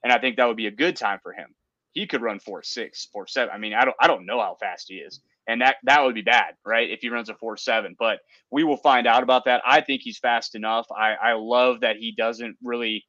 and 0.03 0.13
I 0.13 0.19
think 0.19 0.37
that 0.37 0.47
would 0.47 0.57
be 0.57 0.67
a 0.67 0.73
good 0.73 0.97
time 0.97 1.19
for 1.23 1.33
him. 1.33 1.55
He 1.93 2.07
could 2.07 2.23
run 2.23 2.41
four 2.41 2.63
six, 2.63 3.09
four 3.13 3.27
seven. 3.27 3.55
I 3.55 3.59
mean, 3.59 3.75
I 3.75 3.85
don't 3.85 3.97
I 4.01 4.07
don't 4.07 4.27
know 4.27 4.41
how 4.41 4.57
fast 4.61 4.87
he 4.89 4.97
is 4.97 5.21
and 5.49 5.63
that 5.63 5.77
that 5.85 6.05
would 6.05 6.15
be 6.15 6.23
bad, 6.23 6.55
right? 6.65 6.91
If 6.91 7.01
he 7.01 7.09
runs 7.09 7.31
a 7.31 7.35
four 7.35 7.57
seven, 7.57 7.97
but 7.99 8.21
we 8.53 8.65
will 8.65 8.77
find 8.77 9.07
out 9.07 9.23
about 9.23 9.47
that. 9.47 9.63
I 9.67 9.81
think 9.81 10.03
he's 10.05 10.19
fast 10.19 10.55
enough. 10.55 10.87
I 10.97 11.15
I 11.15 11.33
love 11.33 11.81
that 11.81 11.97
he 11.97 12.13
doesn't 12.17 12.57
really. 12.63 13.05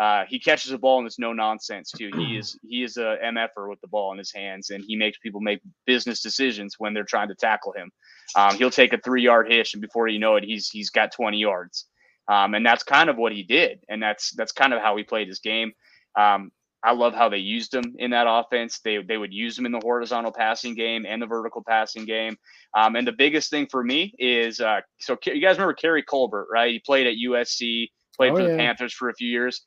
Uh, 0.00 0.24
he 0.26 0.40
catches 0.40 0.70
the 0.70 0.78
ball 0.78 0.98
and 0.98 1.06
it's 1.06 1.18
no 1.18 1.34
nonsense 1.34 1.90
too. 1.92 2.10
He 2.16 2.38
is 2.38 2.58
he 2.62 2.82
is 2.82 2.96
a 2.96 3.18
mf'er 3.22 3.68
with 3.68 3.82
the 3.82 3.88
ball 3.88 4.12
in 4.12 4.18
his 4.18 4.32
hands, 4.32 4.70
and 4.70 4.82
he 4.86 4.96
makes 4.96 5.18
people 5.18 5.42
make 5.42 5.60
business 5.86 6.22
decisions 6.22 6.76
when 6.78 6.94
they're 6.94 7.04
trying 7.04 7.28
to 7.28 7.34
tackle 7.34 7.74
him. 7.74 7.90
Um, 8.34 8.56
he'll 8.56 8.70
take 8.70 8.94
a 8.94 8.98
three 8.98 9.22
yard 9.22 9.52
hitch, 9.52 9.74
and 9.74 9.82
before 9.82 10.08
you 10.08 10.18
know 10.18 10.36
it, 10.36 10.44
he's 10.44 10.70
he's 10.70 10.88
got 10.90 11.12
twenty 11.12 11.38
yards. 11.38 11.86
Um, 12.30 12.54
and 12.54 12.64
that's 12.64 12.84
kind 12.84 13.10
of 13.10 13.16
what 13.16 13.32
he 13.32 13.42
did, 13.42 13.80
and 13.88 14.00
that's 14.00 14.30
that's 14.36 14.52
kind 14.52 14.72
of 14.72 14.80
how 14.80 14.96
he 14.96 15.02
played 15.02 15.26
his 15.26 15.40
game. 15.40 15.72
Um, 16.16 16.52
I 16.82 16.92
love 16.92 17.12
how 17.12 17.28
they 17.28 17.38
used 17.38 17.74
him 17.74 17.96
in 17.98 18.12
that 18.12 18.26
offense. 18.28 18.78
They 18.84 18.98
they 19.02 19.16
would 19.16 19.32
use 19.32 19.58
him 19.58 19.66
in 19.66 19.72
the 19.72 19.80
horizontal 19.82 20.30
passing 20.30 20.76
game 20.76 21.04
and 21.06 21.20
the 21.20 21.26
vertical 21.26 21.62
passing 21.66 22.04
game. 22.04 22.36
Um, 22.74 22.94
and 22.94 23.06
the 23.06 23.12
biggest 23.12 23.50
thing 23.50 23.66
for 23.66 23.82
me 23.82 24.14
is 24.18 24.60
uh, 24.60 24.80
so 25.00 25.18
you 25.26 25.40
guys 25.40 25.56
remember 25.56 25.74
Keary 25.74 26.04
Colbert, 26.04 26.46
right? 26.52 26.70
He 26.70 26.78
played 26.78 27.08
at 27.08 27.14
USC, 27.14 27.88
played 28.16 28.32
oh, 28.32 28.36
for 28.36 28.42
yeah. 28.42 28.48
the 28.48 28.56
Panthers 28.56 28.94
for 28.94 29.08
a 29.08 29.14
few 29.14 29.28
years. 29.28 29.62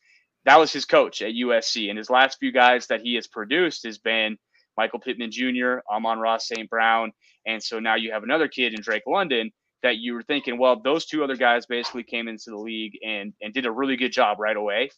That 0.46 0.58
was 0.58 0.72
his 0.72 0.86
coach 0.86 1.22
at 1.22 1.34
USC, 1.34 1.90
and 1.90 1.98
his 1.98 2.10
last 2.10 2.38
few 2.40 2.54
guys 2.54 2.88
that 2.88 3.02
he 3.02 3.16
has 3.16 3.28
produced 3.28 3.84
has 3.86 3.98
been 3.98 4.38
Michael 4.78 5.00
Pittman 5.00 5.32
Jr., 5.32 5.80
Amon-Ra 5.92 6.38
St. 6.38 6.70
Brown, 6.70 7.12
and 7.46 7.62
so 7.62 7.80
now 7.80 7.96
you 7.96 8.12
have 8.12 8.24
another 8.24 8.48
kid 8.48 8.74
in 8.74 8.82
Drake 8.82 9.04
London 9.06 9.52
that 9.84 9.98
you 9.98 10.14
were 10.14 10.24
thinking, 10.24 10.58
well, 10.58 10.82
those 10.82 11.06
two 11.06 11.24
other 11.24 11.36
guys 11.36 11.66
basically 11.66 12.04
came 12.04 12.28
into 12.28 12.50
the 12.50 12.58
league 12.58 12.98
and 13.06 13.34
and 13.42 13.54
did 13.54 13.66
a 13.66 13.72
really 13.72 13.98
good 13.98 14.12
job 14.12 14.40
right 14.40 14.58
away. 14.58 14.90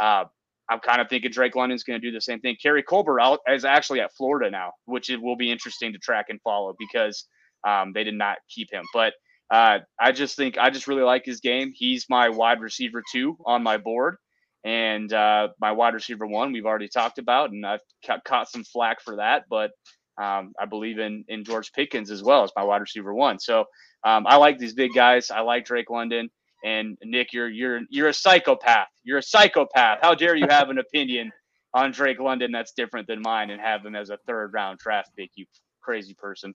Uh, 0.00 0.24
I'm 0.70 0.80
kind 0.80 1.00
of 1.00 1.08
thinking 1.08 1.30
Drake 1.30 1.56
London's 1.56 1.84
going 1.84 2.00
to 2.00 2.06
do 2.06 2.12
the 2.12 2.20
same 2.20 2.40
thing. 2.40 2.56
Keary 2.60 2.82
Colbert 2.82 3.20
out 3.20 3.40
is 3.48 3.64
actually 3.64 4.00
at 4.00 4.14
Florida 4.14 4.50
now, 4.50 4.72
which 4.86 5.10
it 5.10 5.20
will 5.20 5.36
be 5.36 5.50
interesting 5.50 5.92
to 5.92 5.98
track 5.98 6.26
and 6.30 6.40
follow 6.42 6.74
because 6.78 7.26
um, 7.66 7.92
they 7.92 8.04
did 8.04 8.14
not 8.14 8.38
keep 8.48 8.68
him. 8.72 8.84
But 8.94 9.12
uh, 9.50 9.80
I 10.00 10.12
just 10.12 10.36
think 10.36 10.56
I 10.58 10.70
just 10.70 10.86
really 10.88 11.02
like 11.02 11.24
his 11.24 11.40
game. 11.40 11.72
He's 11.74 12.06
my 12.08 12.28
wide 12.30 12.60
receiver 12.60 13.02
two 13.12 13.36
on 13.44 13.62
my 13.62 13.76
board, 13.76 14.16
and 14.64 15.12
uh, 15.12 15.48
my 15.60 15.72
wide 15.72 15.94
receiver 15.94 16.26
one 16.26 16.52
we've 16.52 16.66
already 16.66 16.88
talked 16.88 17.18
about, 17.18 17.50
and 17.50 17.64
I've 17.66 17.80
ca- 18.06 18.20
caught 18.26 18.50
some 18.50 18.64
flack 18.64 19.02
for 19.02 19.16
that, 19.16 19.44
but 19.50 19.70
um, 20.20 20.52
I 20.58 20.66
believe 20.68 20.98
in 20.98 21.24
in 21.28 21.44
George 21.44 21.72
Pickens 21.72 22.10
as 22.10 22.22
well 22.22 22.44
as 22.44 22.50
my 22.56 22.62
wide 22.62 22.80
receiver 22.80 23.14
one. 23.14 23.38
So 23.38 23.64
um, 24.04 24.26
I 24.26 24.36
like 24.36 24.58
these 24.58 24.74
big 24.74 24.92
guys. 24.94 25.30
I 25.30 25.40
like 25.40 25.64
Drake 25.64 25.90
London. 25.90 26.30
And 26.64 26.96
Nick, 27.04 27.32
you're 27.32 27.50
you're 27.50 27.80
you're 27.90 28.08
a 28.08 28.14
psychopath. 28.14 28.88
You're 29.02 29.18
a 29.18 29.22
psychopath. 29.22 29.98
How 30.00 30.14
dare 30.14 30.34
you 30.34 30.46
have 30.48 30.70
an 30.70 30.78
opinion 30.78 31.30
on 31.74 31.92
Drake 31.92 32.20
London 32.20 32.50
that's 32.52 32.72
different 32.72 33.06
than 33.06 33.20
mine 33.20 33.50
and 33.50 33.60
have 33.60 33.84
him 33.84 33.94
as 33.94 34.08
a 34.08 34.16
third 34.26 34.52
round 34.54 34.78
draft 34.78 35.10
pick? 35.16 35.30
You 35.34 35.44
crazy 35.82 36.14
person. 36.14 36.54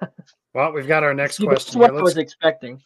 Well, 0.54 0.72
we've 0.72 0.88
got 0.88 1.04
our 1.04 1.12
next 1.12 1.38
question. 1.38 1.78
What 1.78 1.90
I 1.90 2.02
was 2.02 2.16
expecting. 2.16 2.82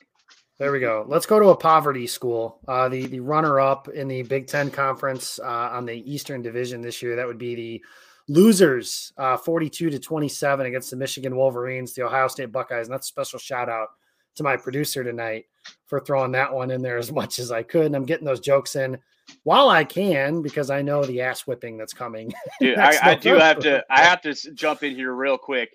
There 0.58 0.72
we 0.72 0.80
go. 0.80 1.04
Let's 1.08 1.26
go 1.26 1.38
to 1.38 1.48
a 1.48 1.56
poverty 1.56 2.06
school. 2.06 2.60
Uh, 2.68 2.88
the 2.88 3.06
the 3.06 3.20
runner 3.20 3.60
up 3.60 3.88
in 3.88 4.08
the 4.08 4.22
Big 4.22 4.46
Ten 4.46 4.70
conference 4.70 5.38
uh, 5.38 5.70
on 5.72 5.86
the 5.86 6.12
Eastern 6.12 6.42
Division 6.42 6.82
this 6.82 7.00
year. 7.00 7.16
That 7.16 7.26
would 7.26 7.38
be 7.38 7.54
the 7.54 7.84
losers, 8.28 9.12
uh, 9.18 9.36
forty 9.36 9.68
two 9.68 9.90
to 9.90 9.98
twenty 9.98 10.28
seven 10.28 10.66
against 10.66 10.90
the 10.90 10.96
Michigan 10.96 11.36
Wolverines, 11.36 11.94
the 11.94 12.02
Ohio 12.02 12.28
State 12.28 12.52
Buckeyes, 12.52 12.86
and 12.86 12.94
that's 12.94 13.06
a 13.06 13.08
special 13.08 13.38
shout 13.38 13.68
out 13.68 13.88
to 14.34 14.42
my 14.42 14.56
producer 14.56 15.04
tonight 15.04 15.44
for 15.86 16.00
throwing 16.00 16.32
that 16.32 16.52
one 16.52 16.70
in 16.70 16.82
there 16.82 16.98
as 16.98 17.12
much 17.20 17.38
as 17.38 17.52
I 17.52 17.62
could. 17.62 17.86
And 17.86 17.96
I'm 17.96 18.06
getting 18.06 18.26
those 18.26 18.40
jokes 18.40 18.76
in 18.76 18.98
while 19.44 19.68
I 19.68 19.84
can 19.84 20.42
because 20.42 20.70
I 20.70 20.82
know 20.82 21.04
the 21.04 21.20
ass 21.20 21.46
whipping 21.46 21.76
that's 21.76 21.92
coming. 21.92 22.32
Dude, 22.60 22.78
I, 22.78 23.10
I 23.10 23.14
do 23.14 23.34
have 23.34 23.58
to. 23.60 23.84
I 23.90 24.02
have 24.02 24.20
to 24.22 24.34
jump 24.54 24.82
in 24.82 24.94
here 24.94 25.12
real 25.12 25.38
quick. 25.38 25.70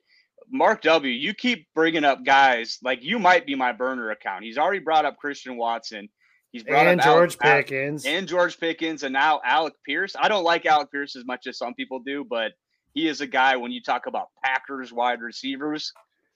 Mark 0.49 0.81
W, 0.83 1.11
you 1.11 1.33
keep 1.33 1.67
bringing 1.75 2.05
up 2.05 2.23
guys 2.23 2.79
like 2.81 3.03
you 3.03 3.19
might 3.19 3.45
be 3.45 3.53
my 3.53 3.73
burner 3.73 4.11
account. 4.11 4.45
He's 4.45 4.57
already 4.57 4.79
brought 4.79 5.05
up 5.05 5.17
Christian 5.17 5.57
Watson. 5.57 6.07
He's 6.51 6.63
brought 6.63 6.87
and 6.87 7.01
George 7.01 7.37
Alec, 7.41 7.67
Pickens 7.67 8.05
and 8.05 8.27
George 8.27 8.59
Pickens, 8.59 9.03
and 9.03 9.13
now 9.13 9.41
Alec 9.45 9.73
Pierce. 9.85 10.15
I 10.17 10.27
don't 10.27 10.43
like 10.43 10.65
Alec 10.65 10.91
Pierce 10.91 11.15
as 11.15 11.25
much 11.25 11.45
as 11.47 11.57
some 11.57 11.73
people 11.73 11.99
do, 11.99 12.25
but 12.27 12.53
he 12.93 13.07
is 13.07 13.21
a 13.21 13.27
guy 13.27 13.55
when 13.57 13.71
you 13.71 13.81
talk 13.81 14.07
about 14.07 14.29
Packers 14.43 14.93
wide 14.93 15.21
receivers. 15.21 15.91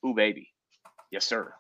Ooh, 0.06 0.14
baby, 0.14 0.50
yes, 1.12 1.26
sir. 1.26 1.54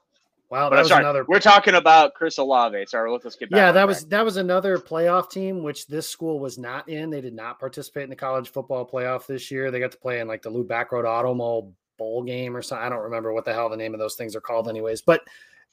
Wow, 0.52 0.70
But 0.70 0.76
that 0.76 0.82
was 0.82 0.90
sorry, 0.90 1.04
another. 1.04 1.26
we're 1.30 1.40
talking 1.40 1.76
about 1.76 2.14
Chris 2.14 2.38
Olave. 2.38 2.86
Sorry, 2.88 3.10
let's, 3.10 3.38
get 3.38 3.50
back. 3.50 3.58
Yeah, 3.58 3.72
that 3.72 3.88
was 3.88 4.06
that 4.08 4.26
was 4.26 4.36
another 4.36 4.78
playoff 4.78 5.32
team 5.32 5.64
which 5.64 5.88
this 5.88 6.10
school 6.10 6.42
was 6.42 6.58
not 6.58 6.90
in. 6.90 7.10
They 7.10 7.22
did 7.22 7.34
not 7.34 7.58
participate 7.58 8.04
in 8.04 8.10
the 8.10 8.18
college 8.18 8.50
football 8.50 8.86
playoff 8.86 9.26
this 9.28 9.50
year. 9.50 9.72
They 9.72 9.80
got 9.80 9.92
to 9.94 9.98
play 9.98 10.20
in 10.20 10.28
like 10.28 10.42
the 10.42 10.50
Lou 10.50 10.66
Backroad 10.66 11.06
Automo 11.06 11.72
Bowl 11.98 12.22
game 12.24 12.58
or 12.58 12.62
something. 12.62 12.86
I 12.86 12.90
don't 12.90 13.04
remember 13.04 13.32
what 13.32 13.46
the 13.46 13.54
hell 13.54 13.70
the 13.70 13.78
name 13.78 13.94
of 13.94 14.00
those 14.02 14.16
things 14.16 14.36
are 14.36 14.42
called, 14.42 14.68
anyways. 14.68 15.02
But 15.02 15.22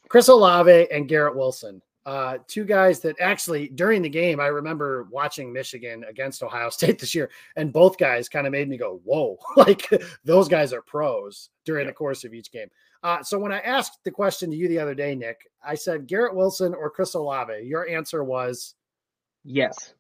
Chris 0.09 0.29
Olave 0.29 0.87
and 0.93 1.09
Garrett 1.09 1.35
Wilson, 1.35 1.83
uh, 2.09 2.39
two 2.47 2.65
guys 2.65 3.01
that 3.01 3.15
actually 3.21 3.69
during 3.69 4.01
the 4.01 4.09
game 4.09 4.41
I 4.41 4.47
remember 4.47 5.07
watching 5.11 5.53
Michigan 5.53 6.05
against 6.09 6.43
Ohio 6.43 6.71
State 6.71 6.99
this 6.99 7.15
year, 7.15 7.29
and 7.57 7.71
both 7.71 7.99
guys 7.99 8.31
kind 8.31 8.47
of 8.47 8.53
made 8.53 8.67
me 8.67 8.79
go, 8.79 9.03
"Whoa!" 9.05 9.37
like 9.57 9.87
those 10.25 10.49
guys 10.49 10.73
are 10.73 10.81
pros 10.81 11.51
during 11.67 11.87
the 11.87 11.93
course 11.93 12.25
of 12.25 12.33
each 12.33 12.51
game. 12.51 12.69
Uh, 13.03 13.23
so 13.23 13.39
when 13.39 13.53
I 13.53 13.61
asked 13.61 13.99
the 14.05 14.11
question 14.11 14.51
to 14.51 14.57
you 14.57 14.69
the 14.69 14.79
other 14.79 14.95
day, 14.95 15.15
Nick, 15.15 15.51
I 15.63 15.75
said 15.75 16.07
Garrett 16.07 16.35
Wilson 16.35 16.73
or 16.73 16.89
Chris 16.89 17.13
Olave. 17.13 17.63
Your 17.63 17.87
answer 17.87 18.25
was 18.25 18.75
Yes. 19.45 19.95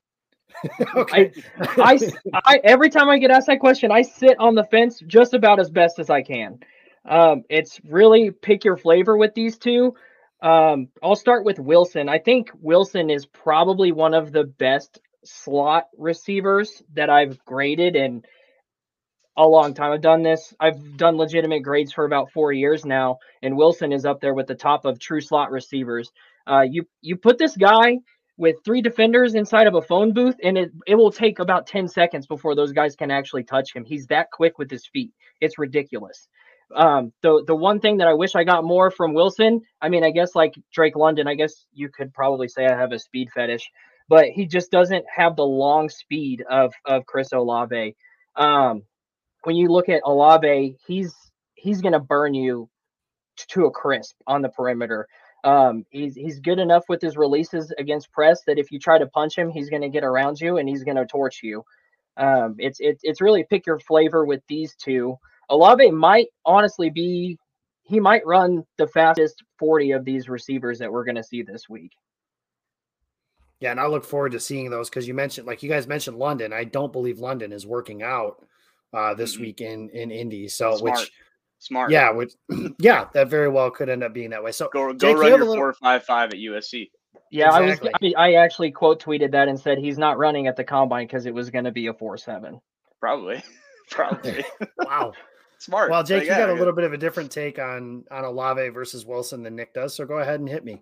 okay. 0.97 1.31
I, 1.61 1.99
I 2.47 2.61
every 2.65 2.89
time 2.89 3.11
I 3.11 3.19
get 3.19 3.31
asked 3.31 3.49
that 3.49 3.61
question, 3.61 3.93
I 3.93 4.01
sit 4.01 4.41
on 4.41 4.55
the 4.55 4.65
fence 4.65 5.03
just 5.07 5.35
about 5.35 5.61
as 5.61 5.69
best 5.69 5.99
as 5.99 6.09
I 6.09 6.23
can. 6.23 6.59
Um, 7.05 7.45
it's 7.51 7.81
really 7.85 8.31
pick 8.31 8.65
your 8.65 8.79
flavor 8.79 9.19
with 9.19 9.35
these 9.35 9.59
two. 9.59 9.95
Um, 10.41 10.89
I'll 11.03 11.17
start 11.17 11.45
with 11.45 11.59
Wilson. 11.59 12.09
I 12.09 12.19
think 12.19 12.51
Wilson 12.61 13.11
is 13.11 13.27
probably 13.27 13.93
one 13.93 14.15
of 14.15 14.33
the 14.33 14.45
best 14.45 15.01
slot 15.25 15.85
receivers 15.97 16.83
that 16.95 17.11
I've 17.11 17.45
graded 17.45 17.97
in 17.97 18.23
a 19.37 19.47
long 19.47 19.75
time. 19.75 19.93
I've 19.93 20.01
done 20.01 20.23
this. 20.23 20.55
I've 20.61 20.97
done 20.97 21.17
legitimate 21.17 21.63
grades 21.63 21.93
for 21.93 22.05
about 22.05 22.33
four 22.33 22.53
years 22.53 22.85
now, 22.85 23.19
and 23.43 23.57
Wilson 23.57 23.93
is 23.93 24.05
up 24.05 24.21
there 24.21 24.35
with 24.35 24.47
the 24.47 24.55
top 24.55 24.85
of 24.85 24.99
true 24.99 25.21
slot 25.21 25.51
receivers. 25.51 26.11
Uh, 26.47 26.63
you 26.63 26.85
you 27.01 27.17
put 27.17 27.39
this 27.39 27.57
guy 27.57 27.99
with 28.37 28.57
three 28.65 28.81
defenders 28.81 29.35
inside 29.35 29.67
of 29.67 29.75
a 29.75 29.83
phone 29.83 30.13
booth, 30.13 30.37
and 30.43 30.57
it, 30.57 30.71
it 30.87 30.95
will 30.95 31.11
take 31.11 31.41
about 31.41 31.67
10 31.67 31.89
seconds 31.89 32.27
before 32.27 32.55
those 32.55 32.73
guys 32.73 32.95
can 32.95 33.11
actually 33.11 33.43
touch 33.43 33.75
him. 33.75 33.85
He's 33.85 34.07
that 34.07 34.31
quick 34.33 34.59
with 34.59 34.71
his 34.71 34.87
feet. 34.87 35.13
It's 35.41 35.59
ridiculous. 35.59 36.29
Um, 36.75 37.13
the 37.23 37.43
the 37.47 37.55
one 37.55 37.81
thing 37.81 37.99
that 37.99 38.09
I 38.09 38.15
wish 38.15 38.35
I 38.35 38.45
got 38.45 38.65
more 38.65 38.91
from 38.91 39.15
Wilson, 39.15 39.63
I 39.81 39.89
mean, 39.89 40.05
I 40.05 40.11
guess 40.11 40.35
like 40.35 40.55
Drake 40.73 40.97
London, 40.97 41.27
I 41.27 41.35
guess 41.35 41.65
you 41.73 41.89
could 41.89 42.13
probably 42.13 42.49
say 42.49 42.67
I 42.67 42.77
have 42.77 42.93
a 42.93 42.99
speed 42.99 43.31
fetish, 43.35 43.71
but 44.09 44.27
he 44.27 44.47
just 44.47 44.71
doesn't 44.71 45.05
have 45.15 45.37
the 45.37 45.47
long 45.47 45.89
speed 45.89 46.45
of 46.51 46.73
of 46.85 47.07
Chris 47.07 47.33
Olave. 47.33 47.97
Um, 48.37 48.83
when 49.45 49.57
you 49.57 49.69
look 49.69 49.89
at 49.89 50.03
Olave, 50.05 50.77
he's 50.87 51.15
he's 51.55 51.81
gonna 51.81 52.01
burn 52.01 52.35
you 52.35 52.69
to 53.49 53.67
a 53.67 53.71
crisp 53.71 54.17
on 54.27 54.43
the 54.43 54.49
perimeter. 54.49 55.07
Um, 55.45 55.85
he's 55.91 56.15
he's 56.15 56.41
good 56.41 56.59
enough 56.59 56.85
with 56.89 57.01
his 57.01 57.17
releases 57.17 57.73
against 57.79 58.11
press 58.13 58.43
that 58.47 58.59
if 58.59 58.71
you 58.71 58.79
try 58.79 58.99
to 58.99 59.07
punch 59.07 59.37
him, 59.37 59.51
he's 59.51 59.71
to 59.83 59.89
get 59.89 60.05
around 60.05 60.41
you 60.41 60.59
and 60.59 60.69
he's 60.69 60.83
to 60.97 61.07
torch 61.07 61.41
you. 61.43 61.65
Um, 62.17 62.57
it's 62.59 62.79
it's 62.81 63.01
it's 63.05 63.21
really 63.21 63.45
pick 63.49 63.67
your 63.67 63.79
flavor 63.79 64.25
with 64.27 64.43
these 64.49 64.75
two. 64.75 65.17
Olave 65.51 65.91
might 65.91 66.29
honestly 66.45 66.91
be 66.91 67.39
he 67.85 68.01
might 68.01 68.27
run 68.27 68.65
the 68.77 68.87
fastest 68.87 69.43
40 69.59 69.93
of 69.93 70.05
these 70.05 70.29
receivers 70.29 70.79
that 70.79 70.93
we're 70.93 71.05
going 71.05 71.15
to 71.17 71.23
see 71.25 71.41
this 71.43 71.69
week. 71.71 71.93
Yeah, 73.61 73.71
and 73.73 73.81
I 73.81 73.87
look 73.87 74.05
forward 74.05 74.33
to 74.33 74.41
seeing 74.41 74.71
those 74.71 74.89
because 74.91 75.09
you 75.09 75.15
mentioned, 75.15 75.47
like 75.47 75.63
you 75.63 75.69
guys 75.69 75.87
mentioned, 75.89 76.19
London. 76.19 76.53
I 76.53 76.65
don't 76.65 76.93
believe 76.93 77.19
London 77.19 77.51
is 77.53 77.67
working 77.67 78.03
out 78.03 78.45
uh, 78.93 79.15
this 79.15 79.37
Mhm. 79.37 79.41
week 79.41 79.61
in 79.61 79.89
in 79.91 80.11
Indy. 80.11 80.49
So, 80.49 80.77
Smart. 80.77 80.99
which 80.99 81.11
Smart. 81.59 81.91
yeah, 81.91 82.11
which 82.11 82.35
yeah, 82.79 83.07
that 83.15 83.29
very 83.29 83.49
well 83.49 83.71
could 83.71 83.89
end 83.89 84.05
up 84.05 84.13
being 84.13 84.31
that 84.31 84.43
way. 84.45 84.53
So, 84.53 84.69
Go 84.73 84.93
go 84.93 84.95
Jake, 84.95 85.17
run 85.17 85.31
have 85.31 85.39
your 85.41 85.41
a 85.41 85.45
little- 85.51 85.57
four 85.57 85.73
five 85.73 86.05
five 86.05 86.31
at 86.31 86.37
USC. 86.39 86.91
Yeah, 87.31 87.49
Exactly. 87.59 87.89
I 87.91 87.93
was 88.01 88.15
I, 88.17 88.29
I 88.29 88.33
actually 88.35 88.71
quote 88.71 89.03
tweeted 89.03 89.33
that 89.33 89.49
and 89.49 89.59
said 89.59 89.79
he's 89.79 89.99
not 89.99 90.19
running 90.19 90.47
at 90.47 90.57
the 90.57 90.65
combine 90.65 91.07
because 91.07 91.27
it 91.27 91.35
was 91.35 91.51
going 91.51 91.65
to 91.65 91.73
be 91.73 91.89
a 91.89 91.95
four 91.95 92.17
seven. 92.17 92.61
Probably. 93.01 93.43
Probably. 93.91 94.45
wow. 94.79 95.13
Smart. 95.59 95.91
Well, 95.91 96.05
Jake, 96.05 96.19
Like, 96.19 96.25
you 96.25 96.31
yeah, 96.31 96.39
got 96.39 96.51
a 96.51 96.55
little 96.55 96.73
bit 96.73 96.85
of 96.85 96.93
a 96.93 96.99
different 96.99 97.31
take 97.31 97.59
on 97.59 98.05
on 98.11 98.25
Olave 98.25 98.69
versus 98.69 99.05
Wilson 99.05 99.43
than 99.43 99.57
Nick 99.57 99.75
does. 99.75 99.95
So 99.95 100.05
go 100.05 100.19
ahead 100.19 100.41
and 100.41 100.49
hit 100.49 100.65
me. 100.65 100.81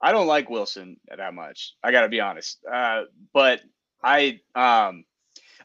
I 0.00 0.12
don't 0.12 0.26
like 0.26 0.48
Wilson 0.48 0.98
that 1.16 1.34
much. 1.34 1.74
I 1.82 1.90
got 1.92 2.02
to 2.02 2.08
be 2.08 2.20
honest. 2.20 2.58
Uh, 2.70 3.02
but 3.32 3.60
I 4.02 4.40
um 4.54 5.04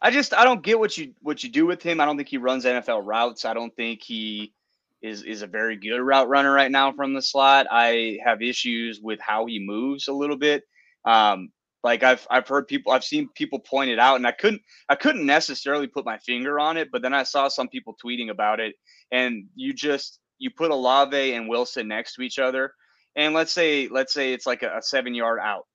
I 0.02 0.12
just 0.12 0.34
I 0.34 0.44
don't 0.44 0.64
get 0.64 0.80
what 0.80 0.98
you 0.98 1.14
what 1.22 1.44
you 1.44 1.50
do 1.50 1.66
with 1.66 1.84
him. 1.84 2.02
I 2.02 2.06
don't 2.06 2.18
think 2.18 2.30
he 2.30 2.38
runs 2.38 2.66
NFL 2.66 3.06
routes. 3.06 3.46
I 3.46 3.54
don't 3.54 3.76
think 3.76 4.02
he 4.02 4.54
is 5.02 5.24
is 5.24 5.42
a 5.42 5.48
very 5.48 5.76
good 5.76 6.00
route 6.02 6.30
runner 6.30 6.52
right 6.52 6.72
now 6.72 6.94
from 6.94 7.14
the 7.14 7.22
slot. 7.22 7.68
I 7.70 8.18
have 8.24 8.42
issues 8.42 9.00
with 9.02 9.20
how 9.20 9.46
he 9.46 9.60
moves 9.60 10.08
a 10.08 10.14
little 10.14 10.38
bit. 10.38 10.64
Um 11.06 11.50
like 11.84 12.04
I've 12.04 12.26
I've 12.30 12.48
heard 12.48 12.68
people 12.68 12.92
I've 12.92 13.04
seen 13.04 13.30
people 13.36 13.60
point 13.60 13.90
it 13.90 14.00
out 14.00 14.16
and 14.16 14.28
I 14.28 14.32
couldn't 14.32 14.62
I 14.90 14.96
couldn't 14.96 15.26
necessarily 15.26 15.88
put 15.88 16.06
my 16.06 16.18
finger 16.20 16.60
on 16.60 16.78
it, 16.78 16.90
but 16.92 17.02
then 17.02 17.14
I 17.14 17.24
saw 17.24 17.48
some 17.48 17.68
people 17.68 17.96
tweeting 18.04 18.30
about 18.30 18.60
it 18.60 18.76
and 19.12 19.46
you 19.56 19.74
just 19.74 20.20
you 20.40 20.50
put 20.50 20.72
Olave 20.72 21.34
and 21.34 21.48
Wilson 21.48 21.88
next 21.88 22.16
to 22.16 22.22
each 22.22 22.40
other 22.40 22.74
and 23.16 23.34
let's 23.34 23.52
say 23.52 23.88
let's 23.90 24.14
say 24.14 24.34
it's 24.34 24.46
like 24.46 24.64
a, 24.64 24.78
a 24.78 24.82
seven 24.82 25.14
yard 25.14 25.40
out 25.42 25.68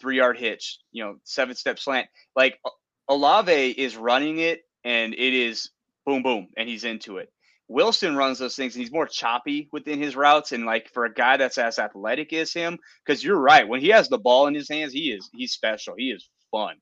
three 0.00 0.16
yard 0.16 0.38
hitch 0.38 0.78
you 0.92 1.02
know 1.02 1.16
seven 1.24 1.54
step 1.54 1.78
slant 1.78 2.06
like 2.36 2.58
olave 3.08 3.70
is 3.70 3.96
running 3.96 4.38
it 4.38 4.62
and 4.84 5.14
it 5.14 5.34
is 5.34 5.70
boom 6.06 6.22
boom 6.22 6.48
and 6.56 6.68
he's 6.68 6.84
into 6.84 7.18
it 7.18 7.32
wilson 7.68 8.16
runs 8.16 8.38
those 8.38 8.56
things 8.56 8.74
and 8.74 8.82
he's 8.82 8.92
more 8.92 9.06
choppy 9.06 9.68
within 9.72 10.00
his 10.00 10.16
routes 10.16 10.52
and 10.52 10.64
like 10.64 10.90
for 10.92 11.04
a 11.04 11.12
guy 11.12 11.36
that's 11.36 11.58
as 11.58 11.78
athletic 11.78 12.32
as 12.32 12.52
him 12.52 12.78
because 13.04 13.22
you're 13.22 13.38
right 13.38 13.68
when 13.68 13.80
he 13.80 13.88
has 13.88 14.08
the 14.08 14.18
ball 14.18 14.46
in 14.46 14.54
his 14.54 14.68
hands 14.68 14.92
he 14.92 15.10
is 15.10 15.28
he's 15.34 15.52
special 15.52 15.94
he 15.96 16.10
is 16.10 16.28
fun. 16.50 16.76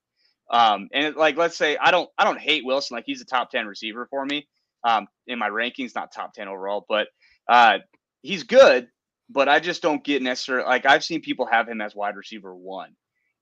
Um 0.50 0.88
and 0.92 1.16
like 1.16 1.36
let's 1.36 1.56
say 1.56 1.76
i 1.78 1.90
don't 1.90 2.08
i 2.18 2.24
don't 2.24 2.40
hate 2.40 2.64
wilson 2.64 2.94
like 2.96 3.04
he's 3.06 3.20
a 3.20 3.26
top 3.26 3.50
10 3.50 3.66
receiver 3.66 4.06
for 4.10 4.24
me 4.24 4.46
um 4.84 5.08
in 5.26 5.38
my 5.38 5.48
rankings 5.48 5.94
not 5.94 6.12
top 6.12 6.32
10 6.34 6.48
overall 6.48 6.86
but 6.88 7.08
uh 7.48 7.78
he's 8.22 8.44
good 8.44 8.88
but 9.28 9.48
I 9.48 9.60
just 9.60 9.82
don't 9.82 10.04
get 10.04 10.22
necessarily 10.22 10.66
like 10.66 10.86
I've 10.86 11.04
seen 11.04 11.20
people 11.20 11.46
have 11.46 11.68
him 11.68 11.80
as 11.80 11.94
wide 11.94 12.16
receiver 12.16 12.54
one, 12.54 12.94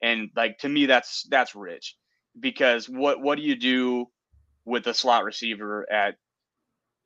and 0.03 0.31
like 0.37 0.59
to 0.59 0.69
me 0.69 0.87
that's 0.87 1.27
that's 1.31 1.55
rich 1.55 1.97
because 2.39 2.89
what 2.89 3.21
what 3.21 3.37
do 3.37 3.43
you 3.43 3.57
do 3.57 4.07
with 4.65 4.87
a 4.87 4.95
slot 4.95 5.25
receiver 5.25 5.87
at, 5.93 6.15
at 6.15 6.17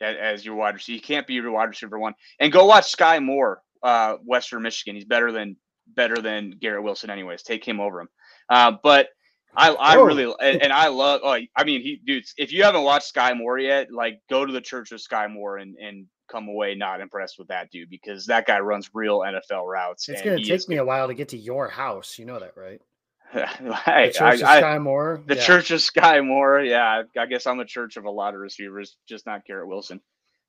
as 0.01 0.45
your 0.45 0.55
wide 0.55 0.75
receiver? 0.75 0.97
You 0.97 1.03
can't 1.03 1.27
be 1.27 1.35
your 1.35 1.51
wide 1.51 1.69
receiver 1.69 1.99
one. 1.99 2.15
And 2.41 2.53
go 2.53 2.67
watch 2.67 2.91
Sky 2.91 3.19
Moore, 3.19 3.61
uh, 3.83 4.15
Western 4.25 4.63
Michigan. 4.63 4.95
He's 4.97 5.05
better 5.05 5.33
than 5.33 5.57
better 5.89 6.21
than 6.21 6.51
Garrett 6.61 6.83
Wilson, 6.83 7.11
anyways. 7.11 7.43
Take 7.43 7.67
him 7.67 7.81
over 7.81 8.01
him. 8.03 8.09
Uh, 8.51 8.73
but 8.83 9.09
I 9.57 9.71
I 9.73 9.97
Oh. 9.97 10.05
really 10.05 10.25
and, 10.41 10.63
and 10.63 10.73
I 10.73 10.89
love. 10.89 11.21
Oh, 11.25 11.31
I 11.57 11.65
mean, 11.65 11.81
he 11.81 12.01
dudes. 12.05 12.35
If 12.37 12.53
you 12.53 12.65
haven't 12.65 12.83
watched 12.83 13.07
Sky 13.07 13.33
Moore 13.35 13.59
yet, 13.59 13.91
like 13.93 14.21
go 14.29 14.45
to 14.45 14.53
the 14.53 14.61
Church 14.61 14.93
of 14.93 15.01
Sky 15.01 15.27
Moore 15.27 15.57
and 15.59 15.77
and 15.77 16.07
come 16.31 16.47
away 16.49 16.75
not 16.75 17.01
impressed 17.01 17.37
with 17.39 17.49
that 17.49 17.71
dude 17.71 17.89
because 17.89 18.27
that 18.27 18.47
guy 18.47 18.61
runs 18.61 18.91
real 18.93 19.21
NFL 19.21 19.65
routes. 19.67 20.07
It's 20.11 20.21
to 20.21 20.37
take 20.37 20.51
is- 20.51 20.69
me 20.69 20.77
a 20.77 20.85
while 20.85 21.09
to 21.09 21.15
get 21.15 21.31
to 21.31 21.39
your 21.39 21.69
house. 21.69 22.19
You 22.19 22.27
know 22.27 22.39
that, 22.39 22.53
right? 22.55 22.81
The 23.35 24.11
Church 24.15 24.21
I, 24.21 24.35
of 24.35 24.43
I- 24.43 24.59
Sky 24.61 24.79
Moore. 24.79 25.23
the 25.27 25.37
Yeah. 25.37 25.43
Church 25.45 25.71
of 25.71 25.81
Sky 25.83 26.21
Moore. 26.21 26.61
Yeah, 26.61 27.03
I 27.19 27.27
guess 27.27 27.47
I'm 27.47 27.61
a 27.61 27.65
church 27.65 27.97
of 27.97 28.05
a 28.05 28.11
lot 28.11 28.35
of 28.35 28.41
receivers, 28.41 28.97
just 29.09 29.27
not 29.27 29.45
Garrett 29.45 29.69
Wilson. 29.69 30.01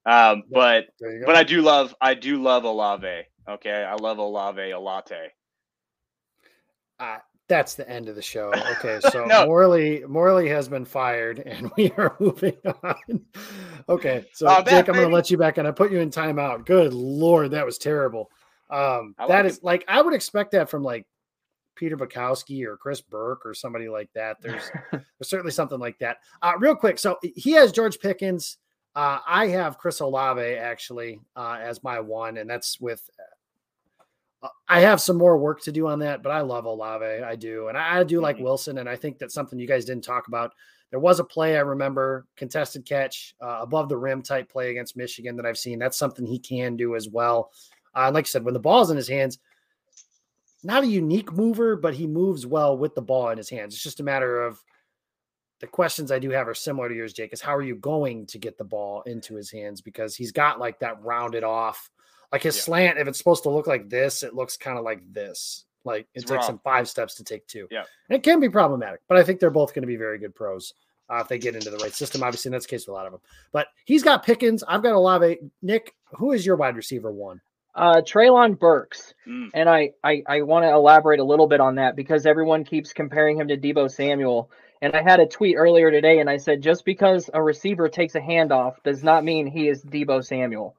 Um, 0.06 0.44
but 0.50 0.86
There 1.00 1.12
you 1.14 1.20
go. 1.22 1.26
but 1.26 1.36
I 1.36 1.44
do 1.44 1.62
love 1.62 1.94
I 2.00 2.14
do 2.14 2.42
love 2.42 2.64
Olave. 2.64 3.24
Okay, 3.50 3.84
I 3.84 3.96
love 3.96 4.18
Olave 4.18 4.72
a 4.72 4.80
latte. 4.80 5.30
Uh, 7.00 7.18
that's 7.48 7.74
the 7.76 7.90
end 7.90 8.10
of 8.10 8.16
the 8.16 8.22
show. 8.22 8.54
Okay, 8.78 9.00
so 9.12 9.26
No. 9.26 9.46
Morley 9.46 10.04
Morley 10.08 10.48
has 10.50 10.68
been 10.70 10.86
fired, 10.86 11.40
and 11.40 11.72
we 11.78 11.92
are 11.98 12.16
moving 12.20 12.56
on. 12.84 13.22
Okay, 13.90 14.26
so 14.34 14.48
Oh, 14.48 14.56
I'm 14.56 14.66
Jake, 14.66 14.88
I'm 14.88 14.96
going 14.96 15.10
to 15.10 15.14
let 15.14 15.30
you 15.32 15.38
back, 15.38 15.58
and 15.58 15.68
I 15.68 15.72
put 15.72 15.92
you 15.92 16.00
in 16.00 16.12
timeout. 16.12 16.66
Good 16.66 16.94
lord, 16.94 17.52
that 17.52 17.66
was 17.66 17.78
terrible. 17.78 18.30
Um, 18.70 19.16
I 19.18 19.28
that 19.28 19.44
like 19.44 19.46
is 19.46 19.64
like 19.64 19.86
I 19.88 20.02
would 20.02 20.14
expect 20.14 20.52
that 20.52 20.70
from 20.70 20.84
like 20.84 21.06
Peter 21.80 21.96
Bukowski 21.98 22.66
or 22.66 22.76
Chris 22.78 23.00
Burke 23.02 23.46
or 23.46 23.54
somebody 23.54 23.88
like 23.88 24.12
that. 24.14 24.38
There's 24.42 24.70
there's 24.92 25.04
certainly 25.24 25.52
something 25.52 25.80
like 25.80 25.98
that. 26.00 26.18
Uh, 26.42 26.52
real 26.60 26.76
quick, 26.76 27.00
so 27.00 27.18
he 27.22 27.52
has 27.54 27.72
George 27.72 28.00
Pickens. 28.00 28.58
Uh, 28.96 29.20
I 29.26 29.48
have 29.48 29.78
Chris 29.78 30.02
Olave 30.02 30.42
actually 30.42 31.20
uh, 31.36 31.58
as 31.62 31.82
my 31.84 32.00
one, 32.00 32.38
and 32.38 32.50
that's 32.50 32.80
with. 32.82 33.10
Uh, 33.20 34.48
I 34.68 34.82
have 34.82 35.02
some 35.02 35.18
more 35.18 35.38
work 35.38 35.62
to 35.64 35.72
do 35.72 35.88
on 35.88 36.00
that, 36.00 36.24
but 36.24 36.32
I 36.32 36.42
love 36.42 36.66
Olave. 36.66 37.06
I 37.06 37.36
do, 37.36 37.68
and 37.68 37.78
I, 37.78 38.00
I 38.00 38.04
do 38.04 38.22
like 38.22 38.38
Mhm. 38.38 38.44
Wilson, 38.44 38.78
and 38.78 38.88
I 38.90 38.96
think 38.96 39.20
that's 39.20 39.34
something 39.34 39.60
you 39.60 39.68
guys 39.68 39.86
didn't 39.86 40.04
talk 40.04 40.28
about. 40.28 40.54
There 40.92 41.00
was 41.00 41.20
a 41.20 41.24
play 41.24 41.56
I 41.58 41.62
remember, 41.62 42.26
contested 42.36 42.86
catch, 42.86 43.36
uh, 43.42 43.60
above 43.62 43.90
the 43.90 43.98
rim 43.98 44.22
type 44.22 44.50
play 44.50 44.72
against 44.72 44.98
Michigan 44.98 45.36
that 45.36 45.46
I've 45.46 45.58
seen. 45.58 45.78
That's 45.78 45.98
something 45.98 46.26
he 46.26 46.40
can 46.40 46.76
do 46.78 46.96
as 46.96 47.08
well. 47.10 47.52
Uh, 47.96 48.06
and 48.06 48.16
like 48.16 48.26
I 48.26 48.28
said, 48.28 48.44
when 48.46 48.54
the 48.54 48.60
ball's 48.60 48.90
in 48.90 48.98
his 48.98 49.08
hands, 49.08 49.40
not 50.64 50.84
a 50.84 50.88
unique 50.88 51.32
mover, 51.34 51.76
but 51.76 51.94
he 51.94 52.08
moves 52.08 52.46
well 52.46 52.78
with 52.78 52.96
the 52.96 53.02
ball 53.02 53.30
in 53.30 53.38
his 53.38 53.50
hands. 53.50 53.74
It's 53.74 53.84
just 53.84 54.00
a 54.00 54.04
matter 54.04 54.42
of 54.42 54.62
the 55.60 55.68
questions 55.68 56.12
I 56.12 56.20
do 56.20 56.30
have 56.32 56.48
are 56.48 56.54
similar 56.54 56.88
to 56.90 56.96
yours, 56.96 57.14
Jake. 57.14 57.34
Is 57.34 57.42
how 57.42 57.56
are 57.56 57.62
you 57.62 57.76
going 57.76 58.26
to 58.28 58.38
get 58.38 58.58
the 58.58 58.64
ball 58.64 59.02
into 59.04 59.36
his 59.36 59.52
hands? 59.52 59.82
Because 59.82 60.16
he's 60.16 60.32
got 60.32 60.60
like 60.60 60.80
that 60.80 61.02
rounded 61.04 61.44
off 61.44 61.90
Like 62.32 62.44
his 62.44 62.56
Yeah. 62.58 62.62
slant, 62.62 63.00
if 63.00 63.08
it's 63.08 63.18
supposed 63.18 63.42
to 63.44 63.50
look 63.50 63.66
like 63.66 63.90
this, 63.90 64.22
it 64.22 64.36
looks 64.36 64.56
kind 64.56 64.78
of 64.78 64.84
like 64.84 65.02
this. 65.12 65.66
Like 65.84 66.02
it 66.14 66.22
It's 66.22 66.26
takes 66.30 66.44
raw. 66.44 66.50
him 66.50 66.60
five 66.64 66.88
steps 66.88 67.16
to 67.16 67.24
take 67.24 67.48
two. 67.48 67.68
Yeah. 67.72 67.86
And 68.08 68.16
it 68.16 68.22
can 68.22 68.40
be 68.40 68.48
problematic, 68.50 69.00
but 69.08 69.18
I 69.18 69.24
think 69.24 69.40
they're 69.40 69.50
both 69.50 69.74
going 69.74 69.82
to 69.82 69.88
be 69.88 69.96
very 69.96 70.20
good 70.20 70.36
pros 70.36 70.74
uh, 71.10 71.18
if 71.22 71.28
they 71.28 71.40
get 71.40 71.56
into 71.56 71.72
the 71.72 71.78
right 71.78 71.92
system. 71.94 72.22
Obviously, 72.22 72.52
that's 72.52 72.66
the 72.68 72.70
case 72.70 72.82
with 72.86 72.90
a 72.90 72.94
lot 72.94 73.08
of 73.08 73.14
them. 73.14 73.22
But 73.52 73.68
he's 73.86 74.04
got 74.04 74.24
Pickens. 74.24 74.64
I've 74.68 74.84
got 74.84 74.94
Olave. 74.94 75.40
Nick, 75.64 75.96
who 76.18 76.32
is 76.34 76.46
your 76.46 76.56
wide 76.56 76.76
receiver 76.76 77.12
one? 77.12 77.42
Uh, 77.80 78.02
Treylon 78.02 78.60
Burks. 78.60 79.14
Mm. 79.26 79.52
And 79.54 79.70
I, 79.70 79.92
I, 80.04 80.22
I 80.28 80.42
want 80.42 80.66
to 80.66 80.70
elaborate 80.70 81.22
a 81.22 81.24
little 81.24 81.48
bit 81.48 81.62
on 81.62 81.76
that 81.76 81.96
because 81.96 82.26
everyone 82.26 82.66
keeps 82.66 82.92
comparing 82.92 83.40
him 83.40 83.48
to 83.48 83.58
Deebo 83.58 83.90
Samuel. 83.90 84.52
And 84.82 84.94
I 84.94 85.02
had 85.02 85.22
a 85.22 85.26
tweet 85.26 85.56
earlier 85.56 85.90
today 85.90 86.20
and 86.20 86.30
I 86.30 86.38
said, 86.38 86.62
just 86.62 86.84
because 86.84 87.30
a 87.34 87.42
receiver 87.42 87.88
takes 87.88 88.16
a 88.16 88.20
handoff 88.20 88.84
does 88.84 89.02
not 89.02 89.24
mean 89.24 89.48
he 89.48 89.70
is 89.70 89.82
Deebo 89.82 90.26
Samuel. 90.26 90.76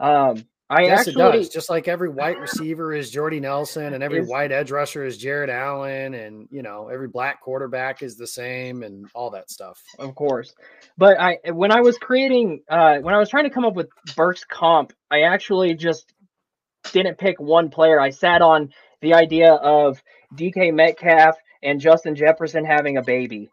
Um, 0.00 0.46
I 0.70 0.82
yes, 0.82 1.08
actually, 1.08 1.22
it 1.22 1.32
does. 1.32 1.48
Just 1.48 1.70
like 1.70 1.88
every 1.88 2.10
white 2.10 2.38
receiver 2.38 2.94
is 2.94 3.10
Jordy 3.10 3.40
Nelson, 3.40 3.94
and 3.94 4.02
every 4.02 4.20
Is- 4.20 4.28
white 4.28 4.52
edge 4.52 4.70
rusher 4.70 5.02
is 5.02 5.16
Jared 5.16 5.48
Allen, 5.48 6.12
and 6.12 6.46
you 6.50 6.60
know 6.60 6.88
every 6.88 7.08
black 7.08 7.40
quarterback 7.40 8.02
is 8.02 8.16
the 8.16 8.26
same, 8.26 8.82
and 8.82 9.08
all 9.14 9.30
that 9.30 9.50
stuff. 9.50 9.82
of 9.98 10.14
course. 10.14 10.54
But 10.98 11.18
I, 11.18 11.38
when 11.52 11.72
I 11.72 11.80
was 11.80 11.96
creating, 11.96 12.64
uh, 12.68 12.98
when 12.98 13.14
I 13.14 13.18
was 13.18 13.30
trying 13.30 13.44
to 13.44 13.50
come 13.50 13.64
up 13.64 13.74
with 13.74 13.88
Burks 14.14 14.44
comp, 14.44 14.92
I 15.10 15.22
actually 15.22 15.72
just 15.72 16.12
didn't 16.92 17.18
pick 17.18 17.40
one 17.40 17.70
player. 17.70 18.00
I 18.00 18.10
sat 18.10 18.42
on 18.42 18.72
the 19.00 19.14
idea 19.14 19.54
of 19.54 20.02
DK 20.34 20.74
Metcalf 20.74 21.36
and 21.62 21.80
Justin 21.80 22.14
Jefferson 22.14 22.64
having 22.64 22.96
a 22.96 23.02
baby. 23.02 23.48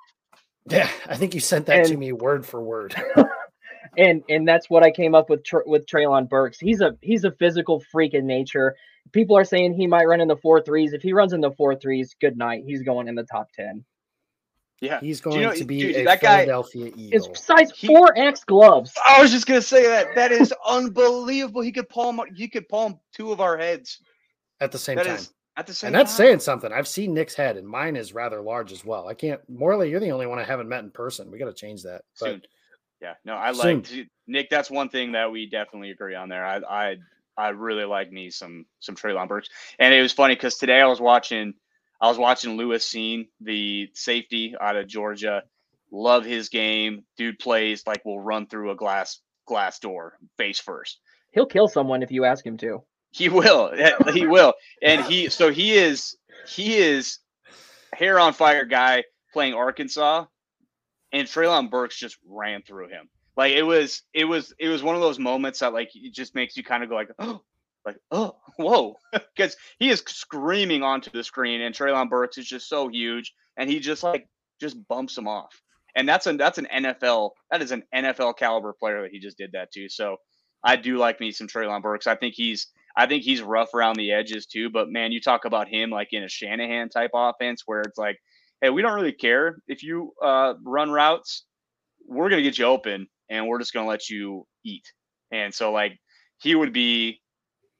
Yeah, 0.69 0.89
I 1.07 1.15
think 1.15 1.33
you 1.35 1.39
sent 1.39 1.67
that 1.67 1.85
to 1.85 1.97
me 1.97 2.11
word 2.11 2.45
for 2.45 2.61
word. 2.61 2.95
and 3.97 4.23
and 4.29 4.47
that's 4.47 4.69
what 4.69 4.83
I 4.83 4.91
came 4.91 5.13
up 5.13 5.29
with 5.29 5.43
Tr- 5.43 5.65
with 5.65 5.85
Treylon 5.85 6.27
Burks. 6.27 6.59
He's 6.59 6.81
a 6.81 6.97
he's 7.01 7.23
a 7.23 7.31
physical 7.31 7.83
freak 7.91 8.13
in 8.13 8.25
nature. 8.25 8.75
People 9.11 9.37
are 9.37 9.43
saying 9.43 9.73
he 9.73 9.85
might 9.87 10.05
run 10.05 10.21
in 10.21 10.27
the 10.27 10.37
four 10.37 10.61
threes. 10.61 10.93
If 10.93 11.03
he 11.03 11.13
runs 11.13 11.33
in 11.33 11.41
the 11.41 11.51
four 11.51 11.75
threes, 11.75 12.15
good 12.19 12.37
night. 12.37 12.63
He's 12.65 12.81
going 12.81 13.07
in 13.07 13.15
the 13.15 13.23
top 13.23 13.51
ten. 13.53 13.85
Yeah. 14.81 14.99
He's 14.99 15.19
you 15.19 15.23
going 15.23 15.41
know- 15.41 15.53
to 15.53 15.63
be 15.65 15.79
dude, 15.79 15.95
a 15.95 16.03
that 16.03 16.21
guy- 16.21 16.43
Philadelphia 16.45 16.87
It's 16.87 17.25
Eagle. 17.25 17.35
size 17.35 17.71
He- 17.75 17.87
four 17.87 18.17
X 18.17 18.43
gloves. 18.43 18.93
I 19.09 19.21
was 19.21 19.31
just 19.31 19.47
gonna 19.47 19.61
say 19.61 19.83
that. 19.83 20.13
That 20.15 20.31
is 20.31 20.53
unbelievable. 20.67 21.61
He 21.61 21.71
could 21.71 21.89
palm. 21.89 22.21
He 22.35 22.47
could 22.47 22.67
palm 22.69 22.99
two 23.13 23.31
of 23.31 23.39
our 23.41 23.57
heads 23.57 23.99
at 24.59 24.71
the 24.71 24.77
same 24.77 24.97
That 24.97 25.05
time. 25.05 25.15
is 25.15 25.33
at 25.57 25.65
the 25.67 25.73
same. 25.73 25.87
And 25.89 25.95
that's 25.95 26.11
time. 26.11 26.25
saying 26.25 26.39
something. 26.39 26.71
I've 26.73 26.87
seen 26.87 27.13
Nick's 27.13 27.33
head, 27.35 27.55
and 27.57 27.65
mine 27.67 27.95
is 27.95 28.13
rather 28.13 28.41
large 28.41 28.71
as 28.73 28.83
well. 28.83 29.07
I 29.07 29.13
can't. 29.13 29.39
Morley, 29.49 29.89
you're 29.89 30.01
the 30.01 30.11
only 30.11 30.27
one 30.27 30.39
I 30.39 30.43
haven't 30.43 30.67
met 30.67 30.83
in 30.83 30.91
person. 30.91 31.31
We 31.31 31.39
got 31.39 31.45
to 31.45 31.53
change 31.53 31.83
that. 31.83 32.01
But 32.19 32.25
Soon. 32.27 32.41
Yeah, 33.01 33.13
no, 33.23 33.35
I 33.35 33.53
Soon. 33.53 33.77
like 33.83 34.07
Nick. 34.27 34.49
That's 34.49 34.69
one 34.69 34.89
thing 34.89 35.13
that 35.13 35.31
we 35.31 35.49
definitely 35.49 35.91
agree 35.91 36.15
on 36.15 36.27
there. 36.29 36.45
I 36.45 36.57
I 36.57 36.95
I 37.37 37.49
really 37.49 37.85
like 37.85 38.11
me 38.11 38.29
some 38.29 38.65
some 38.79 38.95
Treylon 38.95 39.27
Burks, 39.29 39.49
and 39.79 39.93
it 39.93 40.01
was 40.01 40.11
funny 40.13 40.35
because 40.35 40.57
today 40.57 40.81
I 40.81 40.85
was 40.87 40.99
watching 40.99 41.53
I 42.01 42.07
was 42.07 42.17
watching 42.17 42.57
Lewis 42.57 42.87
Cine, 42.87 43.27
the 43.41 43.89
safety 43.93 44.55
out 44.59 44.75
of 44.75 44.87
Georgia. 44.87 45.43
Love 45.91 46.25
his 46.25 46.49
game. 46.49 47.03
Dude 47.17 47.39
plays 47.39 47.83
like 47.87 48.03
will 48.05 48.19
run 48.19 48.47
through 48.47 48.71
a 48.71 48.75
glass 48.75 49.21
glass 49.45 49.79
door 49.79 50.17
face 50.37 50.59
first. 50.59 50.99
He'll 51.31 51.45
kill 51.45 51.67
someone 51.67 52.03
if 52.03 52.11
you 52.11 52.25
ask 52.25 52.45
him 52.45 52.57
to. 52.57 52.83
He 53.11 53.29
will. 53.29 53.71
he 54.13 54.25
will. 54.25 54.53
And 54.81 55.03
he 55.05 55.29
so 55.29 55.51
he 55.51 55.73
is 55.73 56.17
he 56.47 56.77
is 56.77 57.19
hair 57.93 58.19
on 58.19 58.33
fire 58.33 58.65
guy 58.65 59.03
playing 59.31 59.53
Arkansas, 59.53 60.25
and 61.11 61.27
Treylon 61.27 61.69
Burks 61.69 61.97
just 61.97 62.17
ran 62.25 62.61
through 62.63 62.89
him. 62.89 63.09
Like 63.37 63.53
it 63.53 63.63
was 63.63 64.01
it 64.13 64.25
was 64.25 64.53
it 64.59 64.69
was 64.69 64.83
one 64.83 64.95
of 64.95 65.01
those 65.01 65.19
moments 65.19 65.59
that 65.59 65.73
like 65.73 65.91
it 65.93 66.13
just 66.13 66.35
makes 66.35 66.55
you 66.57 66.63
kind 66.63 66.83
of 66.83 66.89
go 66.89 66.95
like 66.95 67.09
oh 67.19 67.41
like 67.85 67.97
oh 68.11 68.35
whoa 68.57 68.95
because 69.35 69.55
he 69.79 69.89
is 69.89 70.03
screaming 70.07 70.83
onto 70.83 71.09
the 71.11 71.23
screen 71.23 71.61
and 71.61 71.75
Treylon 71.75 72.09
Burks 72.09 72.37
is 72.37 72.47
just 72.47 72.67
so 72.67 72.87
huge 72.87 73.33
and 73.57 73.69
he 73.69 73.79
just 73.79 74.03
like 74.03 74.27
just 74.59 74.87
bumps 74.87 75.17
him 75.17 75.27
off. 75.27 75.61
And 75.95 76.07
that's 76.07 76.27
a 76.27 76.33
that's 76.33 76.57
an 76.57 76.67
NFL 76.73 77.31
that 77.51 77.61
is 77.61 77.71
an 77.71 77.83
NFL 77.93 78.37
caliber 78.37 78.73
player 78.73 79.01
that 79.01 79.11
he 79.11 79.19
just 79.19 79.37
did 79.37 79.51
that 79.53 79.71
to. 79.73 79.87
So 79.89 80.17
I 80.63 80.75
do 80.75 80.97
like 80.97 81.19
me 81.19 81.31
some 81.31 81.47
Treylon 81.47 81.81
Burks. 81.81 82.07
I 82.07 82.15
think 82.15 82.33
he's 82.35 82.67
I 82.97 83.05
think 83.05 83.23
he's 83.23 83.41
rough 83.41 83.73
around 83.73 83.95
the 83.95 84.11
edges 84.11 84.45
too. 84.45 84.69
But 84.69 84.89
man, 84.89 85.11
you 85.11 85.21
talk 85.21 85.45
about 85.45 85.67
him 85.69 85.89
like 85.89 86.09
in 86.11 86.23
a 86.23 86.29
Shanahan 86.29 86.89
type 86.89 87.11
offense 87.13 87.63
where 87.65 87.81
it's 87.81 87.97
like, 87.97 88.17
hey, 88.61 88.69
we 88.69 88.81
don't 88.81 88.95
really 88.95 89.13
care 89.13 89.57
if 89.67 89.83
you 89.83 90.11
uh, 90.21 90.55
run 90.63 90.91
routes. 90.91 91.45
We're 92.07 92.29
gonna 92.29 92.41
get 92.41 92.57
you 92.57 92.65
open, 92.65 93.07
and 93.29 93.47
we're 93.47 93.59
just 93.59 93.73
gonna 93.73 93.87
let 93.87 94.09
you 94.09 94.45
eat. 94.63 94.85
And 95.31 95.53
so 95.53 95.71
like 95.71 95.97
he 96.39 96.55
would 96.55 96.73
be. 96.73 97.21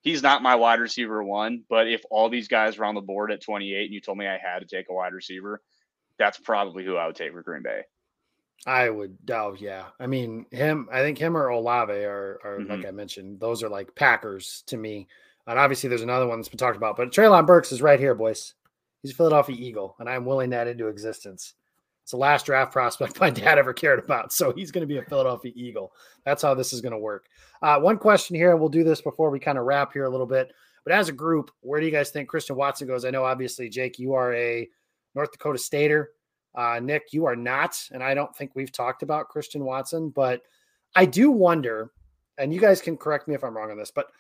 He's 0.06 0.22
not 0.24 0.42
my 0.44 0.56
wide 0.56 0.80
receiver 0.80 1.22
one, 1.24 1.64
but 1.68 1.88
if 1.90 2.04
all 2.12 2.30
these 2.30 2.48
guys 2.48 2.78
were 2.78 2.86
on 2.86 2.94
the 2.96 3.02
board 3.02 3.32
at 3.32 3.42
28 3.42 3.86
and 3.86 3.94
you 3.94 4.00
told 4.00 4.18
me 4.20 4.28
I 4.28 4.38
had 4.38 4.60
to 4.60 4.66
take 4.66 4.86
a 4.90 4.94
wide 4.94 5.14
receiver, 5.14 5.62
that's 6.18 6.38
probably 6.38 6.86
who 6.86 6.96
I 6.96 7.08
would 7.08 7.16
take 7.16 7.34
for 7.34 7.42
Green 7.42 7.64
Bay. 7.64 7.82
I 8.68 8.90
would 8.90 9.26
doubt. 9.26 9.60
Yeah, 9.60 9.86
I 10.00 10.08
mean 10.08 10.46
him. 10.52 10.88
I 10.92 11.02
think 11.02 11.18
him 11.18 11.36
or 11.36 11.48
Olave 11.48 11.92
are, 11.92 12.40
are 12.44 12.60
Mm-hmm. 12.60 12.72
like 12.72 12.86
I 12.86 12.92
mentioned. 12.92 13.40
Those 13.40 13.64
are 13.64 13.70
like 13.70 13.94
Packers 13.96 14.64
to 14.68 14.78
me. 14.78 15.08
And 15.48 15.60
obviously, 15.60 15.90
there's 15.90 16.02
another 16.02 16.28
one 16.28 16.40
that's 16.40 16.50
been 16.50 16.58
talked 16.58 16.78
about. 16.78 16.98
But 16.98 17.12
Treylon 17.12 17.46
Burks 17.46 17.72
is 17.72 17.82
right 17.82 18.00
here, 18.00 18.16
boys. 18.16 18.54
He's 19.02 19.12
a 19.12 19.16
Philadelphia 19.16 19.56
Eagle, 19.60 19.96
and 20.00 20.10
I'm 20.10 20.26
willing 20.26 20.52
that 20.52 20.68
into 20.68 20.88
existence. 20.88 21.54
It's 22.06 22.12
the 22.12 22.18
last 22.18 22.46
draft 22.46 22.72
prospect 22.72 23.20
my 23.20 23.32
dad 23.32 23.58
ever 23.58 23.74
cared 23.74 23.98
about. 23.98 24.32
So 24.32 24.54
he's 24.54 24.70
going 24.70 24.88
to 24.88 24.94
be 24.94 25.00
a 25.00 25.02
Philadelphia 25.02 25.52
Eagle. 25.56 25.92
That's 26.24 26.44
how 26.44 26.54
this 26.54 26.72
is 26.72 26.80
going 26.80 26.92
to 26.92 27.00
work. 27.00 27.26
Uh, 27.64 27.80
one 27.80 27.98
question 27.98 28.36
here, 28.36 28.52
and 28.52 28.60
we'll 28.60 28.70
do 28.70 28.84
this 28.84 29.02
before 29.02 29.32
we 29.32 29.40
kind 29.40 29.58
of 29.58 29.66
wrap 29.66 29.92
here 29.92 30.06
a 30.06 30.10
little 30.10 30.28
bit. 30.28 30.54
But 30.84 30.94
as 30.94 31.10
a 31.10 31.14
group, 31.14 31.50
where 31.62 31.80
do 31.80 31.88
you 31.88 31.92
guys 31.92 32.12
think 32.12 32.30
Christian 32.30 32.58
Watson 32.58 32.88
goes? 32.88 33.06
I 33.06 33.10
know, 33.10 33.26
obviously, 33.26 33.70
Jake, 33.70 33.98
you 33.98 34.14
are 34.14 34.36
a 34.36 34.70
North 35.16 35.32
Dakota 35.32 35.58
Stater. 35.58 36.12
Uh, 36.54 36.80
Nick, 36.80 37.08
you 37.12 37.26
are 37.26 37.36
not. 37.36 37.76
And 37.92 38.04
I 38.04 38.14
don't 38.14 38.36
think 38.36 38.52
we've 38.54 38.72
talked 38.72 39.02
about 39.02 39.30
Christian 39.30 39.66
Watson, 39.66 40.12
but 40.12 40.44
I 40.96 41.06
do 41.08 41.32
wonder, 41.32 41.90
and 42.38 42.54
you 42.54 42.62
guys 42.62 42.82
can 42.82 42.98
correct 42.98 43.28
me 43.28 43.34
if 43.34 43.44
I'm 43.44 43.58
wrong 43.58 43.72
on 43.72 43.80
this, 43.80 43.92
but 43.92 44.12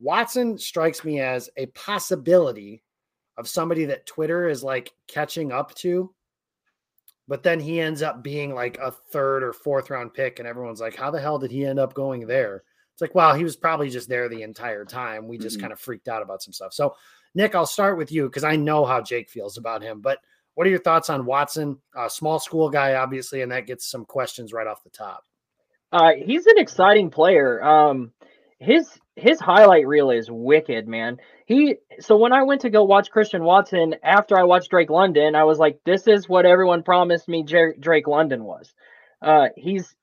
Watson 0.00 0.56
strikes 0.56 1.04
me 1.04 1.20
as 1.20 1.50
a 1.58 1.66
possibility 1.66 2.82
of 3.36 3.48
somebody 3.48 3.84
that 3.84 4.06
Twitter 4.06 4.48
is 4.48 4.64
like 4.64 4.94
catching 5.08 5.52
up 5.52 5.74
to. 5.74 6.10
But 7.26 7.42
then 7.42 7.58
he 7.58 7.80
ends 7.80 8.02
up 8.02 8.22
being 8.22 8.54
like 8.54 8.78
a 8.78 8.90
third 8.90 9.42
or 9.42 9.52
fourth 9.52 9.90
round 9.90 10.12
pick, 10.12 10.38
and 10.38 10.48
everyone's 10.48 10.80
like, 10.80 10.94
how 10.94 11.10
the 11.10 11.20
hell 11.20 11.38
did 11.38 11.50
he 11.50 11.64
end 11.64 11.78
up 11.78 11.94
going 11.94 12.26
there? 12.26 12.62
It's 12.92 13.00
like, 13.00 13.14
well, 13.14 13.34
he 13.34 13.42
was 13.44 13.56
probably 13.56 13.90
just 13.90 14.08
there 14.08 14.28
the 14.28 14.42
entire 14.42 14.84
time. 14.84 15.26
We 15.26 15.38
just 15.38 15.58
Mhm. 15.58 15.62
kind 15.62 15.72
of 15.72 15.80
freaked 15.80 16.08
out 16.08 16.22
about 16.22 16.42
some 16.42 16.52
stuff. 16.52 16.72
So, 16.72 16.94
Nick, 17.34 17.54
I'll 17.54 17.66
start 17.66 17.98
with 17.98 18.12
you 18.12 18.24
because 18.26 18.44
I 18.44 18.56
know 18.56 18.84
how 18.84 19.00
Jake 19.00 19.28
feels 19.30 19.56
about 19.56 19.82
him. 19.82 20.00
But 20.00 20.18
what 20.54 20.66
are 20.66 20.70
your 20.70 20.78
thoughts 20.78 21.10
on 21.10 21.26
Watson? 21.26 21.80
Uh, 21.96 22.08
small 22.08 22.38
school 22.38 22.70
guy, 22.70 22.94
obviously, 22.94 23.42
and 23.42 23.50
that 23.50 23.66
gets 23.66 23.90
some 23.90 24.04
questions 24.04 24.52
right 24.52 24.66
off 24.68 24.84
the 24.84 24.90
top. 24.90 25.24
Uh, 25.90 26.12
he's 26.24 26.46
an 26.46 26.58
exciting 26.58 27.10
player. 27.10 27.62
Um, 27.64 28.12
his 28.58 28.88
his 29.16 29.40
highlight 29.40 29.86
reel 29.86 30.10
is 30.10 30.30
wicked, 30.30 30.88
man. 30.88 31.18
He 31.46 31.76
so 32.00 32.16
when 32.16 32.32
I 32.32 32.42
went 32.42 32.62
to 32.62 32.70
go 32.70 32.84
watch 32.84 33.10
Christian 33.10 33.44
Watson 33.44 33.94
after 34.02 34.36
I 34.38 34.44
watched 34.44 34.70
Drake 34.70 34.90
London, 34.90 35.34
I 35.34 35.44
was 35.44 35.58
like, 35.58 35.78
this 35.84 36.06
is 36.06 36.28
what 36.28 36.46
everyone 36.46 36.82
promised 36.82 37.28
me 37.28 37.44
Jer- 37.44 37.76
Drake 37.78 38.08
London 38.08 38.44
was. 38.44 38.74
Uh, 39.22 39.48
he's 39.56 39.94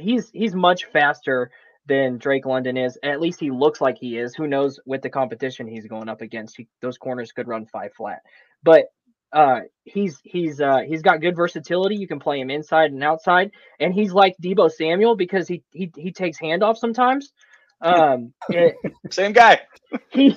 he's 0.00 0.30
he's 0.30 0.54
much 0.54 0.86
faster 0.86 1.50
than 1.86 2.18
Drake 2.18 2.46
London 2.46 2.76
is. 2.76 2.98
At 3.02 3.20
least 3.20 3.40
he 3.40 3.50
looks 3.50 3.80
like 3.80 3.96
he 3.98 4.18
is. 4.18 4.34
Who 4.34 4.46
knows 4.46 4.80
with 4.84 5.02
the 5.02 5.10
competition 5.10 5.66
he's 5.68 5.86
going 5.86 6.08
up 6.08 6.20
against? 6.20 6.56
He, 6.56 6.68
those 6.82 6.98
corners 6.98 7.32
could 7.32 7.48
run 7.48 7.66
five 7.66 7.92
flat, 7.94 8.22
but 8.62 8.86
uh 9.32 9.60
he's 9.84 10.18
he's 10.24 10.58
uh 10.58 10.78
he's 10.86 11.02
got 11.02 11.20
good 11.20 11.36
versatility 11.36 11.94
you 11.96 12.08
can 12.08 12.18
play 12.18 12.40
him 12.40 12.48
inside 12.50 12.92
and 12.92 13.04
outside 13.04 13.50
and 13.78 13.92
he's 13.92 14.10
like 14.10 14.34
Deebo 14.42 14.70
Samuel 14.70 15.16
because 15.16 15.46
he 15.46 15.62
he 15.70 15.92
he 15.96 16.12
takes 16.12 16.38
handoff 16.40 16.78
sometimes 16.78 17.30
um 17.80 18.32
it, 18.48 18.74
Same 19.10 19.32
guy. 19.32 19.60
he 20.10 20.36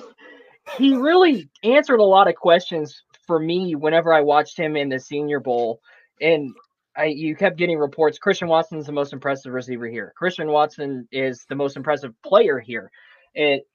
he 0.76 0.94
really 0.94 1.48
answered 1.62 2.00
a 2.00 2.04
lot 2.04 2.28
of 2.28 2.34
questions 2.34 3.02
for 3.26 3.38
me 3.38 3.74
whenever 3.74 4.12
I 4.12 4.20
watched 4.20 4.58
him 4.58 4.76
in 4.76 4.88
the 4.88 4.98
Senior 4.98 5.40
Bowl 5.40 5.80
and 6.20 6.54
I 6.96 7.06
you 7.06 7.34
kept 7.36 7.56
getting 7.56 7.78
reports 7.78 8.18
Christian 8.18 8.48
Watson's 8.48 8.86
the 8.86 8.92
most 8.92 9.12
impressive 9.12 9.52
receiver 9.52 9.88
here 9.88 10.12
Christian 10.16 10.48
Watson 10.48 11.08
is 11.10 11.44
the 11.48 11.56
most 11.56 11.76
impressive 11.76 12.12
player 12.22 12.58
here 12.58 12.90
it 13.34 13.66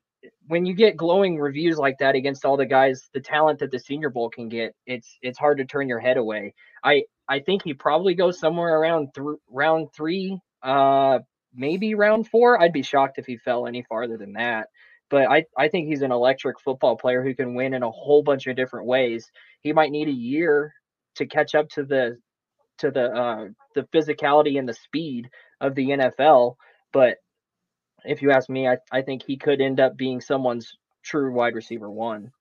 when 0.48 0.66
you 0.66 0.74
get 0.74 0.98
glowing 0.98 1.38
reviews 1.38 1.78
like 1.78 1.98
that 2.00 2.16
against 2.16 2.46
all 2.46 2.58
the 2.58 2.66
guys, 2.66 3.10
the 3.14 3.20
talent 3.20 3.60
that 3.60 3.72
the 3.72 3.80
Senior 3.80 4.10
Bowl 4.10 4.30
can 4.30 4.50
get, 4.50 4.76
it's 4.86 5.18
it's 5.22 5.38
hard 5.38 5.58
to 5.58 5.66
turn 5.66 5.88
your 5.88 6.00
head 6.00 6.18
away. 6.18 6.54
I 6.84 7.04
I 7.28 7.40
think 7.40 7.64
he 7.64 7.74
probably 7.74 8.16
goes 8.16 8.40
somewhere 8.40 8.80
around 8.80 9.10
th- 9.16 9.38
round 9.50 9.90
three, 9.96 10.40
uh, 10.64 11.20
maybe 11.58 11.96
round 11.96 12.28
four. 12.28 12.62
I'd 12.62 12.74
be 12.74 12.84
shocked 12.84 13.18
if 13.18 13.26
he 13.26 13.38
fell 13.38 13.68
any 13.68 13.84
farther 13.84 14.18
than 14.18 14.34
that. 14.34 14.68
But 15.10 15.30
I 15.30 15.46
I 15.58 15.70
think 15.70 15.88
he's 15.88 16.02
an 16.02 16.12
electric 16.12 16.60
football 16.60 16.98
player 16.98 17.24
who 17.24 17.34
can 17.34 17.56
win 17.56 17.74
in 17.74 17.84
a 17.84 17.92
whole 17.92 18.24
bunch 18.24 18.48
of 18.48 18.56
different 18.56 18.88
ways. 18.88 19.32
He 19.62 19.74
might 19.74 19.92
need 19.92 20.08
a 20.08 20.12
year 20.12 20.74
to 21.16 21.26
catch 21.26 21.56
up 21.56 21.70
to 21.70 21.84
the 21.84 22.18
to 22.80 22.92
the 22.92 23.06
uh, 23.06 23.48
the 23.74 23.84
physicality 23.94 24.60
and 24.60 24.68
the 24.68 24.74
speed 24.74 25.30
of 25.60 25.76
the 25.76 25.88
NFL, 25.90 26.56
but 26.94 27.18
if 28.06 28.22
you 28.22 28.32
ask 28.32 28.50
me, 28.50 28.68
I, 28.68 28.78
I 28.92 29.02
think 29.02 29.24
he 29.24 29.38
could 29.38 29.62
end 29.62 29.80
up 29.80 29.98
being 29.98 30.22
someone's 30.22 30.78
true 31.04 31.32
wide 31.34 31.56
receiver 31.56 31.90
one 31.90 32.32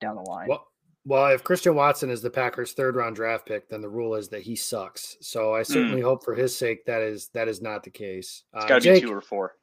down 0.00 0.16
the 0.16 0.22
line. 0.22 0.48
Well, 0.48 0.66
well, 1.10 1.26
if 1.26 1.42
Christian 1.42 1.74
Watson 1.74 2.08
is 2.08 2.22
the 2.22 2.30
Packers' 2.30 2.72
third 2.72 2.94
round 2.94 3.16
draft 3.16 3.44
pick, 3.44 3.68
then 3.68 3.80
the 3.80 3.88
rule 3.88 4.14
is 4.14 4.28
that 4.28 4.42
he 4.42 4.54
sucks. 4.54 5.16
So 5.20 5.56
I 5.56 5.64
certainly 5.64 6.02
mm. 6.02 6.04
hope 6.04 6.24
for 6.24 6.36
his 6.36 6.56
sake 6.56 6.84
that 6.86 7.02
is 7.02 7.30
that 7.34 7.48
is 7.48 7.60
not 7.60 7.82
the 7.82 7.90
case. 7.90 8.44
It's 8.54 8.64
got 8.66 8.80
to 8.82 8.90
uh, 8.92 8.94
be 8.94 9.00
two 9.00 9.12
or 9.12 9.20
four. 9.20 9.56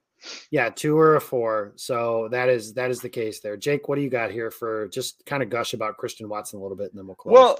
Yeah, 0.51 0.69
two 0.69 0.97
or 0.97 1.15
a 1.15 1.21
four. 1.21 1.71
So 1.77 2.27
that 2.31 2.49
is 2.49 2.73
that 2.73 2.91
is 2.91 2.99
the 2.99 3.07
case 3.07 3.39
there. 3.39 3.55
Jake, 3.55 3.87
what 3.87 3.95
do 3.95 4.01
you 4.01 4.09
got 4.09 4.29
here 4.29 4.51
for 4.51 4.89
just 4.89 5.25
kind 5.25 5.41
of 5.41 5.49
gush 5.49 5.73
about 5.73 5.95
Christian 5.95 6.27
Watson 6.27 6.59
a 6.59 6.61
little 6.61 6.75
bit, 6.75 6.91
and 6.91 6.99
then 6.99 7.07
we'll 7.07 7.15
close. 7.15 7.31
Well, 7.31 7.59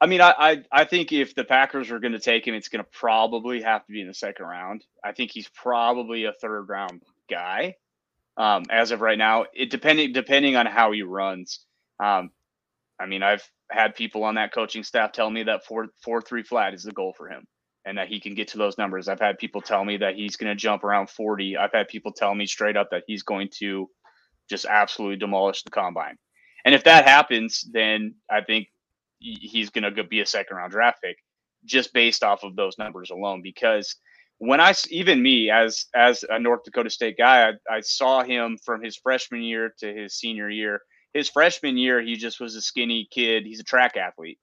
I 0.00 0.06
mean, 0.06 0.20
I, 0.20 0.34
I, 0.36 0.64
I 0.72 0.84
think 0.84 1.12
if 1.12 1.36
the 1.36 1.44
Packers 1.44 1.92
are 1.92 2.00
going 2.00 2.14
to 2.14 2.18
take 2.18 2.44
him, 2.44 2.56
it's 2.56 2.68
going 2.68 2.84
to 2.84 2.90
probably 2.90 3.62
have 3.62 3.86
to 3.86 3.92
be 3.92 4.00
in 4.00 4.08
the 4.08 4.14
second 4.14 4.46
round. 4.46 4.84
I 5.04 5.12
think 5.12 5.30
he's 5.30 5.48
probably 5.50 6.24
a 6.24 6.32
third 6.32 6.68
round 6.68 7.02
guy 7.30 7.76
um, 8.36 8.64
as 8.68 8.90
of 8.90 9.00
right 9.00 9.18
now. 9.18 9.46
It 9.54 9.70
depending 9.70 10.12
depending 10.12 10.56
on 10.56 10.66
how 10.66 10.90
he 10.90 11.02
runs. 11.02 11.60
Um, 12.00 12.32
I 13.00 13.06
mean, 13.06 13.22
I've 13.22 13.48
had 13.70 13.94
people 13.94 14.24
on 14.24 14.34
that 14.36 14.52
coaching 14.52 14.82
staff 14.82 15.12
tell 15.12 15.30
me 15.30 15.44
that 15.44 15.64
four 15.64 15.88
four 16.02 16.20
three 16.20 16.42
flat 16.42 16.74
is 16.74 16.82
the 16.82 16.92
goal 16.92 17.14
for 17.16 17.28
him, 17.28 17.44
and 17.84 17.98
that 17.98 18.08
he 18.08 18.20
can 18.20 18.34
get 18.34 18.48
to 18.48 18.58
those 18.58 18.78
numbers. 18.78 19.08
I've 19.08 19.20
had 19.20 19.38
people 19.38 19.60
tell 19.60 19.84
me 19.84 19.98
that 19.98 20.14
he's 20.16 20.36
going 20.36 20.50
to 20.50 20.56
jump 20.56 20.84
around 20.84 21.10
forty. 21.10 21.56
I've 21.56 21.72
had 21.72 21.88
people 21.88 22.12
tell 22.12 22.34
me 22.34 22.46
straight 22.46 22.76
up 22.76 22.88
that 22.90 23.04
he's 23.06 23.22
going 23.22 23.48
to 23.58 23.88
just 24.50 24.64
absolutely 24.64 25.16
demolish 25.16 25.62
the 25.62 25.70
combine. 25.70 26.16
And 26.64 26.74
if 26.74 26.84
that 26.84 27.06
happens, 27.06 27.64
then 27.72 28.14
I 28.30 28.40
think 28.42 28.68
he's 29.20 29.70
going 29.70 29.94
to 29.94 30.04
be 30.04 30.20
a 30.20 30.26
second 30.26 30.56
round 30.56 30.72
draft 30.72 30.98
pick 31.02 31.16
just 31.64 31.92
based 31.92 32.22
off 32.22 32.44
of 32.44 32.56
those 32.56 32.78
numbers 32.78 33.10
alone. 33.10 33.42
Because 33.42 33.96
when 34.38 34.60
I 34.60 34.72
even 34.90 35.22
me 35.22 35.50
as 35.50 35.86
as 35.94 36.24
a 36.28 36.38
North 36.38 36.64
Dakota 36.64 36.90
State 36.90 37.16
guy, 37.18 37.48
I, 37.48 37.76
I 37.76 37.80
saw 37.80 38.22
him 38.22 38.58
from 38.64 38.82
his 38.82 38.96
freshman 38.96 39.42
year 39.42 39.72
to 39.78 39.92
his 39.92 40.14
senior 40.14 40.48
year. 40.50 40.80
His 41.14 41.28
freshman 41.28 41.76
year, 41.76 42.00
he 42.00 42.16
just 42.16 42.40
was 42.40 42.54
a 42.54 42.60
skinny 42.60 43.08
kid. 43.10 43.46
He's 43.46 43.60
a 43.60 43.64
track 43.64 43.96
athlete, 43.96 44.38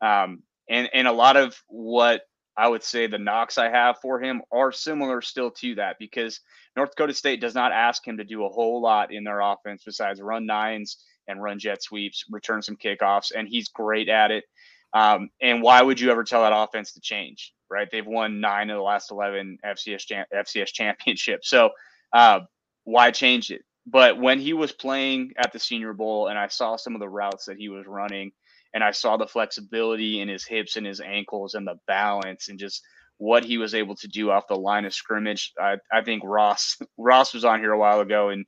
um, 0.00 0.42
and 0.68 0.88
and 0.92 1.08
a 1.08 1.12
lot 1.12 1.36
of 1.36 1.60
what 1.68 2.22
I 2.56 2.68
would 2.68 2.82
say 2.82 3.06
the 3.06 3.18
knocks 3.18 3.58
I 3.58 3.70
have 3.70 3.98
for 4.00 4.20
him 4.20 4.42
are 4.52 4.70
similar 4.70 5.22
still 5.22 5.50
to 5.52 5.76
that 5.76 5.96
because 5.98 6.40
North 6.76 6.90
Dakota 6.90 7.14
State 7.14 7.40
does 7.40 7.54
not 7.54 7.72
ask 7.72 8.06
him 8.06 8.18
to 8.18 8.24
do 8.24 8.44
a 8.44 8.48
whole 8.50 8.82
lot 8.82 9.12
in 9.12 9.24
their 9.24 9.40
offense 9.40 9.82
besides 9.84 10.20
run 10.20 10.46
nines 10.46 10.98
and 11.26 11.42
run 11.42 11.58
jet 11.58 11.82
sweeps, 11.82 12.24
return 12.30 12.60
some 12.60 12.76
kickoffs, 12.76 13.32
and 13.34 13.48
he's 13.48 13.68
great 13.68 14.08
at 14.08 14.30
it. 14.30 14.44
Um, 14.92 15.30
and 15.40 15.62
why 15.62 15.80
would 15.80 16.00
you 16.00 16.10
ever 16.10 16.24
tell 16.24 16.42
that 16.42 16.52
offense 16.54 16.92
to 16.92 17.00
change? 17.00 17.54
Right? 17.70 17.88
They've 17.90 18.06
won 18.06 18.40
nine 18.40 18.68
of 18.70 18.76
the 18.76 18.82
last 18.82 19.10
eleven 19.10 19.58
FCS 19.64 20.24
FCS 20.34 20.72
championships. 20.72 21.48
So 21.48 21.70
uh, 22.12 22.40
why 22.84 23.10
change 23.10 23.50
it? 23.50 23.62
But 23.90 24.20
when 24.20 24.38
he 24.40 24.52
was 24.52 24.72
playing 24.72 25.32
at 25.36 25.52
the 25.52 25.58
Senior 25.58 25.92
Bowl, 25.94 26.28
and 26.28 26.38
I 26.38 26.48
saw 26.48 26.76
some 26.76 26.94
of 26.94 27.00
the 27.00 27.08
routes 27.08 27.46
that 27.46 27.58
he 27.58 27.68
was 27.68 27.86
running, 27.86 28.32
and 28.72 28.84
I 28.84 28.92
saw 28.92 29.16
the 29.16 29.26
flexibility 29.26 30.20
in 30.20 30.28
his 30.28 30.46
hips 30.46 30.76
and 30.76 30.86
his 30.86 31.00
ankles 31.00 31.54
and 31.54 31.66
the 31.66 31.76
balance 31.88 32.48
and 32.48 32.58
just 32.58 32.82
what 33.18 33.44
he 33.44 33.58
was 33.58 33.74
able 33.74 33.96
to 33.96 34.08
do 34.08 34.30
off 34.30 34.46
the 34.48 34.54
line 34.56 34.84
of 34.84 34.94
scrimmage. 34.94 35.52
I, 35.60 35.76
I 35.92 36.02
think 36.02 36.22
Ross 36.24 36.78
Ross 36.98 37.34
was 37.34 37.44
on 37.44 37.60
here 37.60 37.72
a 37.72 37.78
while 37.78 38.00
ago 38.00 38.28
and 38.30 38.46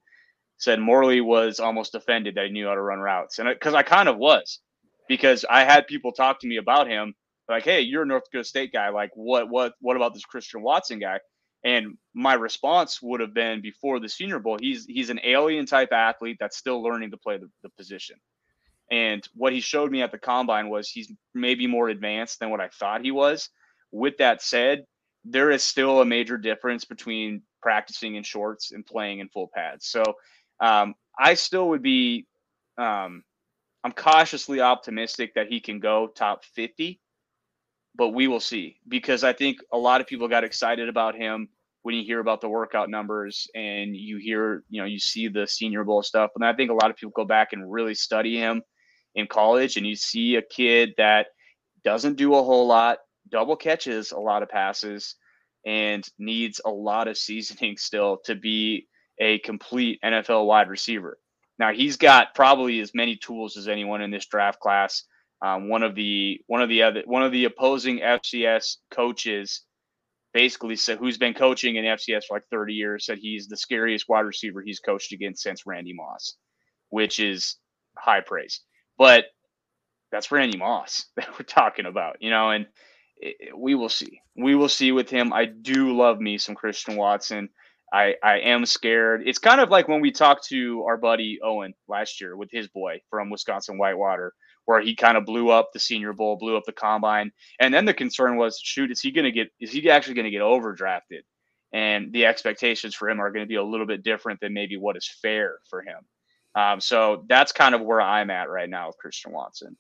said 0.59 0.79
Morley 0.81 1.21
was 1.21 1.61
almost 1.61 1.97
offended 1.97 2.37
that 2.37 2.47
he 2.47 2.53
knew 2.53 2.69
how 2.69 2.75
to 2.75 2.83
run 2.83 3.01
routes. 3.01 3.39
And 3.41 3.49
because 3.49 3.75
I, 3.75 3.81
I 3.81 3.83
kind 3.83 4.09
of 4.09 4.19
was, 4.19 4.61
because 5.09 5.45
I 5.51 5.65
had 5.65 5.89
people 5.89 6.13
talk 6.13 6.41
to 6.41 6.49
me 6.49 6.59
about 6.59 6.89
him, 6.89 7.15
like, 7.49 7.65
"Hey, 7.65 7.81
you're 7.81 8.05
a 8.05 8.07
North 8.07 8.25
Dakota 8.31 8.45
State 8.49 8.73
guy. 8.73 8.91
Like, 8.91 9.11
what, 9.15 9.51
what, 9.51 9.75
what 9.81 9.97
about 9.97 10.15
this 10.15 10.25
Christian 10.25 10.63
Watson 10.63 11.01
guy?" 11.01 11.19
And 11.65 11.97
my 12.15 12.35
response 12.35 13.01
would 13.03 13.21
have 13.21 13.35
been 13.35 13.61
before 13.61 14.01
the 14.01 14.09
Senior 14.09 14.41
Bowl, 14.41 14.59
he's 14.61 14.85
he's 14.87 15.11
an 15.11 15.21
alien 15.23 15.67
type 15.67 15.93
athlete 15.93 16.37
that's 16.41 16.57
still 16.57 16.83
learning 16.83 17.13
to 17.13 17.17
play 17.17 17.39
the, 17.39 17.49
the 17.63 17.69
position. 17.71 18.17
And 18.91 19.27
what 19.35 19.53
he 19.53 19.61
showed 19.61 19.91
me 19.91 20.03
at 20.03 20.13
the 20.13 20.19
combine 20.19 20.69
was 20.69 20.89
he's 20.89 21.11
maybe 21.35 21.67
more 21.67 21.89
advanced 21.89 22.41
than 22.41 22.51
what 22.51 22.61
I 22.61 22.69
thought 22.69 23.05
he 23.05 23.11
was. 23.11 23.49
With 23.91 24.19
that 24.19 24.43
said, 24.43 24.85
there 25.25 25.51
is 25.51 25.63
still 25.63 26.01
a 26.01 26.05
major 26.05 26.37
difference 26.37 26.85
between 26.85 27.43
practicing 27.63 28.17
in 28.17 28.23
shorts 28.23 28.73
and 28.73 28.85
playing 28.85 29.21
in 29.21 29.29
full 29.29 29.51
pads. 29.55 29.87
So 29.87 30.03
um, 30.61 30.95
I 31.19 31.35
still 31.35 31.69
would 31.71 31.83
be, 31.83 32.27
um, 32.77 33.23
I'm 33.85 33.93
cautiously 33.93 34.61
optimistic 34.61 35.35
that 35.35 35.49
he 35.49 35.61
can 35.61 35.79
go 35.81 36.09
top 36.09 36.45
50, 36.45 37.01
but 37.95 38.09
we 38.09 38.29
will 38.29 38.41
see 38.41 38.77
because 38.89 39.25
I 39.25 39.33
think 39.33 39.59
a 39.73 39.79
lot 39.79 40.01
of 40.01 40.07
people 40.07 40.29
got 40.29 40.45
excited 40.45 40.89
about 40.89 41.15
him 41.15 41.49
when 41.83 41.95
you 41.95 42.05
hear 42.05 42.21
about 42.21 42.41
the 42.41 42.49
workout 42.49 42.89
numbers 42.89 43.49
and 43.55 43.97
you 43.97 44.17
hear, 44.19 44.65
you 44.71 44.81
know, 44.81 44.87
you 44.87 44.99
see 44.99 45.29
the 45.29 45.47
Senior 45.47 45.85
Bowl 45.85 46.03
stuff. 46.03 46.31
And 46.37 46.45
I 46.45 46.53
think 46.53 46.71
a 46.71 46.75
lot 46.75 46.91
of 46.91 46.97
people 46.97 47.13
go 47.15 47.25
back 47.25 47.53
and 47.53 47.71
really 47.71 47.95
study 47.95 48.37
him 48.37 48.63
in 49.15 49.27
college 49.27 49.77
and 49.77 49.87
you 49.87 49.97
see 49.97 50.37
a 50.37 50.43
kid 50.43 50.95
that 50.97 51.27
doesn't 51.85 52.17
do 52.17 52.35
a 52.35 52.43
whole 52.43 52.67
lot, 52.67 52.99
double 53.31 53.57
catches 53.57 54.13
a 54.13 54.19
lot 54.19 54.43
of 54.43 54.49
passes, 54.49 55.17
and 55.67 56.07
needs 56.19 56.61
a 56.65 56.71
lot 56.71 57.09
of 57.09 57.19
seasoning 57.19 57.77
still 57.79 58.19
to 58.25 58.35
be 58.35 58.87
a 59.21 59.39
complete 59.41 60.01
NFL 60.05 60.47
wide 60.47 60.69
receiver. 60.69 61.19
Now 61.59 61.73
he's 61.73 61.97
got 61.97 62.35
probably 62.35 62.81
as 62.81 62.95
many 62.95 63.17
tools 63.17 63.57
as 63.57 63.69
anyone 63.69 64.03
in 64.03 64.11
this 64.11 64.27
draft 64.27 64.61
class. 64.61 65.05
Um, 65.43 65.69
one 65.69 65.83
of 65.83 65.95
the 65.95 66.41
one 66.47 66.63
of 66.63 66.69
the 66.69 66.83
other 66.85 67.03
one 67.05 67.23
of 67.25 67.33
the 67.33 67.47
opposing 67.47 67.99
FCS 67.99 68.77
coaches 68.93 69.63
basically 70.33 70.77
said 70.77 70.99
who's 70.99 71.19
been 71.19 71.35
coaching 71.35 71.77
in 71.77 71.85
FCS 71.85 72.25
for 72.29 72.37
like 72.37 72.47
30 72.51 72.75
years 72.75 73.05
said 73.05 73.19
he's 73.19 73.49
the 73.49 73.57
scariest 73.57 74.09
wide 74.09 74.21
receiver 74.21 74.63
he's 74.63 74.81
coached 74.81 75.13
against 75.13 75.43
since 75.43 75.67
Randy 75.67 75.93
Moss, 75.93 76.37
which 76.91 77.19
is 77.19 77.57
high 77.99 78.21
praise. 78.21 78.61
But 78.97 79.27
that's 80.11 80.31
Randy 80.31 80.59
Moss 80.59 81.07
that 81.17 81.29
we're 81.33 81.45
talking 81.45 81.87
about, 81.87 82.17
you 82.21 82.31
know, 82.31 82.51
and 82.51 82.67
it, 83.19 83.57
we 83.57 83.75
will 83.75 83.89
see. 83.89 84.21
We 84.37 84.55
will 84.55 84.69
see 84.69 84.93
with 84.93 85.11
him. 85.11 85.33
I 85.33 85.47
do 85.47 85.97
love 85.97 86.21
me 86.21 86.39
some 86.39 86.55
Christian 86.55 86.97
Watson. 86.97 87.49
I, 87.93 88.15
I 88.23 88.39
am 88.41 88.65
scared. 88.65 89.23
It's 89.27 89.39
kind 89.39 89.61
of 89.61 89.69
like 89.69 89.87
when 89.87 90.01
we 90.01 90.13
talked 90.13 90.47
to 90.49 90.85
our 90.89 90.97
buddy 90.97 91.41
Owen 91.43 91.75
last 91.89 92.21
year 92.21 92.37
with 92.37 92.51
his 92.51 92.69
boy 92.69 93.01
from 93.11 93.29
Wisconsin 93.29 93.77
Whitewater, 93.77 94.33
where 94.65 94.81
he 94.81 94.95
kind 94.95 95.17
of 95.17 95.25
blew 95.25 95.51
up 95.51 95.71
the 95.73 95.81
Senior 95.81 96.13
Bowl, 96.13 96.37
blew 96.37 96.57
up 96.57 96.65
the 96.65 96.73
combine, 96.73 97.33
and 97.61 97.73
then 97.73 97.85
the 97.85 97.95
concern 97.95 98.37
was, 98.37 98.61
shoot, 98.63 98.91
is 98.91 99.01
he 99.01 99.11
going 99.11 99.25
to 99.25 99.33
get? 99.33 99.49
Is 99.61 99.73
he 99.73 99.91
actually 99.91 100.15
going 100.15 100.25
to 100.25 100.31
get 100.31 100.43
overdrafted? 100.43 101.23
And 101.73 102.13
the 102.13 102.27
expectations 102.27 102.95
for 102.95 103.09
him 103.09 103.21
are 103.21 103.31
going 103.31 103.45
to 103.45 103.49
be 103.49 103.57
a 103.57 103.65
little 103.65 103.87
bit 103.87 104.03
different 104.03 104.41
than 104.41 104.53
maybe 104.53 104.77
what 104.77 104.97
is 104.97 105.09
fair 105.23 105.59
for 105.71 105.83
him. 105.83 105.99
Um, 106.55 106.81
so 106.81 107.25
that's 107.29 107.51
kind 107.51 107.75
of 107.75 107.81
where 107.81 108.01
I'm 108.01 108.31
at 108.31 108.51
right 108.51 108.69
now 108.69 108.89
with 108.89 108.99
Christian 108.99 109.33
Watson. 109.33 109.77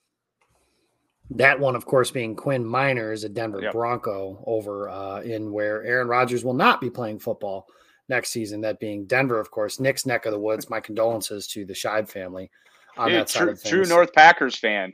That 1.31 1.61
one, 1.61 1.77
of 1.77 1.85
course, 1.85 2.11
being 2.11 2.35
Quinn 2.35 2.65
Meinerz, 2.65 3.25
a 3.25 3.29
Denver 3.29 3.63
yep. 3.63 3.73
Bronco, 3.73 4.43
over 4.47 4.89
uh, 4.89 5.21
in 5.21 5.53
where 5.53 5.85
Aaron 5.85 6.09
Rodgers 6.09 6.45
will 6.45 6.55
not 6.55 6.81
be 6.81 6.91
playing 6.91 7.21
football 7.21 7.67
next 8.09 8.31
season. 8.31 8.63
That 8.63 8.81
being 8.81 9.07
Denver, 9.07 9.39
of 9.39 9.51
course, 9.51 9.79
Nick's 9.79 10.07
neck 10.07 10.27
of 10.27 10.33
the 10.33 10.39
woods. 10.39 10.71
My 10.71 10.81
condolences 10.81 11.47
to 11.49 11.65
the 11.65 11.75
Shibe 11.75 12.09
family 12.09 12.51
Dude, 12.97 13.27
true. 13.27 13.57
True 13.57 13.85
North 13.85 14.13
Packers 14.13 14.57
fan. 14.57 14.93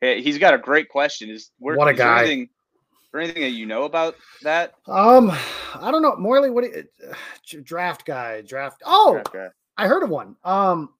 He's 0.00 0.38
got 0.38 0.54
a 0.54 0.58
great 0.58 0.88
question. 0.88 1.30
Is 1.30 1.50
where, 1.58 1.76
what 1.76 1.88
a 1.88 1.92
is 1.92 1.98
guy. 1.98 2.04
There 2.04 2.24
anything, 2.24 2.48
there 3.12 3.20
anything 3.20 3.42
that 3.42 3.50
you 3.50 3.66
know 3.66 3.84
about 3.84 4.16
that? 4.42 4.74
Um, 4.86 5.30
I 5.74 5.90
don't 5.90 6.02
know. 6.02 6.16
Morley, 6.16 6.50
what 6.50 6.64
you, 6.64 6.84
uh, 7.10 7.60
draft 7.62 8.04
guy? 8.04 8.42
Draft. 8.42 8.82
Oh, 8.84 9.14
draft 9.14 9.32
guy. 9.32 9.48
I 9.76 9.86
heard 9.86 10.02
of 10.02 10.10
one. 10.10 10.36
Um, 10.44 10.90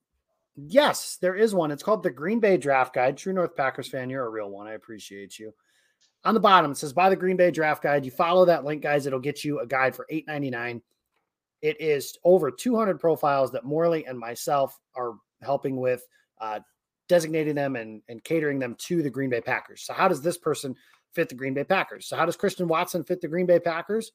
yes, 0.57 1.18
there 1.20 1.35
is 1.37 1.55
one. 1.55 1.70
It's 1.70 1.83
called 1.83 2.03
the 2.03 2.11
Green 2.11 2.41
Bay 2.41 2.57
Draft 2.57 2.95
Guide. 2.95 3.16
True 3.16 3.33
North 3.33 3.55
Packers 3.55 3.89
fan, 3.89 4.11
you're 4.11 4.27
a 4.27 4.31
real 4.31 4.51
one. 4.51 4.66
I 4.66 4.72
appreciate 4.72 5.39
you. 5.39 5.53
On 6.25 6.35
the 6.35 6.41
bottom, 6.41 6.70
it 6.70 6.79
says 6.79 6.93
buy 6.93 7.11
the 7.11 7.16
Green 7.16 7.37
Bay 7.37 7.51
Draft 7.51 7.83
Guide. 7.83 8.05
You 8.05 8.11
follow 8.11 8.47
that 8.47 8.64
link, 8.64 8.83
guys. 8.83 9.07
It'll 9.07 9.20
get 9.20 9.45
you 9.45 9.61
a 9.61 9.66
guide 9.66 9.95
for 9.95 10.07
eight 10.09 10.27
ninety 10.27 10.51
nine. 10.51 10.81
It 11.64 11.81
is 11.81 12.18
over 12.25 12.51
200 12.51 13.01
profiles 13.01 13.51
that 13.53 13.64
Morley 13.64 14.05
and 14.05 14.18
myself 14.18 14.79
are 14.95 15.14
helping 15.45 15.76
with, 15.76 16.07
uh, 16.40 16.61
designating 17.09 17.55
them 17.55 17.76
and, 17.76 18.03
and 18.09 18.22
catering 18.24 18.59
them 18.59 18.74
to 18.78 19.03
the 19.03 19.11
Green 19.11 19.30
Bay 19.30 19.40
Packers. 19.40 19.82
So, 19.82 19.95
how 19.95 20.09
does 20.09 20.22
this 20.22 20.38
person 20.38 20.74
fit 21.12 21.28
the 21.28 21.34
Green 21.34 21.55
Bay 21.55 21.64
Packers? 21.64 22.07
So, 22.07 22.16
how 22.16 22.26
does 22.26 22.36
Christian 22.36 22.68
Watson 22.68 23.05
fit 23.05 23.20
the 23.20 23.28
Green 23.28 23.47
Bay 23.47 23.59
Packers? 23.59 24.12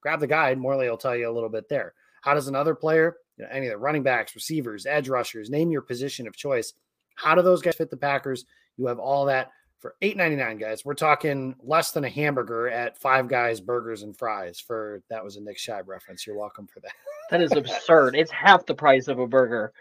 Grab 0.00 0.20
the 0.20 0.26
guide. 0.26 0.58
Morley 0.58 0.88
will 0.88 0.96
tell 0.96 1.16
you 1.16 1.28
a 1.28 1.32
little 1.32 1.48
bit 1.48 1.68
there. 1.68 1.94
How 2.22 2.34
does 2.34 2.48
another 2.48 2.74
player, 2.74 3.16
you 3.36 3.44
know, 3.44 3.50
any 3.50 3.66
of 3.66 3.72
the 3.72 3.78
running 3.78 4.02
backs, 4.02 4.34
receivers, 4.34 4.86
edge 4.86 5.08
rushers, 5.08 5.50
name 5.50 5.70
your 5.70 5.82
position 5.82 6.26
of 6.26 6.36
choice? 6.36 6.74
How 7.14 7.34
do 7.34 7.42
those 7.42 7.62
guys 7.62 7.76
fit 7.76 7.90
the 7.90 7.96
Packers? 7.96 8.44
You 8.76 8.86
have 8.86 8.98
all 8.98 9.24
that 9.26 9.50
for 9.78 9.94
eight 10.02 10.16
ninety 10.16 10.36
nine, 10.36 10.58
guys. 10.58 10.84
We're 10.84 10.94
talking 10.94 11.54
less 11.62 11.92
than 11.92 12.04
a 12.04 12.08
hamburger 12.08 12.68
at 12.68 12.98
Five 12.98 13.28
Guys 13.28 13.60
Burgers 13.60 14.02
and 14.02 14.16
Fries. 14.16 14.58
For 14.58 15.02
that 15.10 15.22
was 15.22 15.36
a 15.36 15.40
Nick 15.40 15.58
Shibe 15.58 15.86
reference. 15.86 16.26
You're 16.26 16.38
welcome 16.38 16.66
for 16.66 16.80
that. 16.80 16.92
that 17.30 17.40
is 17.40 17.52
absurd. 17.52 18.16
It's 18.16 18.30
half 18.30 18.66
the 18.66 18.74
price 18.74 19.08
of 19.08 19.18
a 19.18 19.26
burger 19.26 19.72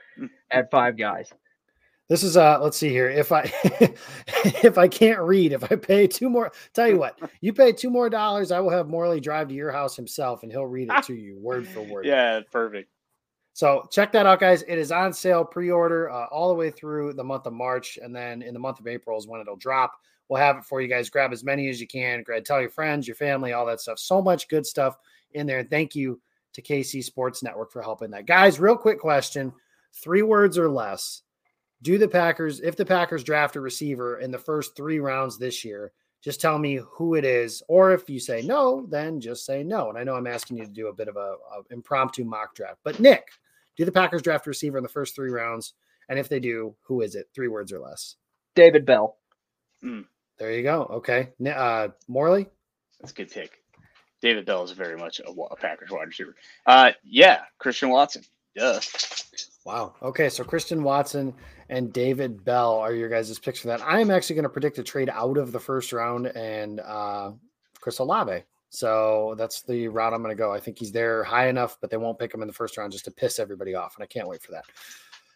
at 0.52 0.70
Five 0.72 0.98
Guys. 0.98 1.32
This 2.10 2.24
is 2.24 2.38
uh 2.38 2.60
let's 2.62 2.78
see 2.78 2.89
here. 2.89 3.10
If 3.10 3.32
I 3.32 3.52
if 4.64 4.78
I 4.78 4.88
can't 4.88 5.20
read, 5.20 5.52
if 5.52 5.70
I 5.70 5.76
pay 5.76 6.08
two 6.08 6.30
more, 6.30 6.52
tell 6.74 6.88
you 6.88 6.98
what, 6.98 7.20
you 7.41 7.52
pay 7.52 7.74
two 7.74 7.89
more 7.89 8.10
dollars, 8.10 8.52
I 8.52 8.62
will 8.62 8.70
have 8.70 8.88
Morley 8.88 9.20
drive 9.20 9.50
to 9.50 9.54
your 9.54 9.72
house 9.72 9.95
himself 9.95 10.43
and 10.43 10.52
he'll 10.52 10.66
read 10.66 10.89
it 10.89 11.04
to 11.06 11.16
you 11.16 11.38
word 11.38 11.68
for 11.68 11.82
word. 11.82 12.06
Yeah, 12.06 12.41
perfect. 12.50 12.89
So 13.58 13.88
check 13.89 14.12
that 14.12 14.28
out, 14.28 14.39
guys. 14.39 14.62
It 14.68 14.78
is 14.78 14.91
on 14.91 15.12
sale 15.12 15.43
pre-order 15.43 16.12
uh, 16.12 16.26
all 16.26 16.47
the 16.47 16.53
way 16.53 16.70
through 16.70 17.14
the 17.14 17.24
month 17.24 17.47
of 17.47 17.53
March, 17.53 17.97
and 17.99 18.16
then 18.16 18.43
in 18.43 18.53
the 18.53 18.60
month 18.60 18.80
of 18.80 18.86
April 18.86 19.18
is 19.18 19.26
when 19.26 19.41
it'll 19.41 19.55
drop. 19.55 19.99
We'll 20.30 20.39
have 20.39 20.58
it 20.58 20.64
for 20.64 20.80
you 20.80 20.88
guys. 20.88 21.10
Grab 21.10 21.34
as 21.34 21.43
many 21.43 21.68
as 21.68 21.82
you 21.82 21.88
can. 21.88 22.22
Grab, 22.22 22.45
tell 22.45 22.62
your 22.62 22.70
friends, 22.70 23.08
your 23.08 23.16
family, 23.16 23.53
all 23.53 23.66
that 23.66 23.82
stuff. 23.82 23.97
So 23.97 24.22
much 24.22 24.47
good 24.47 24.64
stuff 24.64 24.99
in 25.32 25.47
there. 25.47 25.64
Thank 25.64 25.95
you 25.95 26.22
to 26.53 26.62
KC 26.62 27.03
Sports 27.03 27.41
Network 27.41 27.72
for 27.72 27.82
helping 27.82 28.12
that. 28.12 28.28
Guys, 28.28 28.60
real 28.60 28.78
quick 28.78 28.99
question: 28.99 29.51
three 29.91 30.22
words 30.22 30.60
or 30.60 30.70
less. 30.70 31.24
Do 31.82 31.97
the 31.97 32.08
Packers, 32.08 32.60
if 32.60 32.76
the 32.76 32.86
Packers 32.86 33.24
draft 33.24 33.55
a 33.55 33.60
receiver 33.60 34.20
in 34.20 34.30
the 34.30 34.38
first 34.38 34.76
three 34.76 34.99
rounds 34.99 35.39
this 35.39 35.66
year, 35.66 35.93
just 36.22 36.39
tell 36.39 36.60
me 36.60 36.80
who 36.91 37.16
it 37.16 37.26
is. 37.26 37.64
Or 37.68 37.91
if 37.91 38.08
you 38.08 38.20
say 38.20 38.43
no, 38.43 38.86
then 38.88 39.20
just 39.20 39.47
say 39.47 39.64
no. 39.64 39.89
And 39.89 39.97
I 39.97 40.03
know 40.03 40.14
I'm 40.14 40.28
asking 40.28 40.58
you 40.58 40.66
to 40.66 40.72
do 40.72 40.89
a 40.89 40.93
bit 40.93 41.08
of 41.08 41.16
a, 41.16 41.38
a 41.58 41.74
impromptu 41.74 42.24
mock 42.24 42.53
draft. 42.53 42.78
But 42.84 42.99
Nick, 42.99 43.30
do 43.78 43.86
the 43.86 43.92
Packers 43.92 44.22
draft 44.22 44.48
a 44.48 44.50
receiver 44.50 44.78
in 44.78 44.84
the 44.84 44.90
first 44.90 45.16
three 45.16 45.30
rounds? 45.32 45.74
And 46.10 46.20
if 46.20 46.30
they 46.30 46.40
do, 46.40 46.76
who 46.84 47.02
is 47.02 47.16
it? 47.16 47.30
Three 47.34 47.48
words 47.48 47.72
or 47.72 47.80
less. 47.80 48.16
David 48.56 48.86
Bell. 48.86 49.18
Mm. 49.84 50.06
There 50.40 50.52
you 50.52 50.64
go. 50.64 50.84
Okay. 50.84 51.30
Uh, 51.46 51.90
Morley? 52.08 52.48
That's 53.00 53.12
a 53.12 53.16
good 53.16 53.32
pick. 53.32 53.64
David 54.22 54.46
Bell 54.46 54.64
is 54.64 54.72
very 54.72 54.98
much 54.98 55.20
a, 55.20 55.30
a 55.30 55.56
Packers 55.56 55.92
wide 55.92 56.08
receiver. 56.08 56.36
Uh, 56.66 56.92
yeah, 57.04 57.42
Christian 57.60 57.90
Watson. 57.90 58.24
Duh. 58.56 58.80
Wow. 59.64 59.94
Okay. 60.02 60.30
So 60.30 60.44
Christian 60.44 60.82
Watson 60.82 61.34
and 61.70 61.94
David 61.94 62.44
Bell 62.44 62.76
are 62.80 62.94
your 62.94 63.10
guys' 63.10 63.38
picks 63.38 63.60
for 63.60 63.68
that. 63.68 63.82
I 63.82 64.00
am 64.00 64.10
actually 64.10 64.36
going 64.36 64.44
to 64.44 64.50
predict 64.50 64.80
a 64.80 64.84
trade 64.84 65.10
out 65.10 65.38
of 65.38 65.52
the 65.52 65.60
first 65.60 65.94
round 65.94 66.28
and 66.28 66.80
uh, 66.80 67.32
Chris 67.80 68.00
Olave. 68.00 68.44
So 68.70 69.36
that's 69.38 69.61
the 69.61 69.88
route 69.88 70.13
I'm 70.13 70.22
going 70.22 70.36
to 70.36 70.39
go. 70.39 70.53
I 70.53 70.59
think 70.59 70.78
he's 70.78 70.91
there 70.91 71.24
high 71.24 71.47
enough, 71.47 71.78
but 71.80 71.89
they 71.89 71.97
won't 71.97 72.20
pick 72.20 72.34
him 72.34 72.41
in 72.41 72.47
the 72.47 72.53
first 72.53 72.78
round 72.78 72.91
just 72.91 73.05
to 73.05 73.11
piss 73.11 73.39
everybody 73.39 73.76
off. 73.76 73.95
And 73.95 74.03
I 74.03 74.07
can't 74.07 74.28
wait 74.28 74.41
for 74.41 74.51
that. 74.51 74.65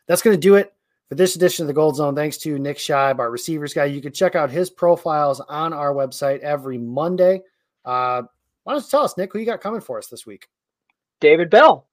That's 0.07 0.21
going 0.21 0.35
to 0.35 0.41
do 0.41 0.55
it 0.55 0.73
for 1.07 1.15
this 1.15 1.35
edition 1.35 1.63
of 1.63 1.67
the 1.67 1.73
Gold 1.73 1.95
Zone. 1.95 2.15
Thanks 2.15 2.37
to 2.39 2.59
Nick 2.59 2.77
Shibe, 2.77 3.19
our 3.19 3.31
receivers 3.31 3.73
guy. 3.73 3.85
You 3.85 4.01
can 4.01 4.11
check 4.11 4.35
out 4.35 4.49
his 4.49 4.69
profiles 4.69 5.39
on 5.39 5.73
our 5.73 5.93
website 5.93 6.39
every 6.39 6.77
Monday. 6.77 7.41
Uh, 7.85 8.23
why 8.63 8.73
don't 8.73 8.83
you 8.83 8.89
tell 8.89 9.03
us, 9.03 9.17
Nick, 9.17 9.31
who 9.33 9.39
you 9.39 9.45
got 9.45 9.61
coming 9.61 9.81
for 9.81 9.97
us 9.97 10.07
this 10.07 10.25
week? 10.25 10.47
David 11.19 11.49
Bell. 11.49 11.87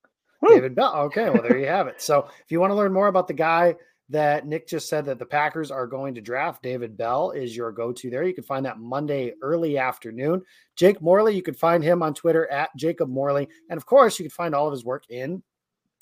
David 0.47 0.75
Bell. 0.75 0.95
Okay, 0.95 1.31
well, 1.31 1.43
there 1.43 1.59
you 1.59 1.67
have 1.67 1.87
it. 1.89 2.01
So 2.01 2.29
if 2.45 2.51
you 2.51 2.61
want 2.61 2.71
to 2.71 2.77
learn 2.77 2.93
more 2.93 3.09
about 3.09 3.29
the 3.29 3.35
guy 3.35 3.75
that 4.11 4.47
Nick 4.47 4.67
just 4.67 4.89
said 4.89 5.05
that 5.05 5.19
the 5.19 5.27
Packers 5.27 5.71
are 5.71 5.87
going 5.87 6.15
to 6.15 6.21
draft. 6.21 6.63
David 6.63 6.97
Bell 6.97 7.31
is 7.33 7.55
your 7.55 7.71
go 7.71 7.93
to 7.93 8.09
there. 8.09 8.25
You 8.25 8.35
can 8.35 8.45
find 8.45 8.65
that 8.65 8.79
Monday 8.79 9.35
early 9.43 9.77
afternoon. 9.77 10.43
Jake 10.77 11.03
Morley, 11.03 11.35
you 11.35 11.43
can 11.43 11.55
find 11.55 11.85
him 11.85 12.03
on 12.03 12.15
Twitter 12.15 12.51
at 12.51 12.75
Jacob 12.77 13.09
Morley. 13.09 13.49
And 13.69 13.77
of 13.77 13.85
course, 13.85 14.19
you 14.19 14.25
can 14.25 14.31
find 14.31 14.55
all 14.55 14.67
of 14.67 14.73
his 14.73 14.85
work 14.85 15.05
in 15.11 15.43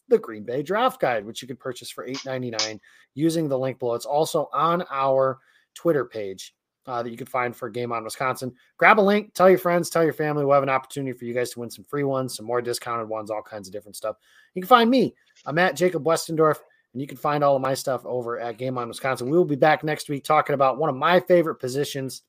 the 0.09 0.19
Green 0.19 0.45
Bay 0.45 0.63
Draft 0.63 1.01
Guide, 1.01 1.25
which 1.25 1.43
you 1.43 1.49
can 1.49 1.57
purchase 1.57 1.91
for 1.91 2.07
$8.99 2.07 2.79
using 3.15 3.49
the 3.49 3.59
link 3.59 3.81
below. 3.81 3.95
It's 3.95 4.07
also 4.07 4.49
on 4.53 4.85
our 4.91 5.39
Twitter 5.75 6.05
page. 6.05 6.53
Uh, 6.89 7.03
that 7.03 7.11
you 7.11 7.17
can 7.17 7.27
find 7.27 7.57
for 7.57 7.69
Game 7.69 7.91
On 7.91 8.05
Wisconsin. 8.05 8.55
Grab 8.77 9.01
a 9.01 9.03
link, 9.03 9.35
tell 9.35 9.51
your 9.51 9.59
friends, 9.59 9.91
tell 9.91 10.05
your 10.05 10.13
family. 10.13 10.45
We'll 10.45 10.55
have 10.55 10.63
an 10.63 10.69
opportunity 10.69 11.19
for 11.19 11.25
you 11.25 11.35
guys 11.35 11.51
to 11.51 11.59
win 11.59 11.69
some 11.69 11.83
free 11.83 12.05
ones, 12.05 12.37
some 12.37 12.47
more 12.47 12.63
discounted 12.63 13.09
ones, 13.09 13.29
all 13.29 13.43
kinds 13.43 13.67
of 13.67 13.73
different 13.73 13.97
stuff. 13.97 14.15
You 14.55 14.63
can 14.63 14.69
find 14.69 14.89
me. 14.89 15.13
I'm 15.47 15.59
at 15.59 15.75
Jacob 15.75 16.05
Westendorf. 16.05 16.59
And 16.97 17.01
you 17.03 17.07
can 17.07 17.19
find 17.19 17.45
all 17.45 17.57
of 17.57 17.61
my 17.61 17.75
stuff 17.75 18.07
over 18.07 18.41
at 18.41 18.57
Game 18.57 18.79
On 18.79 18.89
Wisconsin. 18.89 19.29
We 19.29 19.37
will 19.37 19.45
be 19.45 19.55
back 19.55 19.85
next 19.85 20.09
week 20.09 20.25
talking 20.25 20.55
about 20.55 20.79
one 20.79 20.89
of 20.89 20.97
my 20.97 21.21
favorite 21.21 21.57
positions 21.57 22.23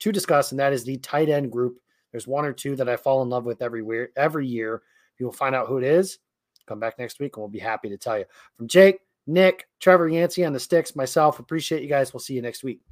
to 0.00 0.12
discuss, 0.12 0.50
and 0.50 0.60
that 0.60 0.74
is 0.74 0.84
the 0.84 0.98
tight 0.98 1.30
end 1.30 1.50
group. 1.50 1.78
There's 2.12 2.26
one 2.26 2.44
or 2.44 2.52
two 2.52 2.76
that 2.76 2.86
I 2.86 2.98
fall 2.98 3.22
in 3.22 3.30
love 3.30 3.46
with 3.46 3.62
every 3.62 3.82
year. 3.82 4.10
Every 4.18 4.46
year, 4.46 4.82
you 5.18 5.24
will 5.24 5.32
find 5.32 5.54
out 5.54 5.68
who 5.68 5.78
it 5.78 5.84
is. 5.84 6.18
Come 6.66 6.78
back 6.78 6.98
next 6.98 7.18
week, 7.18 7.34
and 7.34 7.40
we'll 7.40 7.48
be 7.48 7.60
happy 7.60 7.88
to 7.88 7.96
tell 7.96 8.18
you. 8.18 8.26
From 8.58 8.68
Jake, 8.68 8.98
Nick, 9.26 9.66
Trevor 9.80 10.10
Yancey 10.10 10.44
on 10.44 10.52
the 10.52 10.60
sticks, 10.60 10.94
myself, 10.94 11.38
appreciate 11.38 11.80
you 11.80 11.88
guys. 11.88 12.12
We'll 12.12 12.20
see 12.20 12.34
you 12.34 12.42
next 12.42 12.62
week. 12.62 12.82